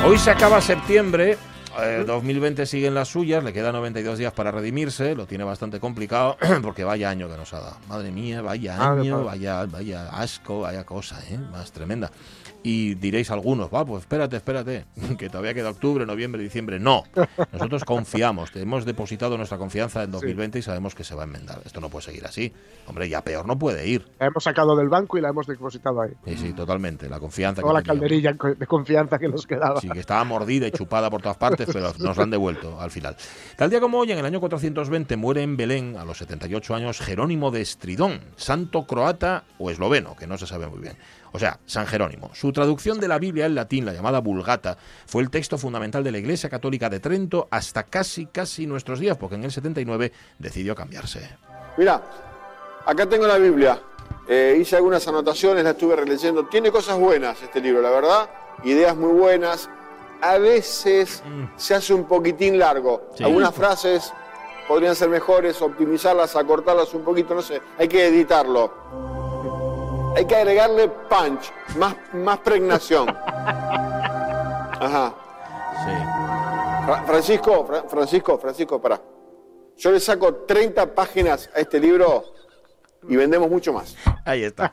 Hoy 0.04 0.18
se 0.18 0.30
acaba 0.30 0.60
septiembre, 0.60 1.36
eh, 1.82 2.04
2020 2.06 2.66
sigue 2.66 2.86
en 2.86 2.94
las 2.94 3.08
suyas, 3.08 3.42
le 3.44 3.52
quedan 3.52 3.74
92 3.74 4.18
días 4.18 4.32
para 4.32 4.50
redimirse, 4.50 5.14
lo 5.14 5.26
tiene 5.26 5.44
bastante 5.44 5.80
complicado, 5.80 6.36
porque 6.62 6.84
vaya 6.84 7.10
año 7.10 7.28
que 7.28 7.36
nos 7.36 7.52
ha 7.52 7.60
dado. 7.60 7.76
Madre 7.88 8.10
mía, 8.10 8.42
vaya 8.42 8.76
Ah, 8.78 8.92
año, 8.92 9.24
vaya, 9.24 9.64
vaya 9.66 10.08
asco, 10.10 10.60
vaya 10.60 10.84
cosa, 10.84 11.20
¿eh? 11.30 11.38
más 11.38 11.72
tremenda. 11.72 12.10
Y 12.68 12.96
diréis 12.96 13.30
algunos, 13.30 13.72
va, 13.72 13.84
pues 13.84 14.00
espérate, 14.00 14.34
espérate, 14.34 14.86
que 15.18 15.28
todavía 15.28 15.54
queda 15.54 15.70
octubre, 15.70 16.04
noviembre, 16.04 16.42
diciembre. 16.42 16.80
No, 16.80 17.04
nosotros 17.52 17.84
confiamos, 17.84 18.50
hemos 18.56 18.84
depositado 18.84 19.36
nuestra 19.36 19.56
confianza 19.56 20.02
en 20.02 20.10
2020 20.10 20.58
y 20.58 20.62
sabemos 20.62 20.96
que 20.96 21.04
se 21.04 21.14
va 21.14 21.22
a 21.22 21.26
enmendar. 21.26 21.60
Esto 21.64 21.80
no 21.80 21.90
puede 21.90 22.06
seguir 22.06 22.26
así. 22.26 22.52
Hombre, 22.88 23.08
ya 23.08 23.22
peor 23.22 23.46
no 23.46 23.56
puede 23.56 23.86
ir. 23.86 24.08
La 24.18 24.26
hemos 24.26 24.42
sacado 24.42 24.74
del 24.74 24.88
banco 24.88 25.16
y 25.16 25.20
la 25.20 25.28
hemos 25.28 25.46
depositado 25.46 26.00
ahí. 26.00 26.10
Sí, 26.24 26.36
sí, 26.38 26.52
totalmente. 26.54 27.08
La 27.08 27.20
confianza 27.20 27.62
Toda 27.62 27.72
la 27.72 27.82
que 27.82 27.90
teníamos. 27.90 28.00
calderilla 28.34 28.56
de 28.58 28.66
confianza 28.66 29.16
que 29.20 29.28
nos 29.28 29.46
quedaba. 29.46 29.80
Sí, 29.80 29.88
que 29.88 30.00
estaba 30.00 30.24
mordida 30.24 30.66
y 30.66 30.72
chupada 30.72 31.08
por 31.08 31.22
todas 31.22 31.36
partes, 31.36 31.68
pero 31.72 31.92
nos 32.00 32.16
la 32.16 32.22
han 32.24 32.30
devuelto 32.30 32.80
al 32.80 32.90
final. 32.90 33.16
Tal 33.56 33.70
día 33.70 33.78
como 33.78 33.98
hoy, 33.98 34.10
en 34.10 34.18
el 34.18 34.24
año 34.24 34.40
420, 34.40 35.16
muere 35.16 35.42
en 35.44 35.56
Belén, 35.56 35.96
a 35.96 36.04
los 36.04 36.18
78 36.18 36.74
años, 36.74 36.98
Jerónimo 36.98 37.52
de 37.52 37.60
Estridón, 37.60 38.22
santo 38.34 38.88
croata 38.88 39.44
o 39.58 39.70
esloveno, 39.70 40.16
que 40.16 40.26
no 40.26 40.36
se 40.36 40.48
sabe 40.48 40.66
muy 40.66 40.80
bien. 40.80 40.96
O 41.32 41.38
sea, 41.38 41.58
San 41.66 41.86
Jerónimo. 41.86 42.30
Su 42.34 42.52
traducción 42.52 43.00
de 43.00 43.08
la 43.08 43.18
Biblia 43.18 43.46
en 43.46 43.54
latín, 43.54 43.84
la 43.84 43.92
llamada 43.92 44.20
Vulgata, 44.20 44.76
fue 45.06 45.22
el 45.22 45.30
texto 45.30 45.58
fundamental 45.58 46.04
de 46.04 46.12
la 46.12 46.18
Iglesia 46.18 46.48
Católica 46.48 46.88
de 46.88 47.00
Trento 47.00 47.48
hasta 47.50 47.84
casi, 47.84 48.26
casi 48.26 48.66
nuestros 48.66 49.00
días, 49.00 49.16
porque 49.16 49.36
en 49.36 49.44
el 49.44 49.52
79 49.52 50.12
decidió 50.38 50.74
cambiarse. 50.74 51.28
Mira, 51.76 52.02
acá 52.84 53.06
tengo 53.06 53.26
la 53.26 53.38
Biblia. 53.38 53.80
Eh, 54.28 54.56
hice 54.60 54.76
algunas 54.76 55.06
anotaciones, 55.06 55.64
la 55.64 55.70
estuve 55.70 55.96
releyendo. 55.96 56.46
Tiene 56.46 56.70
cosas 56.70 56.98
buenas 56.98 57.40
este 57.42 57.60
libro, 57.60 57.82
la 57.82 57.90
verdad. 57.90 58.30
Ideas 58.64 58.96
muy 58.96 59.12
buenas. 59.12 59.68
A 60.20 60.38
veces 60.38 61.22
se 61.56 61.74
hace 61.74 61.92
un 61.92 62.04
poquitín 62.04 62.58
largo. 62.58 63.10
Sí. 63.14 63.24
Algunas 63.24 63.54
frases 63.54 64.12
podrían 64.66 64.96
ser 64.96 65.08
mejores, 65.08 65.60
optimizarlas, 65.62 66.34
acortarlas 66.36 66.92
un 66.94 67.02
poquito, 67.02 67.34
no 67.34 67.42
sé. 67.42 67.60
Hay 67.78 67.88
que 67.88 68.06
editarlo. 68.06 69.15
Hay 70.16 70.24
que 70.24 70.34
agregarle 70.34 70.88
punch, 70.88 71.52
más, 71.76 71.94
más 72.14 72.38
pregnación. 72.38 73.08
Ajá. 74.80 75.14
Sí. 75.84 76.86
Fra- 76.86 77.02
Francisco, 77.04 77.64
Fra- 77.66 77.82
Francisco, 77.86 78.38
Francisco, 78.38 78.80
pará. 78.80 79.00
Yo 79.76 79.90
le 79.92 80.00
saco 80.00 80.34
30 80.46 80.94
páginas 80.94 81.50
a 81.54 81.60
este 81.60 81.78
libro 81.78 82.24
y 83.08 83.16
vendemos 83.16 83.48
mucho 83.50 83.72
más. 83.72 83.96
Ahí 84.24 84.42
está. 84.44 84.72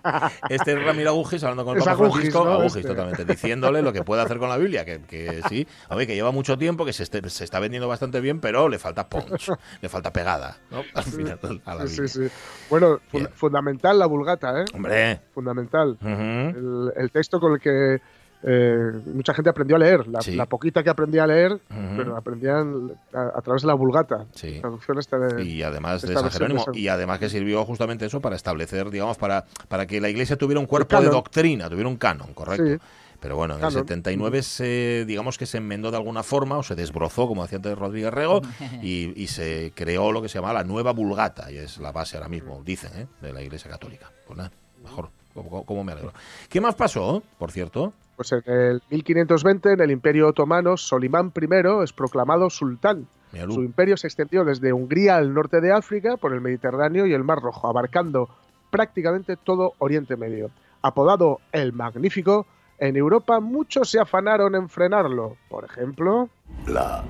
Este 0.50 0.74
es 0.74 0.84
Ramiro 0.84 1.10
Agujis 1.12 1.43
hablando 1.43 1.63
con 1.65 1.76
el 1.76 1.80
Es 1.80 1.86
Papa 1.86 1.96
Agujis, 2.06 2.13
Francisco. 2.13 2.46
¿no? 2.46 2.52
Agujis, 2.52 2.76
Este. 2.78 2.88
totalmente. 2.88 3.26
Diciéndole 3.26 3.82
lo 3.82 3.93
que 3.93 4.04
puede 4.04 4.22
hacer 4.22 4.38
con 4.39 4.50
la 4.50 4.58
Biblia. 4.58 4.86
Que, 4.86 5.02
que 5.02 5.41
sí, 5.50 5.67
hombre, 5.89 6.08
que 6.08 6.15
lleva 6.15 6.32
mucho 6.32 6.58
tiempo, 6.58 6.86
que 6.86 6.93
se, 6.93 7.04
este- 7.04 7.30
se 7.30 7.43
está 7.43 7.60
vendiendo 7.60 7.88
bastante 7.88 8.19
bien, 8.22 8.39
pero 8.39 8.69
le 8.69 8.80
falta 8.80 9.08
punch, 9.10 9.52
le 9.82 9.89
falta 9.89 10.12
pegada. 10.12 10.58
¿no? 10.72 10.84
Al 10.93 11.04
final, 11.04 11.39
a 11.65 11.76
la 11.76 11.88
Sí, 11.88 11.93
Biblia. 12.02 12.08
sí, 12.08 12.28
sí. 12.30 12.36
Bueno, 12.69 13.00
Bien. 13.12 13.30
fundamental 13.36 14.00
la 14.00 14.06
vulgata, 14.06 14.62
¿eh? 14.62 14.65
Hombre. 14.74 15.22
Fundamental. 15.34 15.98
El 16.02 17.12
texto 17.12 17.39
con 17.39 17.54
el 17.54 17.60
que 17.60 18.02
eh, 18.43 18.91
mucha 19.13 19.34
gente 19.34 19.49
aprendió 19.49 19.75
a 19.77 19.79
leer, 19.79 20.08
la, 20.08 20.21
Sí. 20.21 20.36
la 20.36 20.45
poquita 20.45 20.84
que 20.84 20.89
aprendía 20.89 21.23
a 21.23 21.27
leer, 21.27 21.60
pero 21.95 22.15
aprendían 22.17 22.91
a, 23.13 23.32
a 23.38 23.41
través 23.41 23.62
de 23.62 23.67
la 23.69 23.73
vulgata. 23.73 24.25
Sí. 24.34 24.60
Traducción 24.60 24.99
esta 24.99 25.17
de- 25.17 25.43
Y 25.43 25.63
además 25.63 26.01
de 26.01 26.13
San 26.13 26.29
Jerónimo. 26.29 26.60
de 26.60 26.65
San- 26.65 26.75
Y 26.75 26.88
además 26.88 27.19
que 27.19 27.29
sirvió 27.29 27.63
justamente 27.65 28.06
eso 28.06 28.19
para 28.21 28.36
establecer, 28.36 28.89
digamos, 28.89 29.17
para, 29.17 29.45
para 29.67 29.86
que 29.88 30.01
la 30.01 30.10
iglesia 30.10 30.36
tuviera 30.38 30.60
un 30.60 30.65
cuerpo 30.65 30.99
de 31.01 31.10
doctrina, 31.10 31.69
tuviera 31.69 31.88
un 31.89 31.97
canon, 31.97 32.34
correcto. 32.34 32.65
Sí. 32.67 32.77
Pero 33.19 33.38
bueno, 33.38 33.53
en 33.53 33.62
Canon. 33.62 33.73
el 33.77 33.79
79 33.86 34.43
se, 34.43 35.06
digamos 35.08 35.38
que 35.38 35.45
se 35.45 35.58
enmendó 35.60 35.89
de 35.91 35.95
alguna 35.95 36.23
forma, 36.23 36.58
o 36.58 36.63
se 36.63 36.75
desbrozó, 36.75 37.25
como 37.25 37.43
decía 37.43 37.56
antes 37.56 37.77
Rodríguez 37.77 38.13
Rego, 38.13 38.41
y, 38.84 39.13
y 39.15 39.27
se 39.27 39.71
creó 39.73 40.12
lo 40.12 40.21
que 40.21 40.27
se 40.27 40.39
llama 40.39 40.51
la 40.51 40.65
nueva 40.65 40.91
vulgata, 40.91 41.49
y 41.49 41.56
es 41.58 41.77
la 41.77 41.93
base 41.93 42.17
ahora 42.17 42.27
mismo, 42.27 42.62
dicen, 42.65 42.91
¿eh? 42.95 43.08
de 43.21 43.32
la 43.32 43.41
Iglesia 43.41 43.71
Católica. 43.71 44.12
Pues 44.27 44.36
nada, 44.36 44.51
mejor, 44.84 45.08
como, 45.34 45.63
como 45.65 45.86
me 45.86 45.93
alegro. 45.93 46.12
¿Qué 46.49 46.60
más 46.60 46.75
pasó, 46.75 47.23
por 47.39 47.49
cierto? 47.51 47.93
Pues 48.15 48.32
en 48.32 48.43
el 48.45 48.82
1520, 48.89 49.73
en 49.73 49.82
el 49.82 49.91
Imperio 49.91 50.28
Otomano, 50.30 50.78
Solimán 50.78 51.34
I 51.36 51.84
es 51.84 51.93
proclamado 51.93 52.49
sultán. 52.49 53.08
Su 53.49 53.63
imperio 53.63 53.97
se 53.97 54.06
extendió 54.06 54.45
desde 54.45 54.73
Hungría 54.73 55.17
al 55.17 55.34
norte 55.34 55.60
de 55.60 55.71
África, 55.71 56.17
por 56.17 56.34
el 56.34 56.41
Mediterráneo 56.41 57.08
y 57.08 57.13
el 57.13 57.23
Mar 57.23 57.39
Rojo, 57.39 57.67
abarcando 57.67 58.30
prácticamente 58.69 59.38
todo 59.38 59.73
Oriente 59.80 60.15
Medio. 60.17 60.52
Apodado 60.84 61.39
el 61.52 61.73
Magnífico, 61.73 62.45
en 62.78 62.95
Europa 62.95 63.39
muchos 63.39 63.89
se 63.89 63.99
afanaron 63.99 64.54
en 64.54 64.69
frenarlo. 64.69 65.38
Por 65.49 65.65
ejemplo, 65.65 66.30
La 66.67 67.04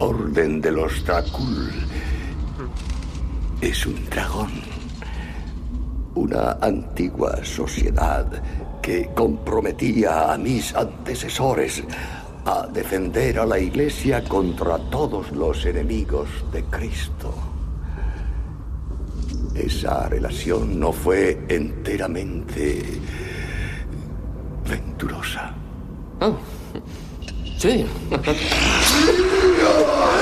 Orden 0.00 0.60
de 0.60 0.72
los 0.72 1.04
Drácul 1.04 1.70
es 3.60 3.86
un 3.86 4.04
dragón 4.06 4.50
una 6.14 6.52
antigua 6.60 7.42
sociedad 7.44 8.26
que 8.82 9.10
comprometía 9.14 10.32
a 10.32 10.36
mis 10.36 10.74
antecesores 10.74 11.82
a 12.44 12.66
defender 12.66 13.38
a 13.38 13.46
la 13.46 13.58
Iglesia 13.58 14.22
contra 14.24 14.76
todos 14.90 15.30
los 15.30 15.64
enemigos 15.64 16.28
de 16.52 16.64
Cristo. 16.64 17.32
Esa 19.54 20.08
relación 20.08 20.80
no 20.80 20.92
fue 20.92 21.44
enteramente 21.48 22.82
venturosa. 24.68 25.54
Oh, 26.20 26.34
sí. 27.58 27.86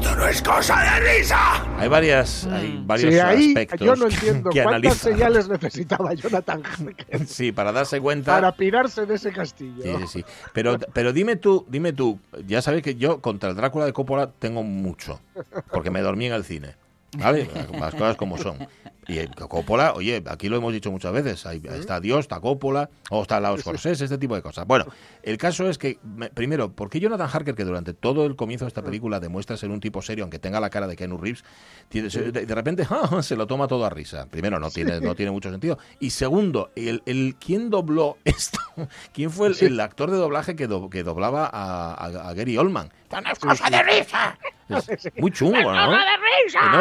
Esto 0.00 0.16
no 0.16 0.26
es 0.26 0.40
cosa 0.40 0.80
de 0.82 1.18
risa. 1.18 1.62
Hay 1.78 1.86
varias, 1.86 2.46
hay 2.46 2.82
varios 2.86 3.12
Sí, 3.12 3.20
ahí 3.20 3.48
aspectos 3.48 3.80
yo 3.86 3.94
no 3.96 4.06
entiendo 4.06 4.48
que 4.48 4.62
cuántas 4.62 4.96
señales 4.96 5.46
necesitaba 5.46 6.14
Jonathan 6.14 6.62
Harker 6.64 7.26
Sí, 7.26 7.52
para 7.52 7.70
darse 7.70 8.00
cuenta. 8.00 8.32
para 8.32 8.56
pirarse 8.56 9.04
de 9.04 9.16
ese 9.16 9.30
castillo. 9.30 9.82
Sí, 9.82 9.90
sí, 10.00 10.06
sí. 10.06 10.24
Pero, 10.54 10.78
pero 10.94 11.12
dime 11.12 11.36
tú, 11.36 11.66
dime 11.68 11.92
tú, 11.92 12.18
ya 12.46 12.62
sabes 12.62 12.82
que 12.82 12.94
yo 12.94 13.20
contra 13.20 13.50
el 13.50 13.56
Drácula 13.56 13.84
de 13.84 13.92
Coppola 13.92 14.30
tengo 14.38 14.62
mucho, 14.62 15.20
porque 15.70 15.90
me 15.90 16.00
dormí 16.00 16.24
en 16.26 16.32
el 16.32 16.44
cine. 16.44 16.76
¿Vale? 17.18 17.50
Las 17.78 17.92
cosas 17.92 18.16
como 18.16 18.38
son. 18.38 18.56
Y 19.10 19.18
el 19.18 19.30
Coppola, 19.34 19.94
oye, 19.94 20.22
aquí 20.28 20.48
lo 20.48 20.56
hemos 20.56 20.72
dicho 20.72 20.90
muchas 20.92 21.12
veces, 21.12 21.44
ahí 21.46 21.60
está 21.72 21.98
Dios, 22.00 22.20
está 22.20 22.38
Coppola, 22.40 22.88
o 23.10 23.22
está 23.22 23.40
Laos 23.40 23.60
Scorsese, 23.60 24.04
este 24.04 24.18
tipo 24.18 24.36
de 24.36 24.42
cosas. 24.42 24.66
Bueno, 24.66 24.84
el 25.22 25.36
caso 25.36 25.68
es 25.68 25.78
que, 25.78 25.98
me- 26.04 26.30
primero, 26.30 26.70
¿por 26.72 26.88
qué 26.90 27.00
Jonathan 27.00 27.28
Harker, 27.32 27.54
que 27.56 27.64
durante 27.64 27.92
todo 27.92 28.24
el 28.26 28.36
comienzo 28.36 28.66
de 28.66 28.68
esta 28.68 28.82
película 28.82 29.18
demuestra 29.18 29.56
ser 29.56 29.70
un 29.70 29.80
tipo 29.80 30.00
serio, 30.00 30.22
aunque 30.24 30.38
tenga 30.38 30.60
la 30.60 30.70
cara 30.70 30.86
de 30.86 30.94
Keanu 30.94 31.18
Reeves, 31.18 31.42
de, 31.90 32.54
repente 32.54 32.86
¡ah! 32.90 33.20
se 33.22 33.34
lo 33.36 33.46
toma 33.46 33.66
todo 33.66 33.84
a 33.84 33.90
risa? 33.90 34.26
Primero, 34.30 34.60
no 34.60 34.70
tiene, 34.70 35.00
no 35.00 35.14
tiene 35.16 35.32
mucho 35.32 35.50
sentido. 35.50 35.78
Y 35.98 36.10
segundo, 36.10 36.70
el, 36.76 37.02
el 37.06 37.34
¿quién 37.40 37.68
dobló 37.70 38.16
esto? 38.24 38.60
¿Quién 39.12 39.30
fue 39.32 39.48
el, 39.48 39.56
el 39.60 39.80
actor 39.80 40.10
de 40.10 40.18
doblaje 40.18 40.54
que, 40.54 40.66
do- 40.68 40.88
que 40.88 41.02
doblaba 41.02 41.46
a, 41.52 41.94
a- 41.94 42.28
a 42.30 42.34
Gary 42.34 42.56
Oldman? 42.56 42.92
¡Esto 43.02 43.20
no 43.20 43.32
es 43.32 43.38
cosa 43.40 43.70
de 43.70 43.82
risa! 43.82 44.38
Es 44.88 45.08
muy 45.18 45.30
chungo, 45.30 45.72
¿no? 45.72 45.94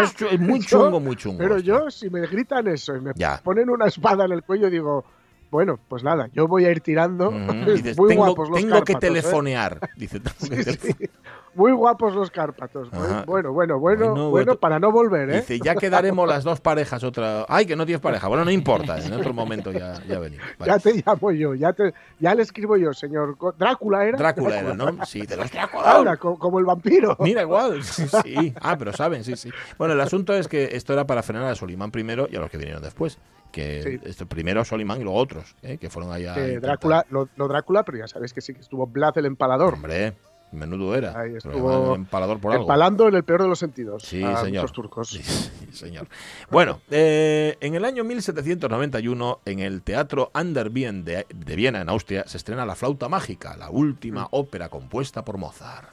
Es, 0.02 0.40
muy 0.40 0.60
chungo, 0.62 1.00
muy 1.00 1.16
chungo. 1.16 1.38
Pero 1.40 1.60
yo, 1.60 1.90
si 1.92 2.10
me 2.10 2.22
gritan 2.28 2.68
eso 2.68 2.96
y 2.96 3.02
me 3.02 3.12
Ya. 3.16 3.40
ponen 3.44 3.70
una 3.70 3.88
espada 3.88 4.26
en 4.26 4.32
el 4.34 4.44
cuello, 4.44 4.70
digo, 4.70 5.06
bueno, 5.52 5.80
pues 5.88 6.04
nada, 6.04 6.30
yo 6.34 6.48
voy 6.48 6.66
a 6.66 6.72
ir 6.72 6.82
tirando. 6.82 7.30
Ujú. 7.30 7.72
Dices, 7.74 7.98
Muy 7.98 8.10
tengo, 8.10 8.26
guapos 8.26 8.50
los 8.50 8.62
tengo 8.62 8.84
que 8.84 8.94
¿eh? 8.94 8.98
telefonear. 9.00 9.80
Dice, 9.96 10.20
tengo 10.20 10.56
que 10.56 10.64
telefo- 10.78 11.10
Muy 11.56 11.72
guapos 11.72 12.14
los 12.16 12.32
Cárpatos. 12.32 12.90
Ajá. 12.92 13.24
Bueno, 13.26 13.52
bueno, 13.54 13.80
bueno, 13.80 14.30
Bueno, 14.30 14.56
para 14.58 14.80
no 14.80 14.92
volver, 14.92 15.30
¿eh? 15.30 15.36
Dice, 15.42 15.60
ya 15.60 15.76
quedaremos 15.76 16.28
las 16.28 16.44
dos 16.44 16.62
parejas 16.62 17.04
otra. 17.04 17.46
Ay, 17.50 17.66
que 17.66 17.76
no 17.76 17.86
tienes 17.86 18.02
pareja. 18.02 18.28
Bueno, 18.28 18.46
no 18.46 18.52
importa, 18.52 19.00
en 19.04 19.12
otro 19.14 19.34
momento 19.34 19.72
ya, 19.72 19.94
ya 20.08 20.20
venimos. 20.20 20.46
Vale. 20.58 20.72
Ya 20.74 20.80
te 20.80 20.94
llamo 21.06 21.32
yo, 21.32 21.56
ya, 21.56 21.74
te, 21.74 21.94
ya 22.20 22.36
le 22.36 22.44
escribo 22.44 22.78
yo, 22.78 22.94
señor. 22.94 23.38
Drácula 23.58 24.06
era. 24.06 24.18
Drácula 24.18 24.60
era, 24.60 24.74
¿no? 24.74 25.06
Sí, 25.06 25.22
de 25.26 25.36
los 25.38 25.50
Anda, 25.86 26.18
co- 26.18 26.38
como 26.38 26.60
el 26.60 26.66
vampiro. 26.66 27.16
Mira, 27.20 27.42
igual. 27.42 27.84
Sí, 27.84 28.06
sí. 28.08 28.54
Ah, 28.62 28.78
pero 28.78 28.94
saben, 28.94 29.24
sí, 29.24 29.36
sí. 29.36 29.50
Bueno, 29.78 29.94
el 29.94 30.02
asunto 30.02 30.34
es 30.34 30.48
que 30.48 30.70
esto 30.74 30.94
era 30.94 31.06
para 31.08 31.24
frenar 31.24 31.46
a 31.52 31.56
Solimán 31.56 31.92
primero 31.92 32.28
y 32.32 32.36
a 32.36 32.40
los 32.40 32.50
que 32.50 32.58
vinieron 32.58 32.82
después. 32.84 33.18
Que 33.52 33.82
Sí. 33.82 34.00
esto, 34.08 34.28
primero 34.28 34.64
Solimán 34.64 35.02
y 35.02 35.04
luego 35.04 35.18
otros, 35.18 35.56
¿eh? 35.64 35.80
que 35.80 35.90
fueron 35.90 36.12
allá. 36.12 36.36
intentar- 36.38 36.62
Drácula, 36.62 37.06
no, 37.10 37.28
no 37.36 37.48
Drácula, 37.48 37.84
pero 37.84 37.98
ya 37.98 38.08
sabéis 38.08 38.32
que 38.32 38.42
sí 38.42 38.54
que 38.54 38.62
estuvo 38.62 38.86
Vlad 38.86 39.18
el 39.18 39.26
empalador. 39.26 39.74
Hombre, 39.74 40.14
menudo 40.52 40.96
era. 40.96 41.20
Ahí 41.20 41.36
estuvo 41.36 41.96
empalador 41.96 42.40
por 42.40 42.52
algo. 42.52 42.64
empalando 42.64 43.08
en 43.08 43.16
el 43.16 43.24
peor 43.24 43.44
de 43.44 43.48
los 43.48 43.60
sentidos. 43.60 44.04
Sí, 44.04 44.24
a 44.24 44.38
señor. 44.38 44.64
muchos 44.64 44.74
turcos. 44.74 45.10
Sí, 45.10 45.22
sí, 45.24 45.50
señor. 45.72 46.08
Bueno, 46.50 46.82
eh, 46.90 47.58
en 47.62 47.76
el 47.76 47.86
año 47.86 48.04
1791, 48.04 49.40
en 49.46 49.60
el 49.60 49.82
Teatro 49.82 50.32
Ander 50.34 50.70
Wien 50.70 51.04
de, 51.04 51.26
de 51.34 51.56
Viena, 51.56 51.82
en 51.82 51.90
Austria, 51.90 52.24
se 52.28 52.38
estrena 52.38 52.66
La 52.66 52.76
Flauta 52.76 53.10
Mágica, 53.10 53.56
la 53.58 53.70
última 53.70 54.28
ópera 54.32 54.70
compuesta 54.70 55.24
por 55.24 55.38
Mozart. 55.38 55.90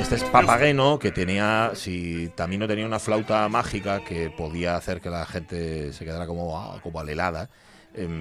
Este 0.00 0.16
es 0.16 0.24
Papageno, 0.24 0.98
que 0.98 1.12
tenía, 1.12 1.72
si 1.74 2.28
también 2.34 2.60
no 2.60 2.66
tenía 2.66 2.86
una 2.86 2.98
flauta 2.98 3.48
mágica 3.48 4.02
que 4.04 4.30
podía 4.30 4.76
hacer 4.76 5.00
que 5.00 5.10
la 5.10 5.26
gente 5.26 5.92
se 5.92 6.04
quedara 6.04 6.26
como, 6.26 6.58
ah, 6.58 6.80
como 6.82 6.98
alelada. 6.98 7.50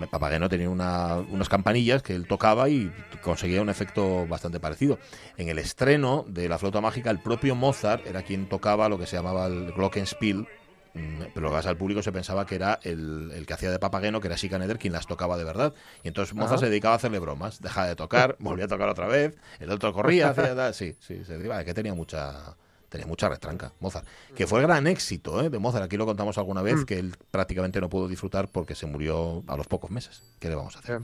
Papageno 0.10 0.50
tenía 0.50 0.70
una- 0.70 1.18
unas 1.18 1.50
campanillas 1.50 2.02
que 2.02 2.16
él 2.16 2.28
tocaba 2.28 2.70
y 2.70 2.92
conseguía 3.22 3.62
un 3.62 3.70
efecto 3.70 4.26
bastante 4.28 4.60
parecido. 4.60 4.98
En 5.38 5.50
el 5.50 5.60
estreno 5.60 6.26
de 6.28 6.50
la 6.50 6.58
flauta 6.58 6.82
mágica, 6.82 7.10
el 7.12 7.20
propio 7.20 7.56
Mozart 7.56 8.06
era 8.08 8.24
quien 8.24 8.48
tocaba 8.50 8.90
lo 8.90 8.98
que 8.98 9.06
se 9.06 9.16
llamaba 9.16 9.48
el 9.48 9.72
Glockenspiel, 9.74 10.48
mm, 10.94 11.22
pero 11.34 11.42
lo 11.42 11.50
que 11.50 11.56
pasa 11.58 11.70
al 11.70 11.78
público 11.78 12.02
se 12.02 12.12
pensaba 12.12 12.46
que 12.46 12.56
era 12.56 12.80
el, 12.84 13.32
el 13.36 13.46
que 13.46 13.54
hacía 13.54 13.72
de 13.72 13.80
Papageno, 13.80 14.20
que 14.22 14.28
era 14.28 14.38
Schikaneder, 14.38 14.80
quien 14.80 14.94
las 14.94 15.08
tocaba 15.08 15.38
de 15.38 15.44
verdad. 15.44 15.74
Y 16.04 16.08
entonces 16.08 16.34
Mozart 16.34 16.54
Ajá. 16.56 16.66
se 16.66 16.70
dedicaba 16.70 16.94
a 16.94 16.98
hacerle 16.98 17.20
bromas. 17.20 17.62
Dejaba 17.62 17.88
de 17.88 17.96
tocar, 17.96 18.36
volvía 18.40 18.66
a 18.66 18.70
tocar 18.70 18.90
otra 18.90 19.08
vez, 19.08 19.38
el 19.60 19.70
otro 19.72 19.94
corría, 19.94 20.30
hacía 20.30 20.74
sí, 20.74 20.96
sí, 21.00 21.24
se 21.26 21.38
que 21.66 21.74
tenía 21.74 21.94
mucha 21.94 22.56
tenía 22.90 23.06
mucha 23.08 23.30
retranca, 23.30 23.72
Mozart. 23.80 24.06
Que 24.36 24.48
fue 24.48 24.60
el 24.62 24.68
gran 24.68 24.88
éxito 24.88 25.42
¿eh? 25.42 25.50
de 25.50 25.60
Mozart, 25.60 25.86
aquí 25.86 25.98
lo 25.98 26.06
contamos 26.06 26.38
alguna 26.38 26.62
vez, 26.62 26.82
Mm. 26.82 26.86
que 26.86 27.00
él 27.00 27.16
prácticamente 27.32 27.82
no 27.82 27.90
pudo 27.90 28.08
disfrutar 28.08 28.48
porque 28.50 28.76
se 28.76 28.86
murió 28.86 29.44
a 29.48 29.58
los 29.58 29.68
pocos 29.68 29.92
meses. 29.92 30.22
¿Qué 30.40 30.50
le 30.50 30.56
vamos 30.56 30.76
a 30.76 30.80
hacer? 30.80 31.02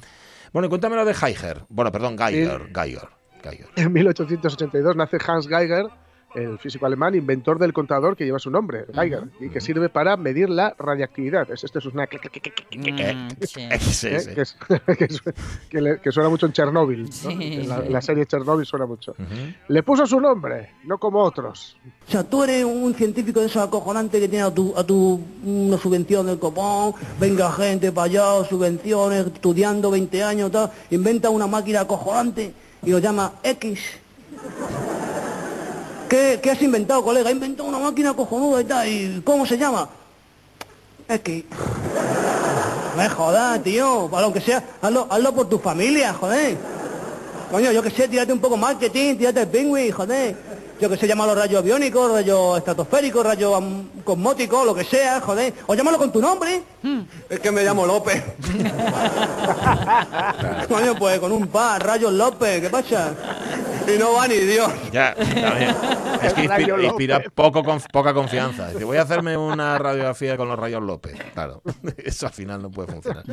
Bueno, 0.52 0.68
y 0.68 0.70
cuéntamelo 0.70 1.04
de 1.06 1.14
Geiger. 1.14 1.64
Bueno, 1.70 1.92
perdón, 1.92 2.18
Geiger, 2.18 2.72
Geiger, 2.74 3.10
Geiger. 3.44 3.68
En 3.76 3.92
1882 3.92 4.96
nace 4.96 5.18
Hans 5.28 5.48
Geiger, 5.48 5.88
el 6.36 6.58
físico 6.60 6.86
alemán, 6.86 7.16
inventor 7.16 7.60
del 7.60 7.74
contador 7.74 8.16
que 8.16 8.26
lleva 8.26 8.40
su 8.40 8.50
nombre, 8.50 8.86
Geiger, 8.94 9.30
y 9.40 9.50
que 9.50 9.62
sirve 9.62 9.90
para 9.90 10.18
medir 10.18 10.50
la 10.50 10.76
radiactividad. 10.78 11.50
Es, 11.52 11.64
este 11.64 11.80
es 11.80 11.86
una 11.86 12.08
que, 12.08 12.20
suena 16.12 16.30
mucho 16.30 16.46
en 16.46 16.54
Chernóbil. 16.54 17.04
¿no? 17.04 17.12
Sí, 17.12 17.30
en, 17.30 17.70
la, 17.70 17.78
sí. 17.78 17.84
en 17.86 17.94
la 17.94 18.02
serie 18.02 18.26
Chernóbil 18.26 18.66
suena 18.66 18.86
mucho. 18.86 19.16
Le 19.68 19.84
puso 19.84 20.06
su 20.06 20.20
nombre, 20.20 20.72
no 20.86 20.98
como 20.98 21.20
otros. 21.20 21.78
O 22.08 22.12
sea, 22.12 22.24
tú 22.24 22.44
eres 22.44 22.66
un 22.66 22.94
científico 22.94 23.40
de 23.40 23.48
esos 23.48 23.64
acojonantes 23.64 24.20
que 24.20 24.28
tiene 24.28 24.44
a 24.44 24.52
tu, 24.52 24.74
a 24.78 24.84
tu 24.84 25.20
una 25.44 25.78
subvención 25.78 26.26
del 26.26 26.40
copón, 26.40 26.94
venga 27.20 27.52
gente 27.52 27.92
para 27.92 28.06
allá, 28.06 28.44
subvenciones, 28.46 29.28
estudiando 29.28 29.92
20 29.92 30.24
años, 30.24 30.52
tal, 30.52 30.72
inventa 30.92 31.30
una 31.30 31.48
máquina 31.48 31.82
acojonante 31.82 32.54
y 32.84 32.92
lo 32.92 33.00
llama 33.00 33.34
X. 33.44 34.00
¿Qué, 36.10 36.40
qué 36.42 36.52
has 36.52 36.62
inventado, 36.62 37.04
colega? 37.04 37.30
He 37.30 37.34
inventado 37.34 37.68
una 37.70 37.80
máquina 37.80 38.14
cojonuda 38.14 38.62
y 38.62 38.66
tal, 38.66 38.88
¿y 38.88 39.22
cómo 39.26 39.46
se 39.46 39.58
llama? 39.58 39.88
X. 41.08 41.44
Me 42.98 43.10
jodas, 43.10 43.64
tío, 43.64 44.08
para 44.12 44.28
lo 44.28 44.34
que 44.34 44.42
sea, 44.42 44.64
hazlo, 44.82 45.08
hazlo 45.10 45.34
por 45.34 45.50
tu 45.50 45.58
familia, 45.60 46.14
joder. 46.14 46.58
Coño, 47.50 47.72
yo 47.72 47.82
que 47.82 47.90
sé, 47.92 48.08
tírate 48.08 48.34
un 48.34 48.40
poco 48.40 48.58
marketing, 48.58 49.16
tírate 49.18 49.42
el 49.42 49.48
pingüi, 49.48 49.92
joder. 49.92 50.36
Yo 50.80 50.90
que 50.90 50.98
sé, 50.98 51.08
llámalo 51.08 51.34
rayos 51.36 51.60
aviónicos, 51.60 52.12
rayos 52.12 52.58
estratosféricos, 52.58 53.26
rayos 53.26 53.56
am- 53.56 53.90
cosmóticos, 54.04 54.66
lo 54.66 54.76
que 54.76 54.84
sea, 54.84 55.22
joder. 55.22 55.54
O 55.68 55.74
llámalo 55.76 55.98
con 55.98 56.12
tu 56.12 56.20
nombre. 56.22 56.64
Es 57.30 57.40
que 57.40 57.52
me 57.52 57.64
llamo 57.64 57.86
López. 57.86 58.22
Coño, 60.68 60.96
pues 60.98 61.20
con 61.20 61.32
un 61.32 61.48
par, 61.48 61.84
rayos 61.86 62.12
López, 62.14 62.62
¿qué 62.62 62.70
pasa? 62.70 63.12
Y 63.96 63.98
no 64.00 64.14
va 64.14 64.28
ni 64.28 64.36
Dios. 64.38 64.72
Ya, 64.92 65.14
también. 65.16 65.76
Es 66.24 66.34
que 66.34 66.44
inspira, 66.46 67.22
poco 67.36 67.64
conf- 67.64 67.92
poca 67.92 68.14
confianza. 68.14 68.70
Dice, 68.72 68.86
voy 68.86 68.96
a 68.96 69.02
hacerme 69.02 69.36
una 69.36 69.78
radiografía 69.78 70.38
con 70.38 70.48
los 70.48 70.58
rayos 70.58 70.82
López. 70.82 71.18
Claro, 71.34 71.62
eso 71.98 72.28
al 72.28 72.32
final 72.32 72.62
no 72.62 72.72
puede 72.72 72.94
funcionar. 72.94 73.26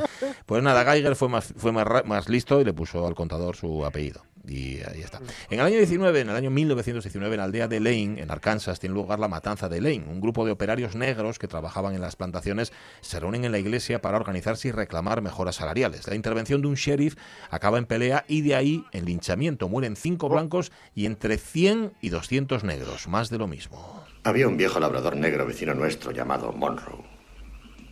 Pues 0.45 0.61
nada, 0.61 0.85
Geiger 0.85 1.15
fue 1.15 1.29
más, 1.29 1.55
fue 1.57 1.71
más, 1.71 1.87
más 2.05 2.29
listo 2.29 2.61
y 2.61 2.65
le 2.65 2.73
puso 2.73 3.07
al 3.07 3.15
contador 3.15 3.55
su 3.55 3.85
apellido. 3.87 4.23
Y 4.47 4.79
ahí 4.83 5.03
está. 5.03 5.21
En 5.51 5.61
el 5.61 5.67
año 5.67 5.77
19, 5.77 6.21
en 6.21 6.31
el 6.31 6.37
año 6.37 6.51
1919, 6.51 7.35
en 7.35 7.39
la 7.39 7.45
aldea 7.45 7.69
de 7.69 7.79
Lane, 7.79 8.23
en 8.23 8.31
Arkansas, 8.31 8.81
tiene 8.81 8.95
lugar 8.95 9.19
la 9.19 9.29
matanza 9.29 9.69
de 9.69 9.81
Lane. 9.81 10.07
Un 10.09 10.21
grupo 10.21 10.47
de 10.47 10.53
operarios 10.53 10.95
negros 10.95 11.39
que 11.39 11.47
trabajaban 11.47 11.95
en 11.95 12.01
las 12.01 12.17
plantaciones 12.17 12.73
se 13.01 13.21
reúnen 13.21 13.45
en 13.45 13.53
la 13.53 13.59
iglesia 13.59 14.01
para 14.01 14.17
organizarse 14.17 14.69
y 14.69 14.73
reclamar 14.73 15.21
mejoras 15.21 15.57
salariales. 15.57 16.07
La 16.09 16.15
intervención 16.15 16.63
de 16.63 16.69
un 16.69 16.75
sheriff 16.75 17.17
acaba 17.51 17.79
en 17.79 17.87
pelea 17.87 18.25
y 18.29 18.41
de 18.41 18.55
ahí 18.55 18.85
en 18.93 19.05
linchamiento. 19.05 19.69
Mueren 19.69 19.97
cinco 19.97 20.29
blancos 20.29 20.73
y 20.95 21.07
entre 21.07 21.37
100 21.37 21.95
y 22.01 22.09
200 22.09 22.65
negros. 22.65 23.09
Más 23.09 23.29
de 23.29 23.39
lo 23.39 23.47
mismo. 23.47 24.05
Había 24.25 24.49
un 24.49 24.57
viejo 24.57 24.81
labrador 24.81 25.17
negro 25.17 25.47
vecino 25.47 25.75
nuestro 25.75 26.13
llamado 26.13 26.53
Monroe. 26.53 27.05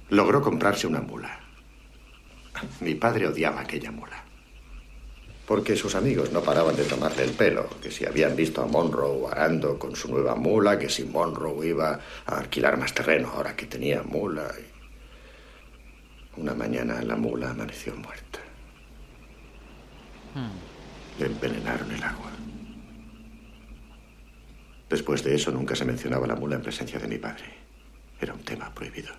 logró 0.09 0.41
comprarse 0.41 0.87
una 0.87 1.01
mula. 1.01 1.41
Mi 2.81 2.95
padre 2.95 3.27
odiaba 3.29 3.61
aquella 3.61 3.91
mula. 3.91 4.28
Porque 5.49 5.77
sus 5.77 5.95
amigos 5.95 6.31
no 6.31 6.43
paraban 6.43 6.77
de 6.77 6.85
tomarle 6.85 7.25
el 7.25 7.31
pelo, 7.31 7.71
que 7.81 7.91
si 7.91 8.05
habían 8.05 8.37
visto 8.37 8.61
a 8.61 8.67
Monroe 8.67 9.31
arando 9.31 9.79
con 9.79 9.97
su 9.97 10.09
nueva 10.09 10.35
mula, 10.35 10.79
que 10.79 10.91
si 10.91 11.05
Monroe 11.05 11.67
iba 11.67 11.99
a 12.27 12.39
alquilar 12.39 12.77
más 12.77 12.93
terreno 12.93 13.31
ahora 13.35 13.57
que 13.57 13.65
tenía 13.65 14.03
mula. 14.03 14.53
Una 16.37 16.53
mañana 16.53 17.01
la 17.01 17.17
mula 17.17 17.51
amaneció 17.51 17.97
muerta. 17.97 18.41
Le 21.19 21.27
envenenaron 21.27 21.91
el 21.93 22.03
agua. 22.03 22.31
Después 24.91 25.25
de 25.25 25.35
eso 25.35 25.51
nunca 25.51 25.75
se 25.75 25.87
mencionaba 25.87 26.27
la 26.27 26.37
mula 26.37 26.57
en 26.57 26.63
presencia 26.63 26.99
de 26.99 27.09
mi 27.09 27.17
padre. 27.17 27.47
Era 28.21 28.35
un 28.35 28.43
tema 28.43 28.71
prohibido. 28.75 29.15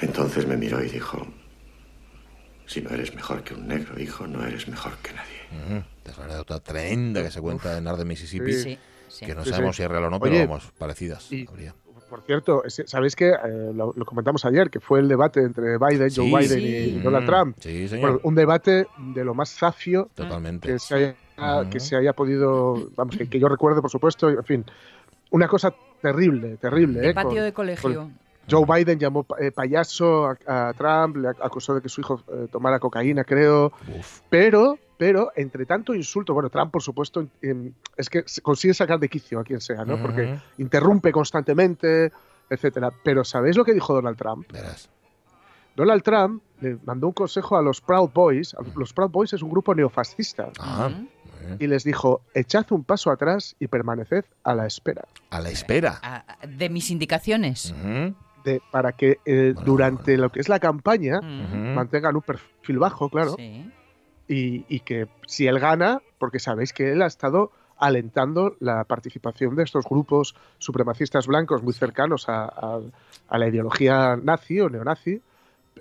Entonces 0.00 0.44
me 0.44 0.56
miró 0.56 0.84
y 0.84 0.88
dijo, 0.88 1.24
si 2.66 2.82
no 2.82 2.90
eres 2.90 3.14
mejor 3.14 3.42
que 3.42 3.54
un 3.54 3.66
negro, 3.68 3.98
hijo, 4.00 4.26
no 4.26 4.44
eres 4.44 4.68
mejor 4.68 4.92
que 4.98 5.12
nadie. 5.12 5.84
Es 6.04 6.16
una 6.16 6.26
anécdota 6.26 6.60
tremenda 6.60 7.22
que 7.22 7.30
se 7.30 7.40
cuenta 7.40 7.78
en 7.78 7.86
Art 7.86 7.98
de 7.98 8.04
Mississippi, 8.04 8.52
Sí. 8.52 8.78
Sí, 9.08 9.24
que 9.24 9.34
no 9.36 9.44
Sí, 9.44 9.50
sabemos 9.50 9.76
sí. 9.76 9.78
si 9.78 9.82
es 9.84 9.88
real 9.90 10.04
o 10.04 10.10
no, 10.10 10.16
Oye, 10.16 10.30
pero 10.32 10.48
vamos, 10.48 10.70
parecidas. 10.76 11.30
y- 11.32 11.46
habría. 11.48 11.74
Por 12.10 12.22
cierto, 12.22 12.62
sabéis 12.86 13.16
que 13.16 13.30
eh, 13.30 13.72
lo, 13.74 13.92
lo 13.96 14.04
comentamos 14.04 14.44
ayer, 14.44 14.68
que 14.70 14.78
fue 14.78 15.00
el 15.00 15.08
debate 15.08 15.40
entre 15.40 15.76
Biden, 15.78 16.08
Sí, 16.10 16.16
Joe 16.20 16.26
Biden 16.40 16.60
sí. 16.60 16.66
y 16.66 17.00
Donald 17.00 17.26
Trump. 17.26 17.56
sí, 17.60 17.88
señor. 17.88 18.00
Bueno, 18.12 18.20
un 18.22 18.34
debate 18.36 18.86
de 18.98 19.24
lo 19.24 19.34
más 19.34 19.50
zafio 19.50 20.08
Totalmente. 20.14 20.68
que 20.68 20.78
se 20.78 20.94
haya, 20.94 21.16
Ujú. 21.62 21.70
que 21.70 21.80
se 21.80 21.96
haya 21.96 22.12
podido, 22.12 22.90
vamos, 22.96 23.16
que, 23.16 23.28
que 23.28 23.40
yo 23.40 23.48
recuerde, 23.48 23.80
por 23.80 23.90
supuesto, 23.90 24.28
en 24.28 24.44
fin, 24.44 24.64
una 25.30 25.48
cosa 25.48 25.74
terrible, 26.00 26.56
terrible. 26.58 27.00
De 27.00 27.10
¿eh? 27.10 27.14
patio 27.14 27.30
Con- 27.30 27.42
de 27.44 27.52
colegio. 27.52 27.94
con- 28.02 28.18
Joe 28.48 28.64
Biden 28.64 28.98
llamó 28.98 29.26
eh, 29.40 29.50
payaso 29.50 30.26
a, 30.26 30.68
a 30.68 30.72
Trump, 30.74 31.16
le 31.16 31.28
acusó 31.28 31.74
de 31.74 31.80
que 31.82 31.88
su 31.88 32.00
hijo 32.00 32.22
eh, 32.32 32.46
tomara 32.50 32.78
cocaína, 32.78 33.24
creo. 33.24 33.72
Pero, 34.30 34.78
pero, 34.96 35.32
entre 35.36 35.66
tanto 35.66 35.94
insulto, 35.94 36.32
bueno, 36.32 36.48
Trump, 36.50 36.70
por 36.72 36.82
supuesto, 36.82 37.26
es 37.96 38.08
que 38.10 38.24
consigue 38.42 38.72
sacar 38.74 38.98
de 38.98 39.08
quicio 39.08 39.40
a 39.40 39.44
quien 39.44 39.60
sea, 39.60 39.84
¿no? 39.84 40.00
Porque 40.00 40.38
interrumpe 40.58 41.12
constantemente, 41.12 42.12
etcétera. 42.48 42.90
Pero 43.02 43.24
¿sabéis 43.24 43.56
lo 43.56 43.64
que 43.64 43.74
dijo 43.74 43.92
Donald 43.94 44.16
Trump? 44.16 44.46
Donald 45.74 46.02
Trump 46.02 46.42
le 46.60 46.78
mandó 46.86 47.08
un 47.08 47.12
consejo 47.12 47.56
a 47.56 47.62
los 47.62 47.80
Proud 47.82 48.10
Boys. 48.14 48.56
Los 48.76 48.94
Proud 48.94 49.10
Boys 49.10 49.32
es 49.34 49.42
un 49.42 49.50
grupo 49.50 49.74
neofascista. 49.74 50.48
Ah, 50.58 50.90
Y 51.60 51.66
les 51.66 51.84
dijo, 51.84 52.22
echad 52.32 52.64
un 52.70 52.82
paso 52.82 53.10
atrás 53.10 53.54
y 53.60 53.66
permaneced 53.66 54.24
a 54.42 54.54
la 54.54 54.66
espera. 54.66 55.04
A 55.28 55.40
la 55.40 55.50
espera. 55.50 56.24
De 56.48 56.70
mis 56.70 56.90
indicaciones. 56.90 57.74
De, 58.46 58.62
para 58.70 58.92
que 58.92 59.18
eh, 59.24 59.54
durante 59.64 60.16
lo 60.16 60.30
que 60.30 60.38
es 60.38 60.48
la 60.48 60.60
campaña 60.60 61.18
mantengan 61.74 62.14
un 62.14 62.22
perfil 62.22 62.78
bajo, 62.78 63.08
claro. 63.10 63.34
Sí. 63.36 63.72
Y, 64.28 64.64
y 64.68 64.80
que 64.80 65.08
si 65.26 65.48
él 65.48 65.58
gana, 65.58 66.00
porque 66.18 66.38
sabéis 66.38 66.72
que 66.72 66.92
él 66.92 67.02
ha 67.02 67.06
estado 67.06 67.50
alentando 67.76 68.56
la 68.60 68.84
participación 68.84 69.56
de 69.56 69.64
estos 69.64 69.84
grupos 69.84 70.34
supremacistas 70.58 71.26
blancos 71.26 71.62
muy 71.64 71.72
cercanos 71.74 72.28
a, 72.28 72.44
a- 72.44 72.80
a 73.28 73.38
la 73.38 73.48
ideología 73.48 74.16
nazi 74.16 74.60
o 74.60 74.70
neonazi, 74.70 75.20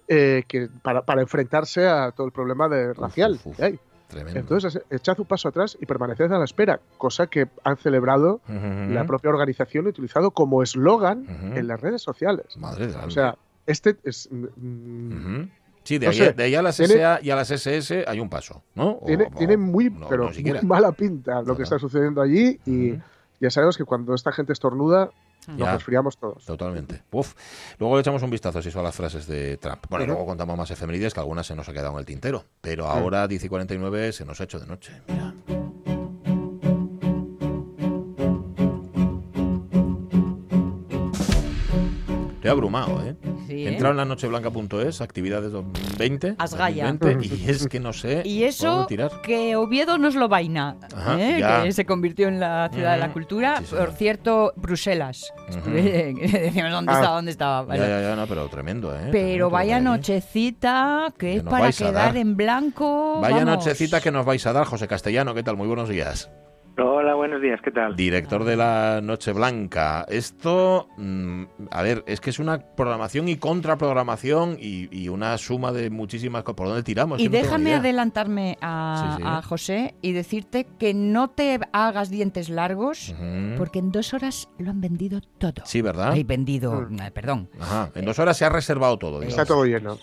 eh, 0.07 0.43
que 0.47 0.68
para, 0.82 1.03
para 1.03 1.22
enfrentarse 1.22 1.88
a 1.88 2.11
todo 2.11 2.26
el 2.26 2.34
problema 2.34 2.68
de 2.68 2.93
racial 2.95 3.39
que 3.55 3.63
hay. 3.63 3.80
Tremendo. 4.16 4.39
Entonces, 4.39 4.82
echad 4.89 5.20
un 5.20 5.26
paso 5.26 5.49
atrás 5.49 5.78
y 5.80 5.86
permaneced 5.86 6.32
a 6.32 6.38
la 6.39 6.45
espera, 6.45 6.80
cosa 6.97 7.28
que 7.28 7.47
han 7.63 7.78
celebrado 7.78 8.41
Ujú. 8.47 8.93
la 8.93 9.05
propia 9.05 9.30
organización 9.30 9.86
y 9.86 9.89
utilizado 9.89 10.32
como 10.32 10.63
eslogan 10.63 11.24
Ujú. 11.30 11.57
en 11.57 11.68
las 11.68 11.80
redes 11.82 12.01
sociales. 12.01 12.45
Madre 12.57 12.88
de 12.88 12.95
O 12.95 13.09
sea, 13.11 13.36
este 13.66 13.97
es... 14.03 14.30
mm, 14.32 15.11
Ujú. 15.41 15.49
Sí, 15.84 15.99
de, 15.99 16.07
no 16.07 16.11
ahí, 16.13 16.18
sé, 16.18 16.34
de 16.34 16.43
ahí 16.43 16.55
a 16.55 16.63
las 16.63 16.78
tiene- 16.78 16.95
SA 16.95 17.20
y 17.22 17.30
a 17.30 17.36
las 17.36 17.51
SS 17.51 18.05
hay 18.07 18.20
un 18.20 18.28
paso, 18.30 18.63
¿no? 18.74 18.99
Tiene, 19.05 19.26
o- 19.32 19.38
tiene 19.38 19.55
muy, 19.55 19.91
no, 19.91 20.07
pero 20.07 20.24
no 20.24 20.32
muy 20.32 20.59
mala 20.63 20.91
pinta 20.93 21.43
lo 21.43 21.55
que 21.55 21.61
está 21.63 21.78
sucediendo 21.78 22.22
allí 22.24 22.59
y 22.66 22.97
ya 23.39 23.51
sabemos 23.51 23.78
que 23.78 23.84
cuando 23.86 24.16
esta 24.16 24.32
gente 24.32 24.51
estornuda 24.53 25.11
nos 25.48 25.72
resfriamos 25.72 26.18
todos. 26.18 26.46
Totalmente. 26.46 27.04
Uf. 27.12 27.34
Luego 27.80 27.96
le 27.96 28.02
echamos 28.02 28.22
un 28.24 28.30
vistazo 28.30 28.62
si 28.62 28.72
son 28.72 28.84
las 28.84 28.96
frases 28.96 29.28
de 29.28 29.58
Trump. 29.58 29.86
Bueno, 29.89 30.06
y 30.06 30.08
luego 30.08 30.26
contamos 30.26 30.58
más 30.58 30.72
efemérides 30.72 31.14
que 31.14 31.20
algunas 31.20 31.46
se 31.48 31.56
nos 31.56 31.68
ha 31.70 31.74
quedado 31.74 31.93
en 31.93 32.00
el 32.00 32.06
tintero. 32.06 32.46
Pero 32.62 32.88
ahora, 32.88 33.28
10 33.28 33.43
y 33.43 33.50
49, 33.50 34.12
se 34.12 34.26
nos 34.26 34.39
ha 34.41 34.43
hecho 34.43 34.60
de 34.60 34.68
noche. 34.68 35.02
Mira. 35.08 35.34
Estoy 42.46 42.58
abrumado, 42.58 43.02
¿eh? 43.04 43.16
Sí, 43.48 43.54
He 43.54 43.64
¿eh? 43.66 43.70
entrado 43.70 43.89
en 43.93 43.98
la 43.98 44.06
nocheblanca.es, 44.06 45.02
actividades 45.02 45.52
2020. 45.52 46.36
Asgaya. 46.38 46.86
2020, 46.93 47.36
y 47.43 47.50
es 47.50 47.68
que 47.68 47.80
no 47.80 47.91
sé 47.91 48.22
Y 48.24 48.43
eso 48.43 48.86
tirar. 48.86 49.20
que 49.24 49.56
Oviedo 49.56 49.98
nos 49.98 50.14
lo 50.14 50.28
vaina, 50.30 50.78
Ajá, 50.96 51.18
¿eh? 51.20 51.43
que 51.64 51.72
se 51.72 51.88
convirtió 51.88 52.28
en 52.28 52.39
la 52.39 52.70
ciudad 52.72 52.91
de 52.93 52.98
la 53.00 53.06
Ujú. 53.06 53.14
cultura. 53.14 53.62
Sí. 53.66 53.74
Por 53.76 53.93
cierto, 53.93 54.54
Bruselas. 54.58 55.34
Decíamos 55.66 56.72
dónde 56.72 56.91
Ah. 56.91 56.96
estaba, 56.98 57.16
dónde 57.16 57.32
estaba. 57.32 57.62
Ya, 57.76 57.82
Vale. 57.82 57.89
ya, 57.89 58.10
ya, 58.10 58.16
no, 58.16 58.28
pero 58.28 58.48
tremendo, 58.48 58.93
¿eh? 58.96 59.00
Pero 59.12 59.12
Tremendo 59.12 59.50
vaya 59.50 59.78
ahí. 59.78 59.84
nochecita 59.84 61.14
que 61.18 61.38
es 61.38 61.41
para 61.43 61.72
quedar 61.72 61.93
dar. 61.93 62.18
en 62.18 62.38
blanco. 62.38 63.22
Vaya 63.22 63.38
vamos. 63.43 63.66
nochecita 63.66 64.02
que 64.02 64.12
nos 64.12 64.24
vais 64.24 64.46
a 64.46 64.54
dar, 64.54 64.68
José 64.68 64.88
Castellano. 64.88 65.34
¿Qué 65.34 65.41
tal? 65.41 65.58
Muy 65.58 65.66
buenos 65.66 65.89
días. 65.89 66.30
Hola, 66.78 67.15
buenos 67.15 67.41
días, 67.41 67.61
¿qué 67.63 67.71
tal? 67.71 67.95
Director 67.95 68.43
de 68.43 68.57
la 68.57 68.99
Noche 69.01 69.32
Blanca. 69.32 70.05
Esto, 70.09 70.89
mm, 70.97 71.43
a 71.71 71.82
ver, 71.84 72.03
es 72.05 72.19
que 72.19 72.32
es 72.32 72.39
una 72.39 72.59
programación 72.59 73.30
y 73.30 73.38
contraprogramación 73.38 74.57
y, 74.59 74.89
y 74.91 75.07
una 75.07 75.38
suma 75.38 75.71
de 75.71 75.89
muchísimas 75.89 76.43
cosas. 76.43 76.57
¿Por 76.57 76.67
dónde 76.67 76.84
tiramos? 76.84 77.21
Y 77.21 77.30
déjame 77.30 77.76
adelantarme 77.76 78.57
a, 78.59 79.13
Sí, 79.15 79.21
sí. 79.21 79.23
a 79.26 79.41
José 79.41 79.95
y 80.01 80.11
decirte 80.11 80.67
que 80.78 80.93
no 80.93 81.30
te 81.30 81.61
hagas 81.71 82.09
dientes 82.09 82.49
largos 82.49 83.15
porque 83.57 83.80
en 83.80 83.93
dos 83.93 84.13
horas 84.13 84.49
lo 84.57 84.69
han 84.71 84.82
vendido 84.82 85.21
todo. 85.38 85.63
Sí, 85.63 85.82
¿verdad? 85.82 86.11
Ay, 86.11 86.23
vendido, 86.26 86.89
eh, 86.91 87.11
perdón. 87.11 87.49
Ajá. 87.57 87.89
En 87.95 88.03
dos 88.03 88.19
horas 88.19 88.36
se 88.36 88.43
ha 88.43 88.49
reservado 88.49 88.97
todo. 88.99 89.19
digamos. 89.21 89.39
Está 89.39 89.45
todo 89.45 89.63
lleno. 89.65 89.97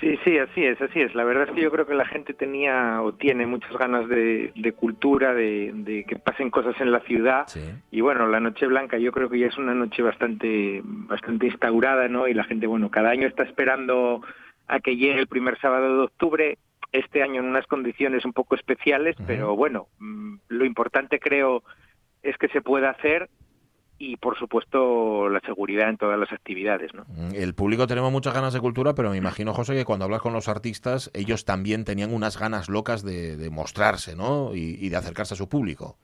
Sí, 0.00 0.16
sí, 0.22 0.38
así 0.38 0.64
es, 0.64 0.80
así 0.80 1.00
es. 1.00 1.14
La 1.14 1.24
verdad 1.24 1.48
es 1.48 1.54
que 1.54 1.60
yo 1.60 1.72
creo 1.72 1.86
que 1.86 1.94
la 1.94 2.06
gente 2.06 2.32
tenía 2.32 3.02
o 3.02 3.14
tiene 3.14 3.46
muchas 3.46 3.72
ganas 3.76 4.08
de, 4.08 4.52
de 4.54 4.72
cultura, 4.72 5.34
de, 5.34 5.72
de 5.74 6.04
que 6.04 6.16
pasen 6.16 6.50
cosas 6.50 6.80
en 6.80 6.92
la 6.92 7.00
ciudad. 7.00 7.46
Y 7.90 8.00
bueno, 8.00 8.28
la 8.28 8.38
Noche 8.38 8.66
Blanca 8.66 8.98
yo 8.98 9.10
creo 9.10 9.28
que 9.28 9.40
ya 9.40 9.48
es 9.48 9.58
una 9.58 9.74
noche 9.74 10.02
bastante, 10.02 10.82
bastante 10.84 11.46
instaurada, 11.46 12.06
¿no? 12.06 12.28
Y 12.28 12.34
la 12.34 12.44
gente, 12.44 12.68
bueno, 12.68 12.90
cada 12.90 13.10
año 13.10 13.26
está 13.26 13.42
esperando 13.42 14.22
a 14.68 14.78
que 14.78 14.96
llegue 14.96 15.18
el 15.18 15.26
primer 15.26 15.58
sábado 15.58 15.96
de 15.96 16.04
octubre. 16.04 16.58
Este 16.92 17.22
año 17.22 17.40
en 17.40 17.46
unas 17.48 17.66
condiciones 17.66 18.24
un 18.24 18.32
poco 18.32 18.54
especiales, 18.54 19.16
pero 19.26 19.56
bueno, 19.56 19.88
mm, 19.98 20.36
lo 20.48 20.64
importante 20.64 21.18
creo 21.18 21.62
es 22.22 22.36
que 22.38 22.48
se 22.48 22.62
pueda 22.62 22.90
hacer 22.90 23.28
y 23.98 24.16
por 24.16 24.38
supuesto 24.38 25.28
la 25.28 25.40
seguridad 25.40 25.88
en 25.88 25.96
todas 25.96 26.18
las 26.18 26.32
actividades, 26.32 26.94
¿no? 26.94 27.04
Mm, 27.08 27.34
El 27.34 27.54
público 27.54 27.86
tenemos 27.86 28.12
muchas 28.12 28.34
ganas 28.34 28.54
de 28.54 28.60
cultura, 28.60 28.94
pero 28.94 29.10
me 29.10 29.16
imagino, 29.16 29.52
José, 29.52 29.74
que 29.74 29.84
cuando 29.84 30.04
hablas 30.04 30.22
con 30.22 30.32
los 30.32 30.48
artistas, 30.48 31.10
ellos 31.14 31.44
también 31.44 31.84
tenían 31.84 32.12
unas 32.12 32.38
ganas 32.38 32.68
locas 32.68 33.02
de, 33.02 33.36
de 33.36 33.50
mostrarse, 33.50 34.14
¿no? 34.16 34.54
Y, 34.54 34.78
y 34.80 34.88
de 34.88 34.96
acercarse 34.96 35.34
a 35.34 35.36
su 35.36 35.48
público. 35.48 35.96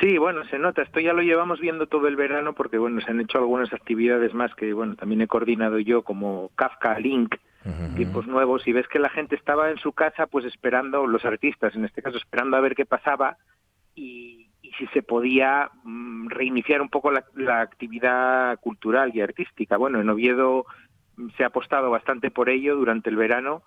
Sí, 0.00 0.18
bueno, 0.18 0.44
se 0.46 0.58
nota. 0.58 0.82
Esto 0.82 1.00
ya 1.00 1.12
lo 1.12 1.22
llevamos 1.22 1.60
viendo 1.60 1.86
todo 1.86 2.08
el 2.08 2.16
verano 2.16 2.54
porque, 2.54 2.76
bueno, 2.76 3.00
se 3.00 3.10
han 3.10 3.20
hecho 3.20 3.38
algunas 3.38 3.72
actividades 3.72 4.34
más 4.34 4.52
que, 4.54 4.72
bueno, 4.72 4.96
también 4.96 5.20
he 5.20 5.28
coordinado 5.28 5.78
yo 5.78 6.02
como 6.02 6.50
Kafka 6.56 6.98
Link, 6.98 7.36
tipos 7.96 8.26
nuevos, 8.26 8.66
y 8.66 8.72
ves 8.72 8.88
que 8.88 8.98
la 8.98 9.10
gente 9.10 9.36
estaba 9.36 9.70
en 9.70 9.78
su 9.78 9.92
casa 9.92 10.26
pues 10.26 10.44
esperando, 10.44 11.06
los 11.06 11.24
artistas 11.24 11.76
en 11.76 11.84
este 11.84 12.02
caso, 12.02 12.16
esperando 12.16 12.56
a 12.56 12.60
ver 12.60 12.74
qué 12.74 12.84
pasaba 12.84 13.36
y, 13.94 14.41
si 14.78 14.86
se 14.88 15.02
podía 15.02 15.70
mm, 15.84 16.28
reiniciar 16.28 16.80
un 16.80 16.88
poco 16.88 17.10
la, 17.10 17.24
la 17.34 17.60
actividad 17.60 18.58
cultural 18.60 19.12
y 19.14 19.20
artística. 19.20 19.76
Bueno, 19.76 20.00
en 20.00 20.10
Oviedo 20.10 20.66
mm, 21.16 21.28
se 21.36 21.44
ha 21.44 21.48
apostado 21.48 21.90
bastante 21.90 22.30
por 22.30 22.48
ello 22.48 22.76
durante 22.76 23.10
el 23.10 23.16
verano 23.16 23.62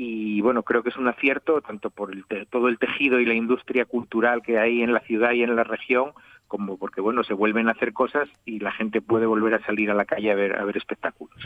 y 0.00 0.40
bueno, 0.42 0.62
creo 0.62 0.84
que 0.84 0.90
es 0.90 0.96
un 0.96 1.08
acierto 1.08 1.60
tanto 1.60 1.90
por 1.90 2.12
el 2.12 2.24
te- 2.24 2.46
todo 2.46 2.68
el 2.68 2.78
tejido 2.78 3.18
y 3.18 3.26
la 3.26 3.34
industria 3.34 3.84
cultural 3.84 4.42
que 4.42 4.56
hay 4.56 4.80
en 4.82 4.92
la 4.92 5.00
ciudad 5.00 5.32
y 5.32 5.42
en 5.42 5.56
la 5.56 5.64
región, 5.64 6.12
como 6.46 6.78
porque 6.78 7.00
bueno, 7.00 7.24
se 7.24 7.34
vuelven 7.34 7.68
a 7.68 7.72
hacer 7.72 7.92
cosas 7.92 8.28
y 8.44 8.60
la 8.60 8.70
gente 8.70 9.00
puede 9.02 9.26
volver 9.26 9.54
a 9.54 9.66
salir 9.66 9.90
a 9.90 9.94
la 9.94 10.04
calle 10.04 10.30
a 10.30 10.36
ver 10.36 10.56
a 10.56 10.64
ver 10.64 10.76
espectáculos. 10.76 11.36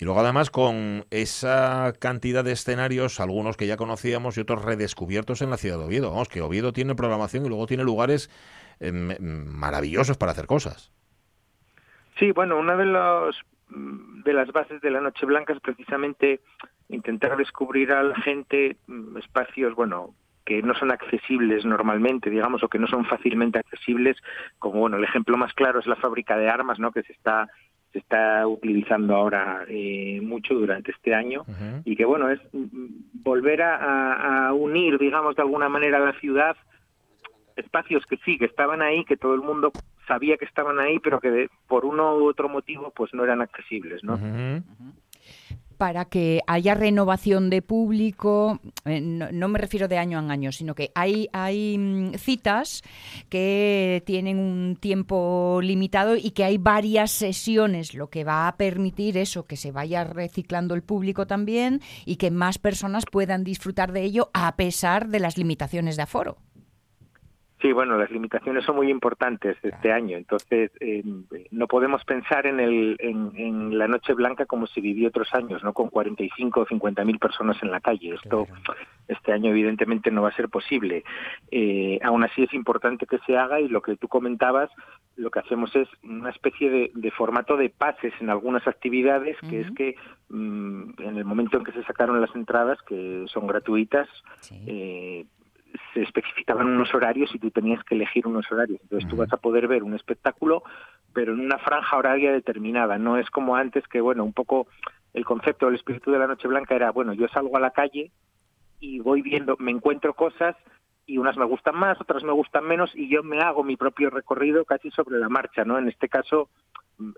Y 0.00 0.04
luego 0.06 0.18
además 0.18 0.50
con 0.50 1.04
esa 1.10 1.92
cantidad 2.00 2.42
de 2.42 2.52
escenarios, 2.52 3.20
algunos 3.20 3.58
que 3.58 3.66
ya 3.66 3.76
conocíamos 3.76 4.38
y 4.38 4.40
otros 4.40 4.64
redescubiertos 4.64 5.42
en 5.42 5.50
la 5.50 5.58
ciudad 5.58 5.76
de 5.76 5.84
Oviedo. 5.84 6.10
Vamos, 6.10 6.28
que 6.30 6.40
Oviedo 6.40 6.72
tiene 6.72 6.94
programación 6.94 7.44
y 7.44 7.50
luego 7.50 7.66
tiene 7.66 7.84
lugares 7.84 8.30
em, 8.80 9.10
em, 9.10 9.44
maravillosos 9.46 10.16
para 10.16 10.32
hacer 10.32 10.46
cosas. 10.46 10.90
Sí, 12.18 12.32
bueno, 12.32 12.58
una 12.58 12.76
de 12.76 12.86
los 12.86 13.36
de 13.70 14.32
las 14.32 14.50
bases 14.52 14.80
de 14.80 14.90
la 14.90 15.00
Noche 15.00 15.26
Blanca 15.26 15.52
es 15.52 15.60
precisamente 15.60 16.40
intentar 16.88 17.36
descubrir 17.36 17.92
a 17.92 18.02
la 18.02 18.16
gente 18.16 18.76
mm, 18.86 19.16
espacios, 19.18 19.74
bueno, 19.74 20.14
que 20.44 20.62
no 20.62 20.74
son 20.74 20.90
accesibles 20.90 21.64
normalmente, 21.64 22.30
digamos, 22.30 22.62
o 22.62 22.68
que 22.68 22.78
no 22.78 22.86
son 22.86 23.04
fácilmente 23.04 23.58
accesibles, 23.58 24.16
como 24.58 24.80
bueno, 24.80 24.96
el 24.96 25.04
ejemplo 25.04 25.36
más 25.36 25.52
claro 25.52 25.80
es 25.80 25.86
la 25.86 25.96
fábrica 25.96 26.38
de 26.38 26.48
armas, 26.48 26.78
¿no? 26.78 26.90
Que 26.90 27.02
se 27.02 27.12
está 27.12 27.48
se 27.92 28.00
está 28.00 28.46
utilizando 28.46 29.14
ahora 29.16 29.64
eh, 29.66 30.20
mucho 30.22 30.52
durante 30.52 30.90
este 30.90 31.14
año 31.14 31.46
y 31.86 31.96
que 31.96 32.04
bueno 32.04 32.28
es 32.28 32.38
mm, 32.52 33.22
volver 33.22 33.62
a, 33.62 34.48
a, 34.48 34.52
unir 34.52 34.98
digamos 34.98 35.36
de 35.36 35.42
alguna 35.42 35.70
manera 35.70 35.98
la 35.98 36.12
ciudad 36.20 36.54
espacios 37.58 38.04
que 38.06 38.16
sí 38.24 38.38
que 38.38 38.46
estaban 38.46 38.82
ahí 38.82 39.04
que 39.04 39.16
todo 39.16 39.34
el 39.34 39.42
mundo 39.42 39.72
sabía 40.06 40.36
que 40.36 40.44
estaban 40.44 40.78
ahí 40.78 40.98
pero 40.98 41.20
que 41.20 41.30
de, 41.30 41.50
por 41.66 41.84
uno 41.84 42.16
u 42.16 42.28
otro 42.28 42.48
motivo 42.48 42.92
pues 42.94 43.12
no 43.14 43.24
eran 43.24 43.42
accesibles 43.42 44.02
no 44.04 44.18
para 45.78 46.06
que 46.06 46.40
haya 46.48 46.74
renovación 46.74 47.50
de 47.50 47.62
público, 47.62 48.60
eh, 48.84 49.00
no, 49.00 49.48
me 49.48 49.58
refiero 49.58 49.86
de 49.86 49.96
año 49.96 50.18
en 50.18 50.30
año, 50.30 50.50
sino 50.50 50.74
que 50.74 50.90
hay, 50.94 51.28
hay 51.32 51.78
mm, 51.78 52.14
citas 52.14 52.82
que 53.28 54.02
tienen 54.04 54.38
un 54.38 54.76
tiempo 54.76 55.60
limitado 55.62 56.16
y 56.16 56.32
que 56.32 56.44
hay 56.44 56.58
varias 56.58 57.12
sesiones, 57.12 57.94
lo 57.94 58.10
que 58.10 58.24
va 58.24 58.48
a 58.48 58.56
permitir 58.56 59.16
eso, 59.16 59.46
que 59.46 59.56
se 59.56 59.70
vaya 59.70 60.02
reciclando 60.02 60.74
el 60.74 60.82
público 60.82 61.26
también 61.26 61.80
y 62.04 62.16
que 62.16 62.32
más 62.32 62.58
personas 62.58 63.04
puedan 63.10 63.44
disfrutar 63.44 63.92
de 63.92 64.02
ello 64.02 64.30
a 64.34 64.56
pesar 64.56 65.08
de 65.08 65.20
las 65.20 65.38
limitaciones 65.38 65.96
de 65.96 66.02
aforo. 66.02 66.38
Sí, 67.60 67.72
bueno, 67.72 67.98
las 67.98 68.10
limitaciones 68.10 68.64
son 68.64 68.76
muy 68.76 68.88
importantes 68.88 69.56
este 69.62 69.90
año, 69.90 70.16
entonces 70.16 70.70
eh, 70.78 71.02
no 71.50 71.66
podemos 71.66 72.04
pensar 72.04 72.46
en, 72.46 72.60
el, 72.60 72.96
en, 73.00 73.76
la 73.76 73.88
Noche 73.88 74.14
Blanca 74.14 74.46
como 74.46 74.68
se 74.68 74.80
vivió 74.80 75.08
otros 75.08 75.28
años, 75.34 75.64
no 75.64 75.72
con 75.72 75.88
45 75.88 76.60
o 76.60 76.66
50 76.66 77.04
mil 77.04 77.18
personas 77.18 77.60
en 77.62 77.72
la 77.72 77.80
calle. 77.80 78.14
Esto 78.14 78.46
este 79.08 79.32
año 79.32 79.50
evidentemente 79.50 80.10
no 80.10 80.22
va 80.22 80.28
a 80.28 80.36
ser 80.36 80.48
posible. 80.48 81.02
Eh, 81.50 81.98
aún 82.02 82.22
así 82.24 82.42
es 82.42 82.52
importante 82.54 83.06
que 83.06 83.18
se 83.26 83.36
haga 83.36 83.60
y 83.60 83.68
lo 83.68 83.82
que 83.82 83.96
tú 83.96 84.06
comentabas, 84.06 84.70
lo 85.16 85.30
que 85.30 85.40
hacemos 85.40 85.74
es 85.74 85.88
una 86.04 86.30
especie 86.30 86.90
de, 86.94 87.10
formato 87.10 87.56
de 87.56 87.70
pases 87.70 88.12
en 88.20 88.30
algunas 88.30 88.66
actividades, 88.68 89.36
que 89.48 89.62
es 89.62 89.70
que 89.72 89.96
mm, 90.28 90.90
en 90.98 91.16
el 91.16 91.24
momento 91.24 91.56
en 91.56 91.64
que 91.64 91.72
se 91.72 91.82
sacaron 91.84 92.20
las 92.20 92.34
entradas, 92.36 92.78
que 92.82 93.24
son 93.28 93.46
gratuitas, 93.46 94.08
eh, 94.66 95.24
se 95.94 96.02
especificaban 96.02 96.66
unos 96.66 96.92
horarios 96.94 97.34
y 97.34 97.38
tú 97.38 97.50
tenías 97.50 97.82
que 97.84 97.94
elegir 97.94 98.26
unos 98.26 98.50
horarios. 98.50 98.80
Entonces 98.82 99.08
tú 99.08 99.16
vas 99.16 99.32
a 99.32 99.36
poder 99.36 99.68
ver 99.68 99.82
un 99.82 99.94
espectáculo, 99.94 100.62
pero 101.12 101.32
en 101.32 101.40
una 101.40 101.58
franja 101.58 101.96
horaria 101.96 102.32
determinada. 102.32 102.98
No 102.98 103.16
es 103.16 103.28
como 103.30 103.56
antes 103.56 103.86
que, 103.88 104.00
bueno, 104.00 104.24
un 104.24 104.32
poco 104.32 104.68
el 105.14 105.24
concepto 105.24 105.66
del 105.66 105.76
espíritu 105.76 106.10
de 106.10 106.18
la 106.18 106.26
Noche 106.26 106.48
Blanca 106.48 106.74
era, 106.74 106.90
bueno, 106.90 107.12
yo 107.12 107.28
salgo 107.28 107.56
a 107.56 107.60
la 107.60 107.70
calle 107.70 108.10
y 108.80 109.00
voy 109.00 109.22
viendo, 109.22 109.56
me 109.58 109.70
encuentro 109.70 110.14
cosas 110.14 110.56
y 111.08 111.16
unas 111.16 111.36
me 111.38 111.46
gustan 111.46 111.74
más, 111.74 111.98
otras 112.00 112.22
me 112.22 112.32
gustan 112.32 112.64
menos 112.66 112.92
y 112.94 113.08
yo 113.08 113.22
me 113.22 113.40
hago 113.40 113.64
mi 113.64 113.76
propio 113.76 114.10
recorrido 114.10 114.64
casi 114.66 114.90
sobre 114.90 115.18
la 115.18 115.28
marcha, 115.28 115.64
¿no? 115.64 115.78
En 115.78 115.88
este 115.88 116.08
caso 116.08 116.50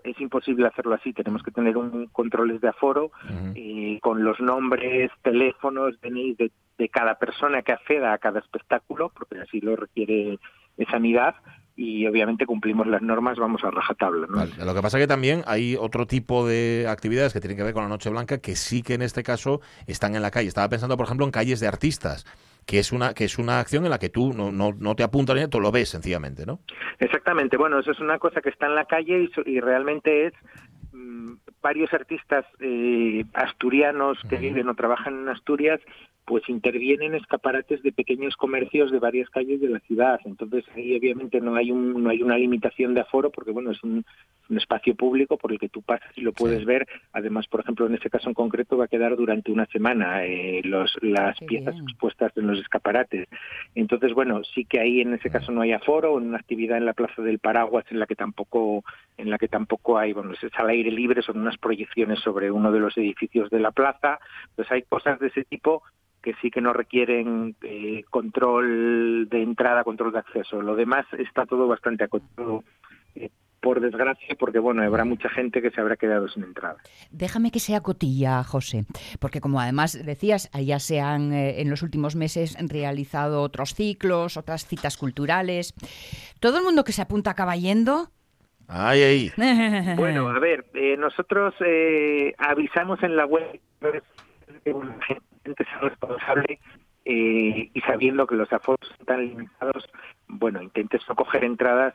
es 0.03 0.19
imposible 0.21 0.65
hacerlo 0.65 0.95
así, 0.95 1.11
tenemos 1.11 1.43
que 1.43 1.51
tener 1.51 1.75
un 1.75 2.07
controles 2.07 2.61
de 2.61 2.69
aforo 2.69 3.11
eh, 3.53 3.99
con 4.01 4.23
los 4.23 4.39
nombres, 4.39 5.11
teléfonos, 5.23 5.99
DNI 6.01 6.35
de, 6.35 6.51
de, 6.77 6.89
cada 6.89 7.15
persona 7.15 7.63
que 7.63 7.73
acceda 7.73 8.13
a 8.13 8.17
cada 8.17 8.39
espectáculo, 8.39 9.09
porque 9.09 9.39
así 9.39 9.59
lo 9.59 9.75
requiere 9.75 10.39
sanidad 10.89 11.35
y 11.75 12.05
obviamente 12.07 12.45
cumplimos 12.45 12.87
las 12.87 13.01
normas, 13.01 13.37
vamos 13.37 13.63
a 13.63 13.71
rajatabla. 13.71 14.27
¿no? 14.27 14.65
Lo 14.65 14.73
que 14.73 14.81
pasa 14.81 14.97
es 14.97 15.03
que 15.03 15.07
también 15.07 15.43
hay 15.47 15.75
otro 15.75 16.05
tipo 16.05 16.47
de 16.47 16.85
actividades 16.87 17.33
que 17.33 17.39
tienen 17.39 17.57
que 17.57 17.63
ver 17.63 17.73
con 17.73 17.83
la 17.83 17.89
Noche 17.89 18.09
Blanca 18.09 18.39
que 18.39 18.55
sí 18.55 18.83
que 18.83 18.93
en 18.93 19.01
este 19.01 19.23
caso 19.23 19.61
están 19.87 20.15
en 20.15 20.21
la 20.21 20.31
calle. 20.31 20.47
Estaba 20.47 20.69
pensando, 20.69 20.95
por 20.95 21.05
ejemplo, 21.05 21.25
en 21.25 21.31
calles 21.31 21.59
de 21.59 21.67
artistas 21.67 22.25
que 22.65 22.79
es 22.79 22.91
una 22.91 23.13
que 23.13 23.25
es 23.25 23.37
una 23.37 23.59
acción 23.59 23.85
en 23.85 23.91
la 23.91 23.99
que 23.99 24.09
tú 24.09 24.33
no, 24.33 24.51
no, 24.51 24.71
no 24.77 24.95
te 24.95 25.03
apuntas 25.03 25.35
ni 25.35 25.47
tú 25.47 25.59
lo 25.59 25.71
ves 25.71 25.89
sencillamente, 25.89 26.45
¿no? 26.45 26.59
Exactamente. 26.99 27.57
Bueno, 27.57 27.79
eso 27.79 27.91
es 27.91 27.99
una 27.99 28.19
cosa 28.19 28.41
que 28.41 28.49
está 28.49 28.67
en 28.67 28.75
la 28.75 28.85
calle 28.85 29.29
y, 29.45 29.49
y 29.49 29.59
realmente 29.59 30.27
es 30.27 30.33
mm, 30.91 31.33
varios 31.61 31.93
artistas 31.93 32.45
eh, 32.59 33.25
asturianos 33.33 34.19
que 34.29 34.37
viven 34.37 34.69
o 34.69 34.75
trabajan 34.75 35.21
en 35.21 35.29
Asturias 35.29 35.79
pues 36.31 36.47
intervienen 36.47 37.13
escaparates 37.13 37.83
de 37.83 37.91
pequeños 37.91 38.37
comercios 38.37 38.89
de 38.89 38.99
varias 38.99 39.29
calles 39.29 39.59
de 39.59 39.67
la 39.67 39.81
ciudad. 39.81 40.17
Entonces 40.23 40.63
ahí 40.73 40.95
obviamente 40.95 41.41
no 41.41 41.55
hay 41.55 41.71
un, 41.73 42.01
no 42.01 42.09
hay 42.09 42.23
una 42.23 42.37
limitación 42.37 42.93
de 42.93 43.01
aforo 43.01 43.31
porque 43.31 43.51
bueno 43.51 43.71
es 43.71 43.83
un, 43.83 44.05
espacio 44.49 44.95
público 44.95 45.37
por 45.37 45.51
el 45.53 45.59
que 45.59 45.69
tú 45.69 45.81
pasas 45.81 46.09
y 46.15 46.21
lo 46.21 46.31
puedes 46.31 46.63
ver. 46.63 46.87
Además, 47.11 47.47
por 47.47 47.61
ejemplo, 47.61 47.85
en 47.85 47.95
este 47.95 48.09
caso 48.09 48.29
en 48.29 48.33
concreto 48.33 48.77
va 48.77 48.85
a 48.85 48.89
quedar 48.89 49.15
durante 49.15 49.51
una 49.51 49.65
semana 49.65 50.25
eh, 50.25 50.61
los, 50.63 50.91
las 51.01 51.37
piezas 51.39 51.75
expuestas 51.75 52.31
en 52.37 52.47
los 52.47 52.59
escaparates. 52.59 53.27
Entonces 53.75 54.13
bueno 54.13 54.41
sí 54.55 54.63
que 54.63 54.79
ahí 54.79 55.01
en 55.01 55.13
ese 55.13 55.29
caso 55.29 55.51
no 55.51 55.61
hay 55.61 55.73
aforo. 55.73 56.17
En 56.17 56.27
una 56.27 56.37
actividad 56.37 56.77
en 56.77 56.85
la 56.85 56.93
Plaza 56.93 57.21
del 57.21 57.39
Paraguas 57.39 57.83
en 57.89 57.99
la 57.99 58.05
que 58.05 58.15
tampoco 58.15 58.85
en 59.17 59.29
la 59.29 59.37
que 59.37 59.49
tampoco 59.49 59.97
hay 59.97 60.13
bueno 60.13 60.31
es 60.31 60.39
al 60.53 60.69
aire 60.69 60.91
libre 60.91 61.21
son 61.23 61.39
unas 61.39 61.57
proyecciones 61.57 62.19
sobre 62.19 62.51
uno 62.51 62.71
de 62.71 62.79
los 62.79 62.97
edificios 62.97 63.49
de 63.49 63.59
la 63.59 63.71
plaza. 63.71 64.17
Entonces 64.51 64.71
hay 64.71 64.83
cosas 64.83 65.19
de 65.19 65.27
ese 65.27 65.43
tipo 65.43 65.83
que 66.21 66.33
sí 66.41 66.51
que 66.51 66.61
no 66.61 66.73
requieren 66.73 67.55
eh, 67.63 68.03
control 68.09 69.27
de 69.29 69.41
entrada, 69.41 69.83
control 69.83 70.11
de 70.11 70.19
acceso. 70.19 70.61
Lo 70.61 70.75
demás 70.75 71.05
está 71.17 71.45
todo 71.45 71.67
bastante 71.67 72.03
acotado. 72.03 72.63
Eh, 73.15 73.29
por 73.59 73.79
desgracia, 73.79 74.35
porque 74.39 74.57
bueno, 74.57 74.81
habrá 74.81 75.05
mucha 75.05 75.29
gente 75.29 75.61
que 75.61 75.69
se 75.69 75.79
habrá 75.79 75.95
quedado 75.95 76.27
sin 76.29 76.43
entrada. 76.43 76.77
Déjame 77.11 77.51
que 77.51 77.59
sea 77.59 77.81
cotilla, 77.81 78.43
José, 78.43 78.85
porque 79.19 79.39
como 79.39 79.61
además 79.61 80.03
decías, 80.03 80.49
ya 80.51 80.79
se 80.79 80.99
han 80.99 81.31
eh, 81.31 81.61
en 81.61 81.69
los 81.69 81.83
últimos 81.83 82.15
meses 82.15 82.57
realizado 82.59 83.43
otros 83.43 83.75
ciclos, 83.75 84.35
otras 84.35 84.65
citas 84.65 84.97
culturales. 84.97 85.75
¿Todo 86.39 86.57
el 86.57 86.63
mundo 86.63 86.83
que 86.83 86.91
se 86.91 87.03
apunta 87.03 87.29
acaba 87.29 87.55
yendo? 87.55 88.07
Ay, 88.67 89.03
ay. 89.03 89.31
bueno, 89.95 90.27
a 90.29 90.39
ver, 90.39 90.65
nosotros 90.97 91.53
avisamos 92.39 93.03
en 93.03 93.15
la 93.15 93.27
web 93.27 93.59
que 94.63 94.73
la 94.73 95.05
gente 95.05 95.30
ser 95.43 95.81
responsable 95.81 96.59
eh, 97.05 97.69
y 97.73 97.81
sabiendo 97.81 98.27
que 98.27 98.35
los 98.35 98.51
aforos 98.53 98.91
están 98.99 99.21
limitados, 99.21 99.89
bueno, 100.27 100.61
intentes 100.61 101.01
no 101.09 101.15
coger 101.15 101.43
entradas 101.43 101.93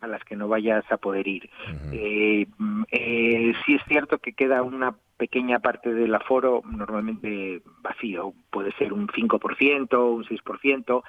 a 0.00 0.06
las 0.06 0.22
que 0.24 0.36
no 0.36 0.48
vayas 0.48 0.84
a 0.92 0.96
poder 0.96 1.26
ir. 1.26 1.50
eh, 1.92 2.46
eh, 2.90 3.52
sí 3.66 3.74
es 3.74 3.82
cierto 3.88 4.18
que 4.18 4.32
queda 4.32 4.62
una 4.62 4.94
pequeña 5.18 5.58
parte 5.58 5.92
del 5.92 6.14
aforo 6.14 6.62
normalmente 6.64 7.60
vacío, 7.82 8.32
puede 8.50 8.72
ser 8.72 8.92
un 8.92 9.08
5%, 9.08 10.14
un 10.14 10.24
6%, 10.24 11.02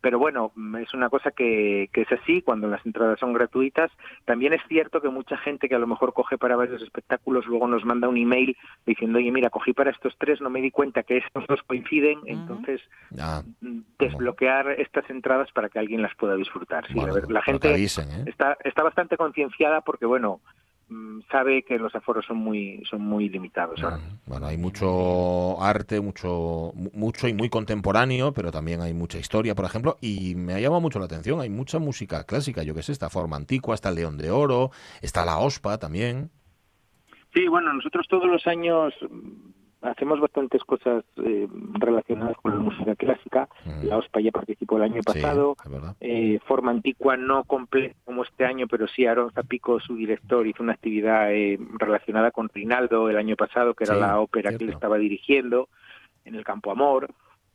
pero 0.00 0.18
bueno, 0.18 0.52
es 0.80 0.92
una 0.92 1.08
cosa 1.08 1.30
que, 1.30 1.88
que, 1.92 2.02
es 2.02 2.12
así 2.12 2.42
cuando 2.42 2.66
las 2.66 2.84
entradas 2.84 3.20
son 3.20 3.32
gratuitas. 3.32 3.90
También 4.24 4.52
es 4.52 4.60
cierto 4.68 5.00
que 5.00 5.08
mucha 5.08 5.36
gente 5.38 5.68
que 5.68 5.76
a 5.76 5.78
lo 5.78 5.86
mejor 5.86 6.12
coge 6.12 6.36
para 6.36 6.56
varios 6.56 6.82
espectáculos 6.82 7.46
luego 7.46 7.68
nos 7.68 7.84
manda 7.84 8.08
un 8.08 8.16
email 8.16 8.56
diciendo, 8.84 9.18
oye, 9.18 9.30
mira, 9.30 9.48
cogí 9.48 9.72
para 9.72 9.90
estos 9.90 10.14
tres, 10.18 10.40
no 10.40 10.50
me 10.50 10.60
di 10.60 10.70
cuenta 10.70 11.04
que 11.04 11.18
estos 11.18 11.46
dos 11.46 11.62
coinciden, 11.62 12.18
entonces 12.26 12.80
ah, 13.18 13.42
desbloquear 13.98 14.72
estas 14.80 15.08
entradas 15.08 15.50
para 15.52 15.68
que 15.68 15.78
alguien 15.78 16.02
las 16.02 16.14
pueda 16.16 16.34
disfrutar. 16.34 16.86
Sí, 16.88 16.98
la 17.28 17.42
gente 17.42 17.74
¿eh? 17.74 17.88
está, 18.26 18.56
está 18.64 18.82
bastante 18.82 19.16
concienciada 19.16 19.82
porque, 19.82 20.06
bueno, 20.06 20.40
sabe 21.30 21.62
que 21.62 21.78
los 21.78 21.94
aforos 21.94 22.24
son 22.26 22.38
muy 22.38 22.82
son 22.88 23.02
muy 23.02 23.28
limitados. 23.28 23.80
Bueno, 24.26 24.46
hay 24.46 24.56
mucho 24.56 25.60
arte, 25.62 26.00
mucho 26.00 26.72
mucho 26.74 27.28
y 27.28 27.34
muy 27.34 27.48
contemporáneo, 27.48 28.32
pero 28.32 28.50
también 28.50 28.80
hay 28.80 28.94
mucha 28.94 29.18
historia, 29.18 29.54
por 29.54 29.64
ejemplo, 29.64 29.98
y 30.00 30.34
me 30.34 30.54
ha 30.54 30.60
llamado 30.60 30.80
mucho 30.80 30.98
la 30.98 31.06
atención, 31.06 31.40
hay 31.40 31.50
mucha 31.50 31.78
música 31.78 32.24
clásica, 32.24 32.62
yo 32.62 32.74
que 32.74 32.82
sé, 32.82 32.92
esta 32.92 33.10
forma 33.10 33.36
antigua, 33.36 33.74
está 33.74 33.88
el 33.88 33.96
León 33.96 34.18
de 34.18 34.30
Oro, 34.30 34.70
está 35.00 35.24
la 35.24 35.38
OSPA 35.38 35.78
también. 35.78 36.30
Sí, 37.34 37.48
bueno, 37.48 37.72
nosotros 37.72 38.06
todos 38.08 38.26
los 38.26 38.46
años 38.46 38.92
hacemos 39.82 40.20
bastantes 40.20 40.62
cosas 40.64 41.04
eh, 41.16 41.48
relacionadas 41.74 42.36
con 42.38 42.52
la 42.52 42.58
música 42.58 42.94
clásica. 42.94 43.48
Mm. 43.64 43.86
La 43.86 43.98
OSPA 43.98 44.20
ya 44.20 44.30
participó 44.30 44.76
el 44.76 44.84
año 44.84 45.02
pasado. 45.02 45.56
eh, 46.00 46.38
forma 46.46 46.70
Antigua 46.70 47.16
no 47.16 47.44
completa 47.44 47.94
como 48.04 48.22
este 48.22 48.44
año, 48.44 48.66
pero 48.68 48.86
sí 48.88 49.06
Aaron 49.06 49.32
Zapico, 49.32 49.80
su 49.80 49.96
director, 49.96 50.46
hizo 50.46 50.62
una 50.62 50.72
actividad 50.72 51.32
eh, 51.32 51.58
relacionada 51.78 52.30
con 52.30 52.48
Rinaldo 52.48 53.10
el 53.10 53.16
año 53.16 53.36
pasado, 53.36 53.74
que 53.74 53.84
era 53.84 53.94
la 53.94 54.20
ópera 54.20 54.56
que 54.56 54.64
él 54.64 54.70
estaba 54.70 54.98
dirigiendo 54.98 55.68
en 56.24 56.34
el 56.34 56.44
Campo 56.44 56.70
Amor. 56.70 57.08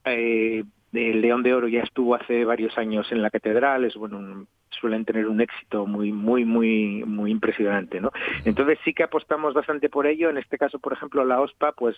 Eh, 0.06 0.64
el 0.94 1.22
León 1.22 1.44
de 1.44 1.54
Oro 1.54 1.68
ya 1.68 1.82
estuvo 1.82 2.16
hace 2.16 2.46
varios 2.46 2.78
años 2.78 3.12
en 3.12 3.22
la 3.22 3.30
catedral, 3.30 3.86
es 3.86 3.96
bueno, 3.96 4.48
suelen 4.80 5.06
tener 5.06 5.28
un 5.28 5.42
éxito 5.42 5.86
muy 5.86 6.12
muy 6.12 6.46
muy 6.46 7.04
muy 7.06 7.32
impresionante 7.32 8.02
no 8.02 8.12
entonces 8.46 8.80
sí 8.84 8.94
que 8.94 9.04
apostamos 9.04 9.54
bastante 9.54 9.90
por 9.90 10.08
ello. 10.08 10.30
En 10.30 10.38
este 10.38 10.58
caso 10.58 10.80
por 10.80 10.94
ejemplo 10.94 11.26
la 11.26 11.42
OSPA 11.42 11.74
pues 11.74 11.96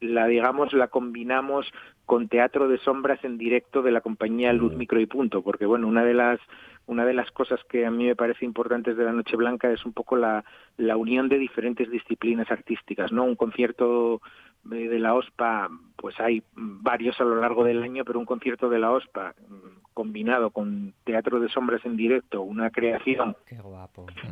la 0.00 0.26
digamos 0.26 0.72
la 0.72 0.88
combinamos 0.88 1.70
con 2.06 2.28
teatro 2.28 2.68
de 2.68 2.78
sombras 2.78 3.22
en 3.24 3.38
directo 3.38 3.82
de 3.82 3.92
la 3.92 4.00
compañía 4.00 4.52
Luz 4.52 4.74
Micro 4.74 5.00
y 5.00 5.06
Punto 5.06 5.42
porque 5.42 5.66
bueno 5.66 5.86
una 5.86 6.04
de 6.04 6.14
las 6.14 6.40
una 6.86 7.04
de 7.04 7.14
las 7.14 7.30
cosas 7.30 7.60
que 7.68 7.86
a 7.86 7.90
mí 7.90 8.06
me 8.06 8.16
parece 8.16 8.44
importantes 8.44 8.96
de 8.96 9.04
la 9.04 9.12
Noche 9.12 9.36
Blanca 9.36 9.70
es 9.70 9.84
un 9.86 9.92
poco 9.92 10.16
la, 10.16 10.44
la 10.76 10.96
unión 10.96 11.28
de 11.28 11.38
diferentes 11.38 11.88
disciplinas 11.88 12.50
artísticas, 12.50 13.12
¿no? 13.12 13.22
Un 13.22 13.36
concierto 13.36 14.20
de 14.64 14.98
la 14.98 15.14
OSPA, 15.14 15.70
pues 15.96 16.18
hay 16.18 16.42
varios 16.54 17.20
a 17.20 17.24
lo 17.24 17.36
largo 17.36 17.64
del 17.64 17.82
año, 17.82 18.04
pero 18.04 18.18
un 18.18 18.26
concierto 18.26 18.68
de 18.68 18.80
la 18.80 18.90
OSPA 18.90 19.34
combinado 19.92 20.50
con 20.50 20.92
Teatro 21.04 21.40
de 21.40 21.48
Sombras 21.48 21.84
en 21.84 21.96
directo, 21.96 22.42
una 22.42 22.70
creación 22.70 23.36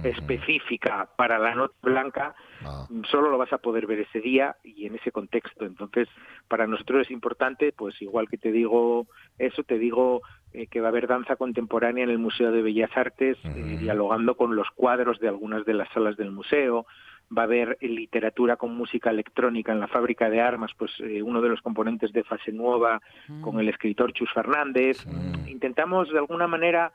específica 0.04 1.08
para 1.16 1.38
la 1.38 1.54
Noche 1.54 1.74
Blanca, 1.82 2.34
Ah. 2.62 2.86
solo 3.11 3.30
lo 3.30 3.38
vas 3.38 3.52
a 3.54 3.58
poder 3.58 3.86
ver 3.86 4.00
ese 4.00 4.20
día 4.20 4.56
y 4.62 4.84
en 4.86 4.94
ese 4.94 5.11
contexto. 5.12 5.64
Entonces, 5.64 6.08
para 6.48 6.66
nosotros 6.66 7.02
es 7.06 7.11
importante, 7.11 7.72
pues 7.72 8.00
igual 8.02 8.28
que 8.28 8.36
te 8.36 8.52
digo 8.52 9.06
eso, 9.38 9.62
te 9.62 9.78
digo 9.78 10.20
eh, 10.52 10.66
que 10.66 10.80
va 10.80 10.88
a 10.88 10.90
haber 10.90 11.06
danza 11.06 11.36
contemporánea 11.36 12.04
en 12.04 12.11
el 12.11 12.18
Museo 12.18 12.52
de 12.52 12.61
Bellas 12.61 12.90
Artes, 12.96 13.38
eh, 13.44 13.76
dialogando 13.78 14.34
con 14.36 14.56
los 14.56 14.68
cuadros 14.72 15.20
de 15.20 15.28
algunas 15.28 15.64
de 15.64 15.74
las 15.74 15.88
salas 15.90 16.16
del 16.16 16.32
museo. 16.32 16.86
Va 17.37 17.43
a 17.43 17.45
haber 17.45 17.78
eh, 17.81 17.89
literatura 17.89 18.57
con 18.57 18.74
música 18.76 19.11
electrónica 19.11 19.72
en 19.72 19.81
la 19.81 19.87
fábrica 19.89 20.28
de 20.28 20.41
armas, 20.41 20.72
pues 20.76 20.91
eh, 21.01 21.22
uno 21.22 21.41
de 21.41 21.49
los 21.49 21.61
componentes 21.62 22.12
de 22.12 22.24
Fase 22.24 22.51
Nueva 22.53 23.01
con 23.41 23.61
el 23.61 23.68
escritor 23.68 24.12
Chus 24.12 24.33
Fernández. 24.35 25.05
Intentamos 25.49 26.11
de 26.11 26.18
alguna 26.18 26.47
manera 26.49 26.93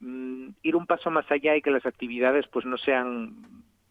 mm, 0.00 0.48
ir 0.62 0.76
un 0.76 0.86
paso 0.86 1.10
más 1.10 1.30
allá 1.30 1.54
y 1.56 1.62
que 1.62 1.70
las 1.70 1.84
actividades 1.84 2.46
pues 2.50 2.64
no 2.64 2.76
sean 2.78 3.34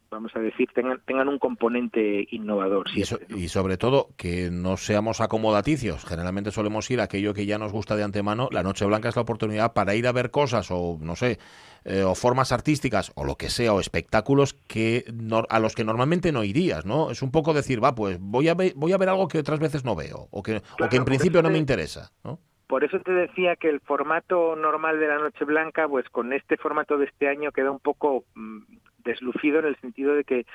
vamos 0.10 0.32
a 0.36 0.40
decir, 0.40 0.70
tengan, 0.76 1.02
tengan 1.08 1.28
un 1.28 1.40
componente 1.40 2.28
innovador. 2.30 2.86
Y, 2.94 3.04
so- 3.04 3.18
y 3.30 3.48
sobre 3.48 3.78
todo 3.78 4.10
que 4.16 4.50
no 4.52 4.78
seamos 4.78 5.22
acomodaticios. 5.22 6.06
Generalmente 6.06 6.52
solemos 6.52 6.90
ir 6.92 7.00
a 7.02 7.06
aquello 7.06 7.34
que 7.34 7.48
ya 7.48 7.58
nos 7.58 7.72
gusta 7.72 7.96
de 7.96 8.04
antemano. 8.04 8.48
La 8.52 8.62
Noche 8.62 8.86
Blanca 8.86 9.10
es 9.10 9.16
la 9.16 9.24
oportunidad 9.24 9.74
para 9.74 9.96
ir 9.96 10.06
a 10.06 10.12
ver 10.12 10.30
cosas 10.30 10.70
o, 10.70 11.00
no 11.02 11.16
sé, 11.16 11.40
eh, 11.86 12.04
o 12.04 12.16
formas 12.16 12.52
artísticas 12.52 13.12
o 13.16 13.24
lo 13.26 13.36
que 13.36 13.50
sea, 13.50 13.74
o 13.74 13.80
espectáculos 13.80 14.54
que 14.54 15.06
a 15.50 15.60
los 15.60 15.76
que 15.76 15.84
normalmente 15.84 16.32
no 16.32 16.44
irías, 16.44 16.86
¿no? 16.86 17.12
Es 17.12 17.22
un 17.22 17.32
poco 17.32 17.54
decir, 17.54 17.84
va, 17.84 17.94
pues 17.96 18.18
voy 18.20 18.48
a, 18.50 18.54
ve- 18.54 18.74
voy 18.76 18.94
a 18.94 18.98
ver 18.98 19.10
algo 19.10 19.28
que 19.28 19.40
otras 19.40 19.60
veces 19.60 19.84
no 19.86 19.96
veo 19.96 20.28
o 20.32 20.44
que, 20.44 20.62
o 20.80 20.90
que 20.90 20.98
en 20.98 21.06
principio 21.06 21.42
no 21.42 21.50
me 21.50 21.56
te- 21.56 21.60
interesa, 21.60 22.12
¿no? 22.24 22.40
Por 22.68 22.84
eso 22.84 23.00
te 23.02 23.12
decía 23.12 23.56
que 23.56 23.70
el 23.70 23.82
formato 23.82 24.56
normal 24.56 25.00
de 25.00 25.08
la 25.08 25.20
Noche 25.20 25.46
Blanca, 25.46 25.88
pues 25.88 26.10
con 26.10 26.34
este 26.34 26.58
formato 26.58 26.98
de 26.98 27.06
este 27.06 27.28
año 27.28 27.52
queda 27.52 27.70
un 27.70 27.80
poco 27.80 28.24
mm, 28.34 28.60
deslucido 29.04 29.60
en 29.60 29.66
el 29.66 29.76
sentido 29.82 30.16
de 30.16 30.24
que 30.24 30.46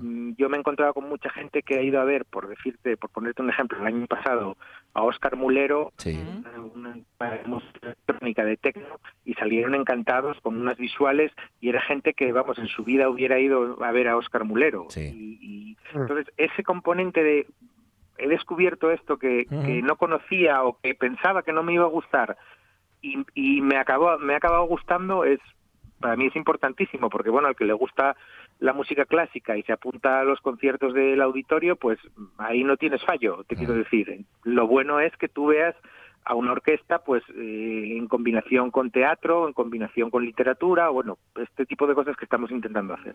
mm, 0.00 0.32
yo 0.38 0.48
me 0.48 0.56
he 0.56 0.60
encontrado 0.60 0.94
con 0.94 1.08
mucha 1.08 1.30
gente 1.30 1.62
que 1.62 1.78
ha 1.78 1.82
ido 1.82 2.00
a 2.00 2.04
ver, 2.04 2.24
por 2.24 2.48
decirte, 2.48 2.96
por 2.96 3.10
ponerte 3.10 3.42
un 3.42 3.50
ejemplo, 3.50 3.78
el 3.78 3.86
año 3.86 4.06
pasado 4.06 4.56
a 4.98 5.02
Óscar 5.02 5.36
Mulero, 5.36 5.92
una, 6.74 6.98
electrónica 7.82 8.44
de 8.44 8.56
techno, 8.56 9.00
y 9.24 9.34
salieron 9.34 9.74
encantados 9.74 10.40
con 10.40 10.60
unas 10.60 10.76
visuales 10.76 11.32
y 11.60 11.68
era 11.68 11.80
gente 11.80 12.14
que, 12.14 12.32
vamos, 12.32 12.58
en 12.58 12.66
su 12.66 12.84
vida 12.84 13.08
hubiera 13.08 13.38
ido 13.38 13.82
a 13.82 13.92
ver 13.92 14.08
a 14.08 14.16
Óscar 14.16 14.44
Mulero. 14.44 14.88
Y, 14.96 15.38
y 15.40 15.76
entonces 15.94 16.26
ese 16.36 16.62
componente 16.64 17.22
de 17.22 17.46
he 18.18 18.26
descubierto 18.26 18.90
esto 18.90 19.16
que, 19.16 19.46
que 19.46 19.80
no 19.80 19.96
conocía 19.96 20.64
o 20.64 20.78
que 20.80 20.94
pensaba 20.96 21.44
que 21.44 21.52
no 21.52 21.62
me 21.62 21.74
iba 21.74 21.84
a 21.84 21.88
gustar 21.88 22.36
y, 23.00 23.24
y 23.34 23.60
me 23.60 23.76
acabó 23.76 24.18
me 24.18 24.34
ha 24.34 24.38
acabado 24.38 24.64
gustando 24.64 25.24
es 25.24 25.38
para 26.00 26.16
mí 26.16 26.26
es 26.26 26.36
importantísimo 26.36 27.10
porque 27.10 27.30
bueno 27.30 27.48
al 27.48 27.56
que 27.56 27.64
le 27.64 27.72
gusta 27.72 28.16
la 28.60 28.72
música 28.72 29.04
clásica 29.04 29.56
y 29.56 29.62
se 29.62 29.72
apunta 29.72 30.20
a 30.20 30.24
los 30.24 30.40
conciertos 30.40 30.94
del 30.94 31.20
auditorio 31.20 31.76
pues 31.76 31.98
ahí 32.38 32.64
no 32.64 32.76
tienes 32.76 33.04
fallo 33.04 33.44
te 33.44 33.56
quiero 33.56 33.74
decir. 33.74 34.24
Lo 34.44 34.66
bueno 34.66 35.00
es 35.00 35.16
que 35.16 35.28
tú 35.28 35.46
veas 35.46 35.74
a 36.24 36.34
una 36.34 36.52
orquesta 36.52 36.98
pues 36.98 37.22
eh, 37.36 37.96
en 37.96 38.06
combinación 38.06 38.70
con 38.70 38.90
teatro 38.90 39.46
en 39.48 39.54
combinación 39.54 40.10
con 40.10 40.24
literatura 40.24 40.88
bueno 40.90 41.18
este 41.40 41.64
tipo 41.66 41.86
de 41.86 41.94
cosas 41.94 42.16
que 42.16 42.24
estamos 42.24 42.50
intentando 42.50 42.94
hacer. 42.94 43.14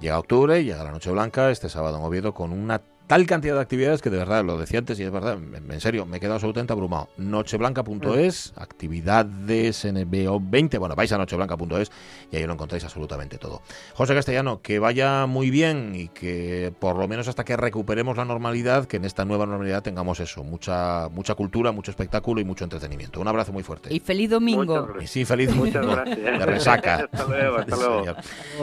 Llega 0.00 0.18
octubre, 0.18 0.62
llega 0.62 0.84
la 0.84 0.92
Noche 0.92 1.10
Blanca, 1.10 1.50
este 1.50 1.68
sábado 1.68 1.98
en 1.98 2.04
Oviedo, 2.04 2.34
con 2.34 2.52
una 2.52 2.80
tal 3.06 3.26
cantidad 3.26 3.54
de 3.54 3.60
actividades 3.60 4.02
que 4.02 4.10
de 4.10 4.18
verdad, 4.18 4.44
lo 4.44 4.58
decía 4.58 4.78
antes 4.78 4.98
y 5.00 5.04
es 5.04 5.10
verdad, 5.10 5.34
en 5.34 5.70
en 5.70 5.80
serio, 5.80 6.06
me 6.06 6.16
he 6.16 6.20
quedado 6.20 6.34
absolutamente 6.34 6.72
abrumado. 6.72 7.08
Nocheblanca.es, 7.18 8.52
actividades 8.56 9.84
NBO 9.84 10.40
20, 10.40 10.78
bueno, 10.78 10.94
vais 10.94 11.12
a 11.12 11.18
nocheblanca.es 11.18 11.90
y 12.30 12.36
ahí 12.36 12.46
lo 12.46 12.54
encontráis 12.54 12.84
absolutamente 12.84 13.38
todo. 13.38 13.62
José 13.94 14.14
Castellano, 14.14 14.60
que 14.62 14.78
vaya 14.78 15.26
muy 15.26 15.50
bien 15.50 15.92
y 15.94 16.08
que 16.08 16.72
por 16.78 16.96
lo 16.96 17.06
menos 17.08 17.28
hasta 17.28 17.44
que 17.44 17.56
recuperemos 17.56 18.16
la 18.16 18.24
normalidad, 18.24 18.86
que 18.86 18.96
en 18.96 19.04
esta 19.04 19.24
nueva 19.24 19.46
normalidad 19.46 19.82
tengamos 19.82 20.20
eso, 20.20 20.42
mucha, 20.44 21.08
mucha 21.10 21.34
cultura, 21.34 21.72
mucho 21.72 21.90
espectáculo 21.90 22.40
y 22.40 22.44
mucho 22.44 22.64
entretenimiento. 22.64 23.20
Un 23.20 23.28
abrazo 23.28 23.52
muy 23.52 23.62
fuerte. 23.62 23.92
Y 23.94 24.00
feliz 24.00 24.30
domingo. 24.30 24.94
Y 25.00 25.06
sí, 25.06 25.24
feliz 25.24 25.54
Muchas 25.54 25.74
domingo. 25.74 25.96
gracias. 25.96 26.38
De 26.38 26.46
resaca. 26.46 26.96
Hasta 27.12 27.24
luego, 27.26 27.56
hasta 27.58 27.76
luego. 27.76 28.04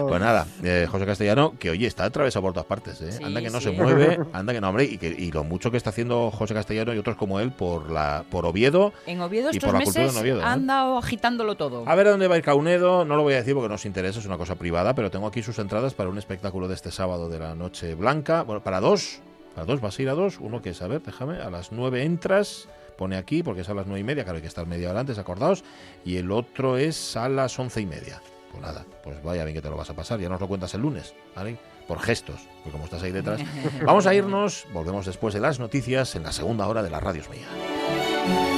Pues 0.07 0.21
nada, 0.21 0.47
eh, 0.63 0.87
José 0.89 1.05
Castellano, 1.05 1.53
que 1.59 1.69
oye, 1.69 1.87
está 1.87 2.05
atravesado 2.05 2.43
por 2.43 2.53
todas 2.53 2.65
partes, 2.67 3.01
¿eh? 3.01 3.11
Sí, 3.11 3.23
anda 3.23 3.41
que 3.41 3.49
no 3.49 3.59
sí. 3.59 3.65
se 3.65 3.71
mueve, 3.71 4.19
anda 4.33 4.51
que 4.51 4.59
no, 4.59 4.69
hombre, 4.69 4.85
y, 4.85 4.97
que, 4.97 5.07
y 5.07 5.31
lo 5.31 5.43
mucho 5.43 5.71
que 5.71 5.77
está 5.77 5.91
haciendo 5.91 6.31
José 6.31 6.53
Castellano 6.53 6.93
y 6.93 6.97
otros 6.97 7.15
como 7.15 7.39
él 7.39 7.51
por 7.51 7.89
la 7.89 8.25
por 8.29 8.45
Oviedo 8.45 8.91
En 9.05 9.21
Oviedo 9.21 9.49
y 9.51 9.57
estos 9.57 9.69
por 9.69 9.79
la 9.79 9.85
cultura 9.85 10.05
meses 10.05 10.17
en 10.17 10.21
Oviedo. 10.21 10.39
¿eh? 10.41 10.43
ha 10.43 10.53
andado 10.53 10.97
agitándolo 10.97 11.55
todo. 11.55 11.83
A 11.87 11.95
ver 11.95 12.07
a 12.07 12.11
dónde 12.11 12.27
va 12.27 12.35
a 12.35 12.37
ir 12.39 12.43
Caunedo, 12.43 13.05
no 13.05 13.15
lo 13.15 13.23
voy 13.23 13.33
a 13.33 13.37
decir 13.37 13.53
porque 13.53 13.69
no 13.69 13.75
os 13.75 13.85
interesa, 13.85 14.19
es 14.19 14.25
una 14.25 14.37
cosa 14.37 14.55
privada, 14.55 14.95
pero 14.95 15.11
tengo 15.11 15.27
aquí 15.27 15.41
sus 15.41 15.59
entradas 15.59 15.93
para 15.93 16.09
un 16.09 16.17
espectáculo 16.17 16.67
de 16.67 16.75
este 16.75 16.91
sábado 16.91 17.29
de 17.29 17.39
la 17.39 17.55
Noche 17.55 17.95
Blanca. 17.95 18.43
Bueno, 18.43 18.63
para 18.63 18.79
dos, 18.79 19.19
para 19.53 19.65
dos, 19.65 19.81
vas 19.81 19.97
a 19.97 20.01
ir 20.01 20.09
a 20.09 20.13
dos. 20.13 20.39
Uno 20.39 20.61
que 20.61 20.71
es, 20.71 20.81
a 20.81 20.87
ver, 20.87 21.01
déjame, 21.01 21.37
a 21.39 21.49
las 21.49 21.71
nueve 21.71 22.03
entras, 22.03 22.67
pone 22.97 23.17
aquí, 23.17 23.43
porque 23.43 23.61
es 23.61 23.69
a 23.69 23.73
las 23.73 23.85
nueve 23.85 23.99
y 23.99 24.03
media, 24.03 24.23
claro, 24.23 24.37
hay 24.37 24.41
que 24.41 24.47
estar 24.47 24.65
media 24.65 24.89
hora 24.89 25.01
antes, 25.01 25.17
acordaos. 25.17 25.63
Y 26.03 26.17
el 26.17 26.31
otro 26.31 26.77
es 26.77 27.15
a 27.15 27.29
las 27.29 27.57
once 27.59 27.81
y 27.81 27.85
media. 27.85 28.21
Pues 28.51 28.61
nada, 28.61 28.85
pues 29.03 29.21
vaya 29.23 29.43
bien 29.45 29.55
que 29.55 29.61
te 29.61 29.69
lo 29.69 29.75
vas 29.75 29.89
a 29.89 29.95
pasar, 29.95 30.19
ya 30.19 30.29
nos 30.29 30.39
lo 30.39 30.47
cuentas 30.47 30.73
el 30.75 30.81
lunes, 30.81 31.15
¿vale? 31.35 31.57
Por 31.87 31.99
gestos, 31.99 32.39
porque 32.57 32.71
como 32.71 32.85
estás 32.85 33.03
ahí 33.03 33.11
detrás. 33.11 33.41
Vamos 33.85 34.05
a 34.07 34.13
irnos, 34.13 34.65
volvemos 34.73 35.05
después 35.05 35.33
de 35.33 35.39
las 35.39 35.59
noticias 35.59 36.15
en 36.15 36.23
la 36.23 36.31
segunda 36.31 36.67
hora 36.67 36.81
de 36.83 36.89
la 36.89 36.99
Radios 36.99 37.29
Mía. 37.29 38.52